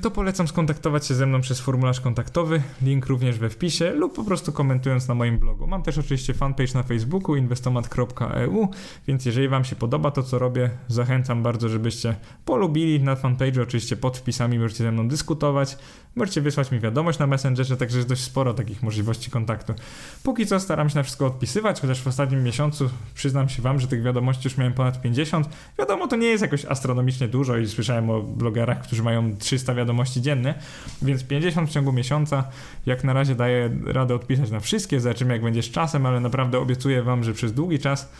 to 0.00 0.10
polecam 0.10 0.48
skontaktować 0.48 1.06
się 1.06 1.14
ze 1.14 1.26
mną 1.26 1.40
przez 1.40 1.60
formularz 1.60 2.00
kontaktowy, 2.00 2.62
link 2.82 3.06
również 3.06 3.38
we 3.38 3.50
wpisie 3.50 3.90
lub 3.90 4.14
po 4.14 4.24
prostu 4.24 4.52
komentując 4.52 5.08
na 5.08 5.14
moim 5.14 5.38
blogu. 5.38 5.66
Mam 5.66 5.82
też 5.82 5.98
oczywiście 5.98 6.34
fanpage 6.34 6.74
na 6.74 6.82
Facebooku 6.82 7.36
investomat.eu, 7.36 8.68
więc 9.06 9.26
jeżeli 9.26 9.48
Wam 9.48 9.64
się 9.64 9.76
podoba 9.76 10.10
to, 10.10 10.22
co 10.22 10.38
robię, 10.38 10.70
zachęcam 10.88 11.42
bardzo, 11.42 11.68
żebyście 11.68 12.16
polubili 12.44 13.00
na 13.00 13.16
fanpage, 13.16 13.62
oczywiście 13.62 13.96
pod 13.96 14.18
wpisami 14.18 14.58
możecie 14.58 14.84
ze 14.84 14.92
mną 14.92 15.08
dyskutować, 15.08 15.78
możecie 16.16 16.40
wysłać 16.40 16.70
mi 16.70 16.80
wiadomość 16.80 17.18
na 17.18 17.26
Messengerze, 17.26 17.76
także 17.76 17.96
jest 17.96 18.08
dość 18.08 18.22
sporo 18.22 18.54
takich 18.54 18.82
możliwości 18.82 19.30
kontaktu. 19.30 19.74
Póki 20.22 20.46
co 20.46 20.60
staram 20.60 20.90
się 20.90 20.96
na 20.96 21.02
wszystko 21.02 21.26
odpisywać, 21.26 21.80
chociaż 21.80 22.02
w 22.02 22.06
ostatnim 22.06 22.42
miesiącu 22.42 22.90
przyznam 23.14 23.48
się 23.48 23.62
Wam, 23.62 23.80
że 23.80 23.88
tych 23.88 24.02
wiadomości 24.02 24.48
już 24.48 24.56
miałem 24.56 24.72
ponad 24.72 25.02
50. 25.02 25.48
Wiadomo, 25.78 26.08
to 26.08 26.16
nie 26.16 26.26
jest 26.26 26.42
jakoś 26.42 26.64
astronomicznie 26.64 27.28
dużo 27.28 27.56
i 27.56 27.68
słyszałem 27.68 28.10
o 28.10 28.22
blogerach, 28.22 28.82
którzy 28.82 29.02
mają 29.02 29.36
300 29.42 29.74
wiadomości 29.74 30.22
dziennie, 30.22 30.54
więc 31.02 31.24
50 31.24 31.70
w 31.70 31.72
ciągu 31.72 31.92
miesiąca 31.92 32.44
jak 32.86 33.04
na 33.04 33.12
razie 33.12 33.34
daję 33.34 33.70
radę 33.86 34.14
odpisać 34.14 34.50
na 34.50 34.60
wszystkie, 34.60 35.00
zobaczymy 35.00 35.32
jak 35.32 35.42
będzie 35.42 35.62
z 35.62 35.70
czasem, 35.70 36.06
ale 36.06 36.20
naprawdę 36.20 36.58
obiecuję 36.58 37.02
wam, 37.02 37.24
że 37.24 37.32
przez 37.32 37.52
długi 37.52 37.78
czas 37.78 38.12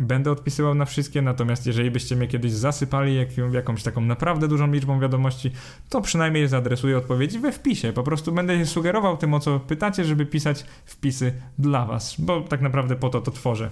będę 0.00 0.30
odpisywał 0.30 0.74
na 0.74 0.84
wszystkie, 0.84 1.22
natomiast 1.22 1.66
jeżeli 1.66 1.90
byście 1.90 2.16
mnie 2.16 2.28
kiedyś 2.28 2.52
zasypali 2.52 3.16
jak, 3.16 3.28
jakąś 3.52 3.82
taką 3.82 4.00
naprawdę 4.00 4.48
dużą 4.48 4.72
liczbą 4.72 5.00
wiadomości, 5.00 5.50
to 5.88 6.00
przynajmniej 6.00 6.48
zaadresuję 6.48 6.98
odpowiedzi 6.98 7.38
we 7.38 7.52
wpisie. 7.52 7.92
Po 7.92 8.02
prostu 8.02 8.32
będę 8.32 8.58
się 8.58 8.66
sugerował 8.66 9.16
tym, 9.16 9.34
o 9.34 9.40
co 9.40 9.60
pytacie, 9.60 10.04
żeby 10.04 10.26
pisać 10.26 10.64
wpisy 10.84 11.32
dla 11.58 11.86
was, 11.86 12.14
bo 12.18 12.40
tak 12.40 12.60
naprawdę 12.60 12.96
po 12.96 13.08
to 13.08 13.20
to 13.20 13.30
tworzę. 13.30 13.70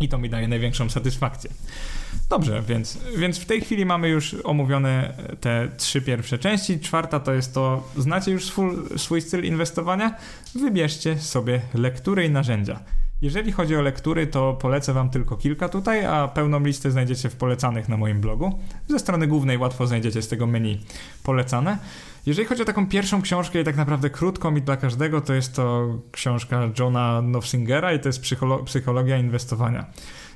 I 0.00 0.08
to 0.08 0.18
mi 0.18 0.30
daje 0.30 0.48
największą 0.48 0.90
satysfakcję. 0.90 1.50
Dobrze, 2.28 2.62
więc, 2.68 2.98
więc 3.16 3.38
w 3.38 3.44
tej 3.44 3.60
chwili 3.60 3.86
mamy 3.86 4.08
już 4.08 4.36
omówione 4.44 5.14
te 5.40 5.68
trzy 5.76 6.02
pierwsze 6.02 6.38
części. 6.38 6.80
Czwarta 6.80 7.20
to 7.20 7.32
jest 7.32 7.54
to, 7.54 7.88
znacie 7.96 8.30
już 8.30 8.44
swój, 8.44 8.70
swój 8.96 9.20
styl 9.20 9.44
inwestowania? 9.44 10.14
Wybierzcie 10.54 11.18
sobie 11.18 11.60
lektury 11.74 12.24
i 12.24 12.30
narzędzia. 12.30 12.80
Jeżeli 13.22 13.52
chodzi 13.52 13.76
o 13.76 13.82
lektury, 13.82 14.26
to 14.26 14.54
polecę 14.54 14.92
Wam 14.92 15.10
tylko 15.10 15.36
kilka 15.36 15.68
tutaj, 15.68 16.06
a 16.06 16.28
pełną 16.28 16.60
listę 16.60 16.90
znajdziecie 16.90 17.28
w 17.28 17.36
polecanych 17.36 17.88
na 17.88 17.96
moim 17.96 18.20
blogu. 18.20 18.58
Ze 18.88 18.98
strony 18.98 19.26
głównej 19.26 19.58
łatwo 19.58 19.86
znajdziecie 19.86 20.22
z 20.22 20.28
tego 20.28 20.46
menu 20.46 20.80
polecane. 21.22 21.78
Jeżeli 22.26 22.48
chodzi 22.48 22.62
o 22.62 22.64
taką 22.64 22.86
pierwszą 22.86 23.22
książkę 23.22 23.60
i 23.60 23.64
tak 23.64 23.76
naprawdę 23.76 24.10
krótką 24.10 24.56
i 24.56 24.62
dla 24.62 24.76
każdego, 24.76 25.20
to 25.20 25.34
jest 25.34 25.56
to 25.56 25.94
książka 26.12 26.68
Johna 26.78 27.22
Nofsingera 27.22 27.92
i 27.92 28.00
to 28.00 28.08
jest 28.08 28.20
psycholo 28.20 28.58
psychologia 28.58 29.18
inwestowania. 29.18 29.86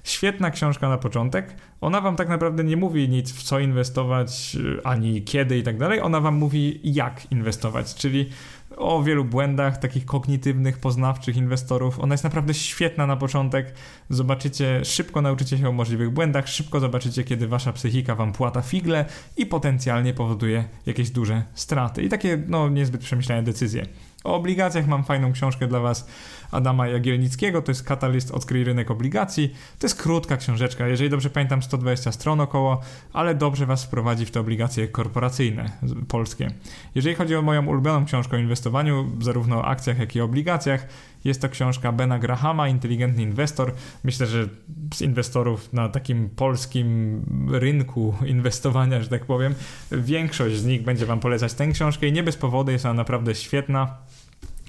Świetna 0.05 0.51
książka 0.51 0.89
na 0.89 0.99
początek. 0.99 1.57
Ona 1.81 2.01
wam 2.01 2.17
tak 2.17 2.29
naprawdę 2.29 2.65
nie 2.65 2.77
mówi 2.77 3.09
nic 3.09 3.33
w 3.33 3.43
co 3.43 3.59
inwestować, 3.59 4.57
ani 4.85 5.23
kiedy 5.23 5.59
i 5.59 5.63
tak 5.63 5.79
dalej. 5.79 6.01
Ona 6.01 6.21
wam 6.21 6.35
mówi 6.35 6.81
jak 6.85 7.33
inwestować, 7.33 7.95
czyli 7.95 8.31
o 8.77 9.03
wielu 9.03 9.25
błędach 9.25 9.79
takich 9.79 10.05
kognitywnych, 10.05 10.79
poznawczych 10.79 11.37
inwestorów. 11.37 12.01
Ona 12.01 12.15
jest 12.15 12.25
naprawdę 12.25 12.55
świetna 12.55 13.07
na 13.07 13.17
początek. 13.17 13.75
Zobaczycie, 14.11 14.85
szybko 14.85 15.23
nauczycie 15.23 15.59
się 15.59 15.69
o 15.69 15.73
możliwych 15.73 16.11
błędach, 16.11 16.49
szybko 16.49 16.81
zobaczycie, 16.81 17.25
kiedy 17.25 17.49
wasza 17.49 17.73
psychika 17.73 18.15
wam 18.15 18.33
płata 18.33 18.63
figle 18.63 19.05
i 19.37 19.47
potencjalnie 19.47 20.15
powoduje 20.15 20.65
jakieś 20.87 21.11
duże 21.11 21.43
straty 21.55 22.03
i 22.03 22.09
takie 22.09 22.43
no 22.49 22.69
niezbyt 22.69 23.01
przemyślane 23.01 23.43
decyzje. 23.43 23.87
O 24.25 24.35
obligacjach 24.35 24.87
mam 24.87 25.05
fajną 25.05 25.33
książkę 25.33 25.67
dla 25.67 25.81
Was 25.81 26.07
Adama 26.53 26.89
Jagielnickiego, 26.89 27.63
to 27.63 27.71
jest 27.71 27.85
Katalist 27.85 28.31
Odkryj 28.31 28.65
rynek 28.65 28.91
obligacji. 28.91 29.55
To 29.79 29.87
jest 29.87 30.03
krótka 30.03 30.37
książeczka, 30.37 30.89
jeżeli 30.89 31.11
dobrze 31.11 31.31
pamiętam 31.31 31.63
120 31.63 32.13
stron 32.13 32.41
około, 32.41 32.81
ale 33.13 33.35
dobrze 33.35 33.67
Was 33.67 33.85
wprowadzi 33.85 34.27
w 34.27 34.31
te 34.31 34.41
obligacje 34.41 34.89
korporacyjne 34.89 35.71
polskie. 36.09 36.51
Jeżeli 36.95 37.15
chodzi 37.17 37.37
o 37.37 37.43
moją 37.43 37.67
ulubioną 37.67 38.05
książkę 38.05 38.37
o 38.37 38.41
inwestowaniu, 38.41 39.11
zarówno 39.21 39.59
o 39.59 39.65
akcjach, 39.65 39.99
jak 39.99 40.17
i 40.17 40.21
obligacjach, 40.21 40.87
jest 41.25 41.41
to 41.41 41.49
książka 41.49 41.93
Bena 41.93 42.19
Grahama, 42.19 42.69
Inteligentny 42.69 43.23
Inwestor. 43.23 43.73
Myślę, 44.05 44.27
że 44.27 44.49
z 44.95 45.03
inwestorów 45.03 45.73
na 45.73 45.89
takim 45.89 46.31
polskim 46.31 47.23
rynku 47.51 48.15
inwestowania, 48.27 49.03
że 49.03 49.09
tak 49.09 49.25
powiem, 49.25 49.55
większość 49.93 50.57
z 50.57 50.65
nich 50.65 50.83
będzie 50.83 51.07
Wam 51.07 51.21
polecać 51.21 51.55
tę 51.55 51.67
książkę 51.67 52.07
i 52.07 52.13
nie 52.13 52.23
bez 52.23 52.37
powodu 52.37 52.73
jest 52.73 52.87
ona 52.87 52.95
naprawdę 52.95 53.35
świetna. 53.35 53.97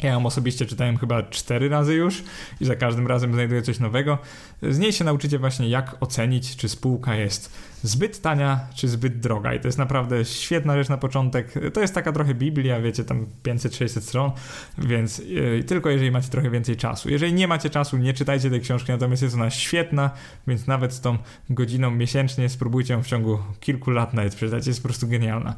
Ja 0.04 0.12
ją 0.12 0.26
osobiście 0.26 0.66
czytałem 0.66 0.98
chyba 0.98 1.24
cztery 1.24 1.70
razy 1.70 1.94
już 1.94 2.24
i 2.62 2.66
za 2.66 2.76
każdym 2.76 3.08
razem 3.08 3.34
znajduję 3.34 3.62
coś 3.62 3.80
nowego. 3.80 4.18
Z 4.62 4.80
niej 4.80 4.94
się 4.94 5.04
nauczycie 5.04 5.40
właśnie 5.40 5.70
jak 5.70 5.96
ocenić, 6.00 6.56
czy 6.56 6.70
spółka 6.70 7.16
jest 7.16 7.73
zbyt 7.84 8.22
tania, 8.22 8.60
czy 8.76 8.88
zbyt 8.88 9.20
droga. 9.20 9.54
I 9.54 9.60
to 9.60 9.68
jest 9.68 9.78
naprawdę 9.78 10.26
świetna 10.26 10.78
rzecz 10.78 10.90
na 10.90 10.98
początek. 10.98 11.54
To 11.74 11.82
jest 11.82 11.94
taka 11.94 12.12
trochę 12.12 12.34
Biblia, 12.34 12.82
wiecie, 12.82 13.04
tam 13.04 13.26
500-600 13.44 14.02
stron, 14.02 14.32
więc 14.78 15.20
yy, 15.20 15.64
tylko 15.64 15.90
jeżeli 15.90 16.12
macie 16.12 16.30
trochę 16.30 16.50
więcej 16.50 16.76
czasu. 16.76 17.10
Jeżeli 17.10 17.34
nie 17.34 17.48
macie 17.48 17.70
czasu, 17.70 17.98
nie 17.98 18.14
czytajcie 18.14 18.50
tej 18.50 18.62
książki, 18.62 18.92
natomiast 18.92 19.22
jest 19.22 19.36
ona 19.36 19.50
świetna, 19.50 20.12
więc 20.48 20.68
nawet 20.68 20.94
z 20.94 21.02
tą 21.02 21.18
godziną 21.50 21.92
miesięcznie 21.92 22.50
spróbujcie 22.50 22.94
ją 22.94 23.04
w 23.04 23.08
ciągu 23.08 23.40
kilku 23.60 23.92
lat 23.92 24.14
nawet 24.14 24.36
przeczytać. 24.36 24.68
Jest 24.68 24.82
po 24.82 24.88
prostu 24.88 25.08
genialna. 25.08 25.56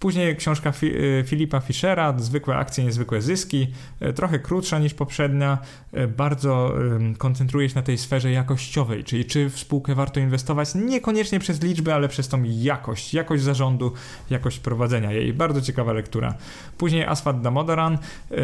Później 0.00 0.36
książka 0.36 0.72
Fi 0.72 0.86
yy, 0.86 1.24
Filipa 1.26 1.60
Fischera, 1.60 2.14
Zwykłe 2.18 2.56
akcje, 2.56 2.84
niezwykłe 2.84 3.22
zyski. 3.22 3.68
e, 4.00 4.12
trochę 4.12 4.38
krótsza 4.38 4.78
niż 4.78 4.94
poprzednia, 4.94 5.58
e, 5.92 6.06
bardzo 6.06 6.74
koncentruje 7.18 7.68
się 7.68 7.74
na 7.74 7.82
tej 7.82 7.98
sferze 7.98 8.30
jakościowej, 8.30 9.04
czyli 9.04 9.24
czy 9.24 9.50
w 9.50 9.58
spółkę 9.58 9.94
warto 9.94 10.20
inwestować, 10.20 10.74
niekoniecznie 10.74 11.38
przez 11.38 11.58
liczby, 11.66 11.94
ale 11.94 12.08
przez 12.08 12.28
tą 12.28 12.42
jakość, 12.44 13.14
jakość 13.14 13.42
zarządu, 13.42 13.92
jakość 14.30 14.58
prowadzenia 14.58 15.12
jej. 15.12 15.32
Bardzo 15.32 15.60
ciekawa 15.60 15.92
lektura. 15.92 16.34
Później 16.78 17.04
Aswat 17.04 17.40
Damodaran, 17.40 17.98
e, 18.30 18.38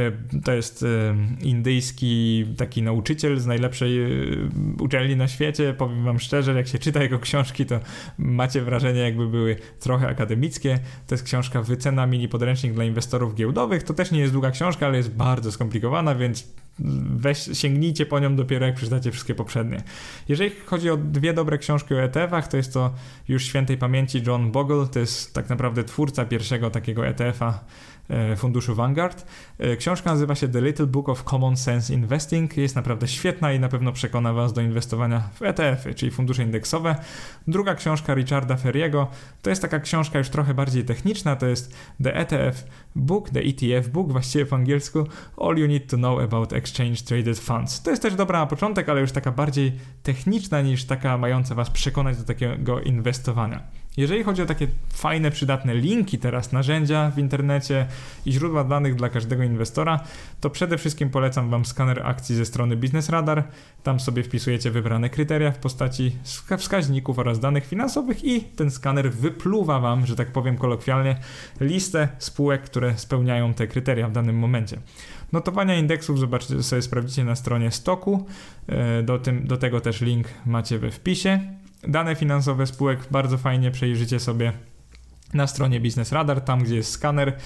to 0.44 0.52
jest 0.52 0.84
indyjski 1.40 2.44
taki 2.56 2.82
nauczyciel 2.82 3.40
z 3.40 3.46
najlepszej 3.46 3.98
uczelni 4.80 5.16
na 5.16 5.28
świecie. 5.28 5.74
Powiem 5.74 6.04
wam 6.04 6.18
szczerze, 6.18 6.54
jak 6.54 6.68
się 6.68 6.78
czyta 6.78 7.02
jego 7.02 7.18
książki, 7.18 7.66
to 7.66 7.80
macie 8.18 8.62
wrażenie, 8.62 9.00
jakby 9.00 9.28
były 9.28 9.56
trochę 9.80 10.08
akademickie. 10.08 10.78
To 11.06 11.14
jest 11.14 11.24
książka 11.24 11.62
Wycena 11.62 12.06
mini 12.06 12.28
podręcznik 12.28 12.72
dla 12.72 12.84
inwestorów 12.84 13.34
giełdowych. 13.34 13.82
To 13.82 13.94
też 13.94 14.10
nie 14.10 14.20
jest 14.20 14.32
długa 14.32 14.50
książka, 14.50 14.86
ale 14.86 14.96
jest 14.96 15.10
bardzo 15.10 15.52
skomplikowana, 15.52 16.14
więc 16.14 16.52
weź, 17.16 17.58
sięgnijcie 17.58 18.06
po 18.06 18.18
nią 18.18 18.36
dopiero 18.36 18.66
jak 18.66 18.74
przeczytacie 18.74 19.10
wszystkie 19.10 19.34
poprzednie. 19.34 19.82
Jeżeli 20.28 20.50
chodzi 20.66 20.90
o 20.90 20.96
dwie 20.96 21.32
dobre 21.32 21.58
książki 21.58 21.94
o 21.94 22.02
ETF-ach, 22.02 22.48
to 22.48 22.56
jest 22.56 22.72
to 22.72 22.94
już 23.28 23.44
świętej 23.44 23.76
pamięci 23.76 24.22
John 24.26 24.52
Bogle, 24.52 24.86
to 24.86 24.98
jest 24.98 25.34
tak 25.34 25.48
naprawdę 25.48 25.84
twórca 25.84 26.24
pierwszego 26.24 26.70
takiego 26.70 27.06
ETF-a 27.06 27.64
funduszu 28.36 28.74
Vanguard. 28.74 29.26
E, 29.58 29.76
książka 29.76 30.10
nazywa 30.10 30.34
się 30.34 30.48
The 30.48 30.60
Little 30.60 30.86
Book 30.86 31.08
of 31.08 31.24
Common 31.24 31.56
Sense 31.56 31.94
Investing. 31.94 32.56
Jest 32.56 32.76
naprawdę 32.76 33.08
świetna 33.08 33.52
i 33.52 33.60
na 33.60 33.68
pewno 33.68 33.92
przekona 33.92 34.32
Was 34.32 34.52
do 34.52 34.60
inwestowania 34.60 35.28
w 35.34 35.42
ETF-y, 35.42 35.94
czyli 35.94 36.12
fundusze 36.12 36.42
indeksowe. 36.42 36.96
Druga 37.46 37.74
książka 37.74 38.14
Richarda 38.14 38.56
Ferriego 38.56 39.08
to 39.42 39.50
jest 39.50 39.62
taka 39.62 39.80
książka 39.80 40.18
już 40.18 40.28
trochę 40.28 40.54
bardziej 40.54 40.84
techniczna, 40.84 41.36
to 41.36 41.46
jest 41.46 41.76
The 42.02 42.14
ETF 42.14 42.64
Book, 42.96 43.30
The 43.30 43.40
ETF 43.40 43.88
Book, 43.88 44.12
właściwie 44.12 44.46
po 44.46 44.56
angielsku 44.56 45.06
All 45.36 45.56
You 45.58 45.66
Need 45.66 45.90
to 45.90 45.96
Know 45.96 46.20
About 46.20 46.52
Exchange 46.52 46.96
Traded 46.96 47.38
Funds. 47.38 47.82
To 47.82 47.90
jest 47.90 48.02
też 48.02 48.14
dobra 48.14 48.38
na 48.38 48.46
początek, 48.46 48.88
ale 48.88 49.00
już 49.00 49.12
taka 49.12 49.32
bardziej 49.32 49.72
techniczna 50.02 50.62
niż 50.62 50.84
taka 50.84 51.18
mająca 51.18 51.54
Was 51.54 51.70
przekonać 51.70 52.16
do 52.16 52.24
takiego 52.24 52.80
inwestowania. 52.80 53.81
Jeżeli 53.96 54.22
chodzi 54.22 54.42
o 54.42 54.46
takie 54.46 54.68
fajne, 54.88 55.30
przydatne 55.30 55.74
linki 55.74 56.18
teraz, 56.18 56.52
narzędzia 56.52 57.10
w 57.10 57.18
internecie 57.18 57.86
i 58.26 58.32
źródła 58.32 58.64
danych 58.64 58.94
dla 58.94 59.08
każdego 59.08 59.42
inwestora, 59.42 60.00
to 60.40 60.50
przede 60.50 60.78
wszystkim 60.78 61.10
polecam 61.10 61.50
Wam 61.50 61.64
skaner 61.64 62.06
akcji 62.06 62.36
ze 62.36 62.44
strony 62.44 62.76
Business 62.76 63.08
Radar. 63.08 63.44
Tam 63.82 64.00
sobie 64.00 64.22
wpisujecie 64.22 64.70
wybrane 64.70 65.10
kryteria 65.10 65.50
w 65.50 65.58
postaci 65.58 66.16
wskaźników 66.58 67.18
oraz 67.18 67.40
danych 67.40 67.66
finansowych 67.66 68.24
i 68.24 68.40
ten 68.40 68.70
skaner 68.70 69.12
wypluwa 69.12 69.80
Wam, 69.80 70.06
że 70.06 70.16
tak 70.16 70.32
powiem 70.32 70.56
kolokwialnie, 70.56 71.16
listę 71.60 72.08
spółek, 72.18 72.62
które 72.62 72.98
spełniają 72.98 73.54
te 73.54 73.66
kryteria 73.66 74.08
w 74.08 74.12
danym 74.12 74.38
momencie. 74.38 74.78
Notowania 75.32 75.74
indeksów 75.74 76.18
zobaczcie 76.18 76.62
sobie, 76.62 76.82
sprawdzicie 76.82 77.24
na 77.24 77.36
stronie 77.36 77.70
stoku. 77.70 78.26
E, 78.66 79.02
do, 79.02 79.18
tym, 79.18 79.46
do 79.46 79.56
tego 79.56 79.80
też 79.80 80.00
link 80.00 80.26
macie 80.46 80.78
we 80.78 80.90
wpisie. 80.90 81.40
Dane 81.88 82.16
finansowe 82.16 82.66
spółek 82.66 83.00
bardzo 83.10 83.38
fajnie 83.38 83.70
przejrzycie 83.70 84.20
sobie 84.20 84.52
na 85.34 85.46
stronie 85.46 85.80
Business 85.80 86.12
Radar, 86.12 86.40
tam 86.40 86.62
gdzie 86.64 86.76
jest 86.76 86.92
skaner 86.92 87.36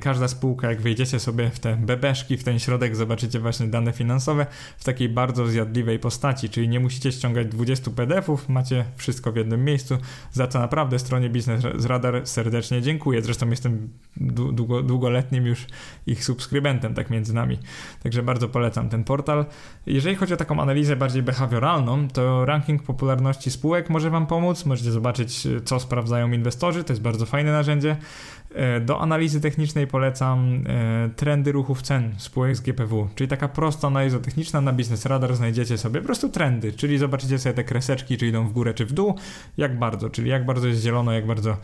każda 0.00 0.28
spółka, 0.28 0.70
jak 0.70 0.80
wejdziecie 0.80 1.20
sobie 1.20 1.50
w 1.50 1.58
te 1.58 1.76
bebeszki, 1.76 2.36
w 2.36 2.44
ten 2.44 2.58
środek, 2.58 2.96
zobaczycie 2.96 3.40
właśnie 3.40 3.66
dane 3.66 3.92
finansowe 3.92 4.46
w 4.78 4.84
takiej 4.84 5.08
bardzo 5.08 5.46
zjadliwej 5.46 5.98
postaci, 5.98 6.48
czyli 6.48 6.68
nie 6.68 6.80
musicie 6.80 7.12
ściągać 7.12 7.46
20 7.46 7.90
PDFów, 7.90 8.48
macie 8.48 8.84
wszystko 8.96 9.32
w 9.32 9.36
jednym 9.36 9.64
miejscu, 9.64 9.98
za 10.32 10.46
co 10.46 10.58
naprawdę 10.58 10.98
stronie 10.98 11.28
Business 11.28 11.64
Radar 11.86 12.26
serdecznie 12.26 12.82
dziękuję. 12.82 13.22
Zresztą 13.22 13.50
jestem 13.50 13.88
długo, 14.16 14.82
długoletnim 14.82 15.46
już 15.46 15.66
ich 16.06 16.24
subskrybentem, 16.24 16.94
tak 16.94 17.10
między 17.10 17.34
nami. 17.34 17.58
Także 18.02 18.22
bardzo 18.22 18.48
polecam 18.48 18.88
ten 18.88 19.04
portal. 19.04 19.46
Jeżeli 19.86 20.16
chodzi 20.16 20.34
o 20.34 20.36
taką 20.36 20.60
analizę 20.60 20.96
bardziej 20.96 21.22
behawioralną, 21.22 22.08
to 22.08 22.44
ranking 22.44 22.82
popularności 22.82 23.50
spółek 23.50 23.90
może 23.90 24.10
Wam 24.10 24.26
pomóc. 24.26 24.66
Możecie 24.66 24.90
zobaczyć, 24.90 25.48
co 25.64 25.80
sprawdzają 25.80 26.32
inwestorzy, 26.32 26.84
to 26.84 26.92
jest 26.92 27.02
bardzo 27.02 27.26
fajne 27.26 27.52
narzędzie. 27.52 27.96
E, 28.54 28.80
do 28.80 29.00
analizy 29.00 29.40
technicznej 29.40 29.86
polecam 29.86 30.64
e, 30.66 31.10
trendy 31.16 31.52
ruchów 31.52 31.82
cen 31.82 32.14
spółek 32.18 32.56
z 32.56 32.60
GPW, 32.60 33.08
czyli 33.14 33.28
taka 33.28 33.48
prosta 33.48 33.86
analiza 33.86 34.18
techniczna 34.18 34.60
na 34.60 34.72
Business 34.72 35.06
Radar 35.06 35.36
znajdziecie 35.36 35.78
sobie 35.78 36.00
po 36.00 36.06
prostu 36.06 36.28
trendy, 36.28 36.72
czyli 36.72 36.98
zobaczycie 36.98 37.38
sobie 37.38 37.54
te 37.54 37.64
kreseczki, 37.64 38.16
czy 38.16 38.26
idą 38.26 38.48
w 38.48 38.52
górę, 38.52 38.74
czy 38.74 38.86
w 38.86 38.92
dół, 38.92 39.14
jak 39.56 39.78
bardzo, 39.78 40.10
czyli 40.10 40.30
jak 40.30 40.46
bardzo 40.46 40.68
jest 40.68 40.82
zielono, 40.82 41.12
jak 41.12 41.26
bardzo 41.26 41.56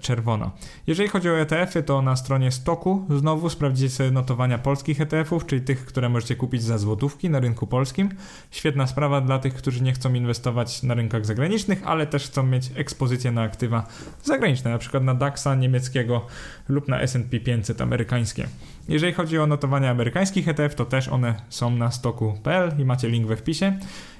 czerwono. 0.00 0.50
Jeżeli 0.86 1.08
chodzi 1.08 1.28
o 1.28 1.38
ETF-y, 1.38 1.82
to 1.82 2.02
na 2.02 2.16
stronie 2.16 2.50
stoku 2.50 3.06
znowu 3.10 3.50
sprawdzicie 3.50 3.90
sobie 3.90 4.10
notowania 4.10 4.58
polskich 4.58 5.00
ETF-ów, 5.00 5.46
czyli 5.46 5.62
tych, 5.62 5.86
które 5.86 6.08
możecie 6.08 6.36
kupić 6.36 6.62
za 6.62 6.78
złotówki 6.78 7.30
na 7.30 7.40
rynku 7.40 7.66
polskim. 7.66 8.08
Świetna 8.50 8.86
sprawa 8.86 9.20
dla 9.20 9.38
tych, 9.38 9.54
którzy 9.54 9.82
nie 9.82 9.92
chcą 9.92 10.14
inwestować 10.14 10.82
na 10.82 10.94
rynkach 10.94 11.26
zagranicznych, 11.26 11.82
ale 11.84 12.06
też 12.06 12.26
chcą 12.26 12.42
mieć 12.42 12.70
ekspozycję 12.74 13.32
na 13.32 13.42
aktywa 13.42 13.86
zagraniczne, 14.22 14.70
na 14.70 14.78
przykład 14.78 15.04
na 15.04 15.14
DAXa 15.14 15.54
niemieckiego 15.58 16.21
lub 16.68 16.88
na 16.88 17.00
S&P 17.00 17.40
500 17.40 17.80
amerykańskie. 17.80 18.48
Jeżeli 18.88 19.12
chodzi 19.12 19.38
o 19.38 19.46
notowania 19.46 19.90
amerykańskich 19.90 20.48
ETF, 20.48 20.74
to 20.74 20.84
też 20.84 21.08
one 21.08 21.34
są 21.48 21.70
na 21.70 21.90
stoku.pl 21.90 22.72
i 22.78 22.84
macie 22.84 23.08
link 23.08 23.26
we 23.26 23.36
wpisie. 23.36 23.78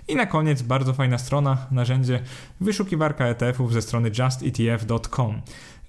I 0.08 0.16
na 0.16 0.26
koniec 0.26 0.62
bardzo 0.62 0.92
fajna 0.92 1.18
strona, 1.18 1.66
narzędzie 1.70 2.20
wyszukiwarka 2.60 3.26
ETF-ów 3.26 3.72
ze 3.72 3.82
strony 3.82 4.10
justetf.com. 4.18 5.42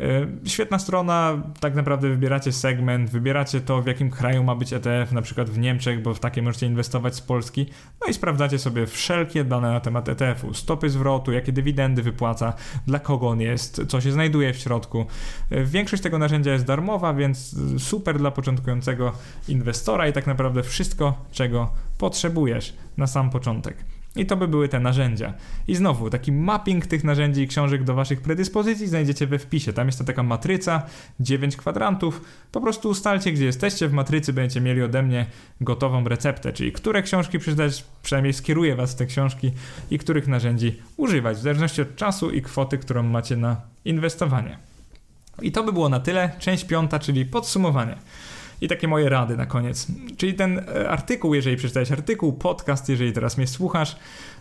E, 0.03 0.49
świetna 0.49 0.79
strona, 0.79 1.43
tak 1.59 1.75
naprawdę 1.75 2.09
wybieracie 2.09 2.51
segment, 2.51 3.09
wybieracie 3.09 3.61
to 3.61 3.81
w 3.81 3.87
jakim 3.87 4.09
kraju 4.09 4.43
ma 4.43 4.55
być 4.55 4.73
ETF, 4.73 5.11
na 5.11 5.21
przykład 5.21 5.49
w 5.49 5.57
Niemczech, 5.57 6.01
bo 6.01 6.13
w 6.13 6.19
takie 6.19 6.41
możecie 6.41 6.65
inwestować 6.65 7.15
z 7.15 7.21
Polski, 7.21 7.65
no 8.01 8.07
i 8.07 8.13
sprawdzacie 8.13 8.59
sobie 8.59 8.87
wszelkie 8.87 9.43
dane 9.43 9.71
na 9.71 9.79
temat 9.79 10.09
ETF-u, 10.09 10.53
stopy 10.53 10.89
zwrotu, 10.89 11.31
jakie 11.31 11.51
dywidendy 11.51 12.01
wypłaca, 12.01 12.53
dla 12.87 12.99
kogo 12.99 13.27
on 13.27 13.41
jest, 13.41 13.81
co 13.87 14.01
się 14.01 14.11
znajduje 14.11 14.53
w 14.53 14.57
środku. 14.57 15.05
E, 15.49 15.63
większość 15.63 16.03
tego 16.03 16.17
narzędzia 16.17 16.53
jest 16.53 16.65
darmowa, 16.65 17.13
więc 17.13 17.55
super 17.77 18.17
dla 18.17 18.31
początkującego 18.31 19.11
inwestora 19.47 20.07
i 20.07 20.13
tak 20.13 20.27
naprawdę 20.27 20.63
wszystko, 20.63 21.25
czego 21.31 21.71
potrzebujesz 21.97 22.73
na 22.97 23.07
sam 23.07 23.29
początek. 23.29 23.92
I 24.15 24.25
to 24.25 24.37
by 24.37 24.47
były 24.47 24.69
te 24.69 24.79
narzędzia. 24.79 25.33
I 25.67 25.75
znowu, 25.75 26.09
taki 26.09 26.31
mapping 26.31 26.85
tych 26.85 27.03
narzędzi 27.03 27.41
i 27.41 27.47
książek 27.47 27.83
do 27.83 27.93
waszych 27.93 28.21
predyspozycji 28.21 28.87
znajdziecie 28.87 29.27
we 29.27 29.39
wpisie. 29.39 29.73
Tam 29.73 29.87
jest 29.87 29.99
to 29.99 30.05
taka 30.05 30.23
matryca, 30.23 30.83
9 31.19 31.55
kwadrantów. 31.55 32.21
Po 32.51 32.61
prostu 32.61 32.89
ustalcie, 32.89 33.31
gdzie 33.31 33.45
jesteście. 33.45 33.87
W 33.87 33.93
matrycy 33.93 34.33
będziecie 34.33 34.61
mieli 34.61 34.81
ode 34.81 35.03
mnie 35.03 35.25
gotową 35.61 36.03
receptę, 36.03 36.53
czyli 36.53 36.71
które 36.71 37.01
książki 37.01 37.39
przeczytać, 37.39 37.85
przynajmniej 38.03 38.33
skieruję 38.33 38.75
was 38.75 38.93
w 38.93 38.95
te 38.95 39.05
książki 39.05 39.51
i 39.91 39.99
których 39.99 40.27
narzędzi 40.27 40.79
używać, 40.97 41.37
w 41.37 41.41
zależności 41.41 41.81
od 41.81 41.95
czasu 41.95 42.29
i 42.29 42.41
kwoty, 42.41 42.77
którą 42.77 43.03
macie 43.03 43.37
na 43.37 43.61
inwestowanie. 43.85 44.57
I 45.41 45.51
to 45.51 45.63
by 45.63 45.73
było 45.73 45.89
na 45.89 45.99
tyle. 45.99 46.31
Część 46.39 46.65
piąta, 46.65 46.99
czyli 46.99 47.25
podsumowanie. 47.25 47.95
I 48.63 48.67
takie 48.67 48.87
moje 48.87 49.09
rady 49.09 49.37
na 49.37 49.45
koniec. 49.45 49.87
Czyli 50.17 50.33
ten 50.33 50.59
e, 50.59 50.89
artykuł, 50.89 51.33
jeżeli 51.33 51.57
przeczytałeś 51.57 51.91
artykuł, 51.91 52.33
podcast, 52.33 52.89
jeżeli 52.89 53.13
teraz 53.13 53.37
mnie 53.37 53.47
słuchasz, 53.47 53.95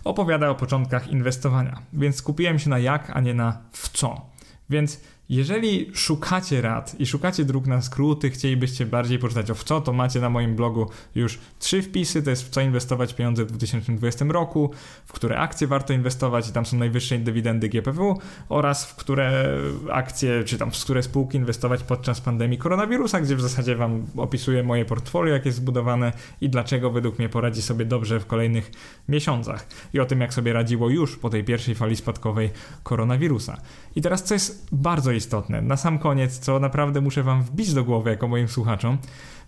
opowiada 0.04 0.50
o 0.50 0.54
początkach 0.54 1.08
inwestowania. 1.08 1.82
Więc 1.92 2.16
skupiłem 2.16 2.58
się 2.58 2.70
na 2.70 2.78
jak, 2.78 3.10
a 3.14 3.20
nie 3.20 3.34
na 3.34 3.58
w 3.72 3.88
co. 3.88 4.26
Więc 4.70 5.00
jeżeli 5.32 5.90
szukacie 5.94 6.60
rad 6.60 7.00
i 7.00 7.06
szukacie 7.06 7.44
dróg 7.44 7.66
na 7.66 7.82
skróty, 7.82 8.30
chcielibyście 8.30 8.86
bardziej 8.86 9.18
poczytać 9.18 9.50
o 9.50 9.54
w 9.54 9.64
co, 9.64 9.80
to 9.80 9.92
macie 9.92 10.20
na 10.20 10.30
moim 10.30 10.56
blogu 10.56 10.90
już 11.14 11.38
trzy 11.58 11.82
wpisy, 11.82 12.22
to 12.22 12.30
jest 12.30 12.42
w 12.42 12.48
co 12.48 12.60
inwestować 12.60 13.14
pieniądze 13.14 13.44
w 13.44 13.46
2020 13.46 14.24
roku, 14.28 14.70
w 15.06 15.12
które 15.12 15.38
akcje 15.38 15.66
warto 15.66 15.92
inwestować 15.92 16.48
i 16.48 16.52
tam 16.52 16.66
są 16.66 16.76
najwyższe 16.78 17.18
dywidendy 17.18 17.68
GPW 17.68 18.18
oraz 18.48 18.84
w 18.84 18.96
które 18.96 19.54
akcje, 19.92 20.44
czy 20.44 20.58
tam 20.58 20.70
w 20.70 20.84
które 20.84 21.02
spółki 21.02 21.38
inwestować 21.38 21.82
podczas 21.82 22.20
pandemii 22.20 22.58
koronawirusa, 22.58 23.20
gdzie 23.20 23.36
w 23.36 23.40
zasadzie 23.40 23.76
wam 23.76 24.06
opisuję 24.16 24.62
moje 24.62 24.84
portfolio, 24.84 25.34
jak 25.34 25.46
jest 25.46 25.58
zbudowane 25.58 26.12
i 26.40 26.48
dlaczego 26.48 26.90
według 26.90 27.18
mnie 27.18 27.28
poradzi 27.28 27.62
sobie 27.62 27.84
dobrze 27.84 28.20
w 28.20 28.26
kolejnych 28.26 28.70
miesiącach 29.08 29.66
i 29.94 30.00
o 30.00 30.06
tym, 30.06 30.20
jak 30.20 30.34
sobie 30.34 30.52
radziło 30.52 30.90
już 30.90 31.16
po 31.16 31.30
tej 31.30 31.44
pierwszej 31.44 31.74
fali 31.74 31.96
spadkowej 31.96 32.50
koronawirusa. 32.82 33.60
I 33.96 34.02
teraz 34.02 34.24
co 34.24 34.34
jest 34.34 34.68
bardzo 34.72 35.12
istotne. 35.12 35.21
Na 35.62 35.76
sam 35.76 35.98
koniec, 35.98 36.38
co 36.38 36.60
naprawdę 36.60 37.00
muszę 37.00 37.22
Wam 37.22 37.42
wbić 37.42 37.74
do 37.74 37.84
głowy 37.84 38.10
jako 38.10 38.28
moim 38.28 38.48
słuchaczom, 38.48 38.98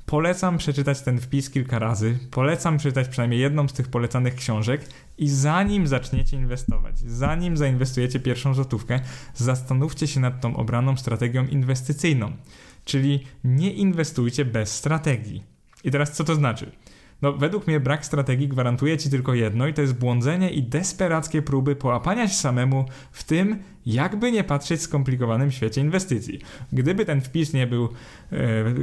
polecam 0.06 0.58
przeczytać 0.58 1.02
ten 1.02 1.20
wpis 1.20 1.50
kilka 1.50 1.78
razy, 1.78 2.18
polecam 2.30 2.76
przeczytać 2.78 3.08
przynajmniej 3.08 3.40
jedną 3.40 3.68
z 3.68 3.72
tych 3.72 3.88
polecanych 3.88 4.34
książek 4.34 4.80
i 5.18 5.28
zanim 5.28 5.86
zaczniecie 5.86 6.36
inwestować, 6.36 6.98
zanim 6.98 7.56
zainwestujecie 7.56 8.20
pierwszą 8.20 8.54
złotówkę, 8.54 9.00
zastanówcie 9.34 10.06
się 10.06 10.20
nad 10.20 10.40
tą 10.40 10.56
obraną 10.56 10.96
strategią 10.96 11.46
inwestycyjną. 11.46 12.32
Czyli 12.84 13.26
nie 13.44 13.72
inwestujcie 13.72 14.44
bez 14.44 14.76
strategii. 14.76 15.42
I 15.84 15.90
teraz 15.90 16.12
co 16.12 16.24
to 16.24 16.34
znaczy? 16.34 16.72
No, 17.24 17.32
według 17.32 17.66
mnie 17.66 17.80
brak 17.80 18.06
strategii 18.06 18.48
gwarantuje 18.48 18.98
ci 18.98 19.10
tylko 19.10 19.34
jedno 19.34 19.66
i 19.66 19.74
to 19.74 19.82
jest 19.82 19.94
błądzenie 19.94 20.50
i 20.50 20.62
desperackie 20.62 21.42
próby 21.42 21.76
połapania 21.76 22.28
się 22.28 22.34
samemu 22.34 22.84
w 23.12 23.24
tym, 23.24 23.58
jakby 23.86 24.32
nie 24.32 24.44
patrzeć 24.44 24.80
w 24.80 24.82
skomplikowanym 24.82 25.50
świecie 25.50 25.80
inwestycji. 25.80 26.38
Gdyby 26.72 27.04
ten 27.04 27.20
wpis 27.20 27.52
nie 27.52 27.66
był 27.66 27.88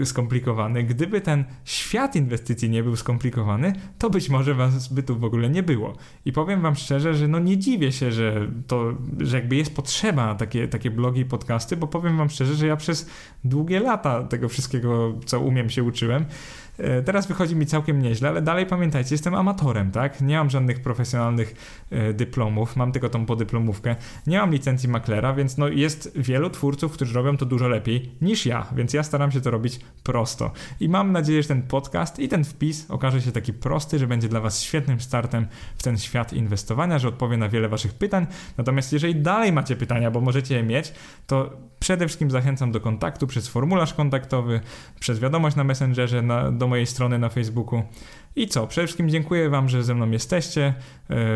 e, 0.02 0.06
skomplikowany, 0.06 0.84
gdyby 0.84 1.22
ten 1.22 1.44
świat 1.66 2.16
inwestycji 2.16 2.70
nie 2.70 2.84
był 2.84 2.96
skomplikowany, 2.96 3.74
to 3.98 4.10
być 4.10 4.30
może 4.30 4.54
was 4.54 4.94
by 4.94 5.04
tu 5.04 5.20
w 5.20 5.24
ogóle 5.24 5.50
nie 5.50 5.64
było. 5.64 5.94
I 6.26 6.32
powiem 6.32 6.62
wam 6.62 6.76
szczerze, 6.76 7.14
że 7.14 7.28
no 7.28 7.40
nie 7.40 7.58
dziwię 7.58 7.92
się, 7.92 8.12
że 8.12 8.48
to, 8.68 8.94
że 9.20 9.38
jakby 9.38 9.56
jest 9.56 9.76
potrzeba 9.76 10.36
takie, 10.36 10.68
takie 10.68 10.92
blogi 10.92 11.22
i 11.22 11.26
podcasty, 11.26 11.78
bo 11.78 11.88
powiem 11.88 12.18
wam 12.18 12.30
szczerze, 12.30 12.56
że 12.56 12.68
ja 12.68 12.76
przez 12.76 13.10
długie 13.44 13.80
lata 13.80 14.24
tego 14.24 14.50
wszystkiego, 14.50 15.14
co 15.26 15.40
umiem, 15.40 15.70
się 15.70 15.84
uczyłem. 15.84 16.26
E, 16.78 17.02
teraz 17.02 17.28
wychodzi 17.28 17.56
mi 17.56 17.66
całkiem 17.66 18.02
nieźle, 18.02 18.30
ale 18.30 18.42
dalej 18.42 18.66
pamiętajcie, 18.66 19.14
jestem 19.16 19.36
amatorem, 19.36 19.92
tak? 19.92 20.22
Nie 20.22 20.38
mam 20.38 20.50
żadnych 20.50 20.82
profesjonalnych 20.82 21.56
e, 21.90 22.14
dyplomów, 22.14 22.76
mam 22.76 22.92
tylko 22.92 23.10
tą 23.10 23.26
podyplomówkę. 23.26 23.96
Nie 24.28 24.38
mam 24.38 24.52
licencji 24.52 24.90
maklera, 24.90 25.34
więc 25.34 25.58
no 25.58 25.68
jest 25.68 26.12
wielu 26.16 26.50
twórców, 26.50 26.94
którzy 26.94 27.14
robią 27.14 27.38
to 27.38 27.46
dużo 27.46 27.68
lepiej 27.68 28.12
niż 28.22 28.46
ja, 28.46 28.68
więc 28.76 28.94
ja 28.94 29.04
staram 29.04 29.32
się 29.32 29.42
to 29.42 29.52
robić 29.52 29.80
prosto. 30.04 30.52
I 30.80 30.90
mam 30.90 31.12
nadzieję, 31.12 31.42
że 31.42 31.48
ten 31.48 31.62
podcast 31.62 32.20
i 32.20 32.28
ten 32.28 32.44
wpis 32.44 32.92
okaże 32.92 33.22
się 33.22 33.32
taki 33.32 33.54
prosty, 33.54 34.00
że 34.00 34.08
będzie 34.08 34.28
dla 34.28 34.40
Was 34.40 34.62
świetnym 34.62 35.02
startem 35.02 35.48
w 35.78 35.84
ten 35.84 35.98
świat 35.98 36.34
inwestowania, 36.34 37.00
że 37.00 37.08
odpowie 37.08 37.38
na 37.38 37.50
wiele 37.50 37.70
Waszych 37.70 37.94
pytań. 37.94 38.28
Natomiast 38.58 38.94
jeżeli 38.94 39.16
dalej 39.16 39.54
macie 39.54 39.76
pytania, 39.76 40.12
bo 40.12 40.22
możecie 40.22 40.56
je 40.56 40.64
mieć, 40.64 40.94
to 41.28 41.58
przede 41.82 42.08
wszystkim 42.08 42.32
zachęcam 42.32 42.72
do 42.72 42.82
kontaktu 42.82 43.28
przez 43.28 43.48
formularz 43.48 43.94
kontaktowy, 43.94 44.60
przez 45.00 45.20
wiadomość 45.20 45.56
na 45.56 45.64
Messengerze, 45.64 46.22
na, 46.22 46.52
do 46.52 46.68
mojej 46.68 46.86
strony 46.86 47.20
na 47.20 47.30
Facebooku. 47.30 47.84
I 48.36 48.48
co? 48.48 48.68
Przede 48.68 48.88
wszystkim 48.88 49.10
dziękuję 49.10 49.50
Wam, 49.50 49.70
że 49.70 49.84
ze 49.84 49.96
mną 49.96 50.12
jesteście. 50.12 50.74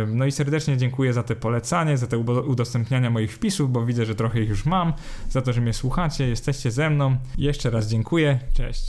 No 0.08 0.26
i 0.26 0.32
serdecznie 0.32 0.78
dziękuję 0.78 1.14
za 1.14 1.24
te 1.24 1.36
polecanie, 1.36 1.98
za 1.98 2.08
te 2.08 2.18
udostępniania 2.18 3.10
moich 3.10 3.34
wpisów, 3.34 3.72
bo 3.72 3.86
widzę, 3.86 4.06
że 4.06 4.16
trochę 4.16 4.42
ich 4.42 4.50
już 4.50 4.66
mam, 4.66 4.94
za 5.30 5.42
to, 5.42 5.54
że 5.54 5.62
mnie 5.62 5.74
słuchacie, 5.74 6.28
jesteście 6.28 6.72
ze 6.72 6.90
mną. 6.90 7.18
Jeszcze 7.38 7.70
raz 7.70 7.88
dziękuję. 7.88 8.40
Cześć. 8.54 8.84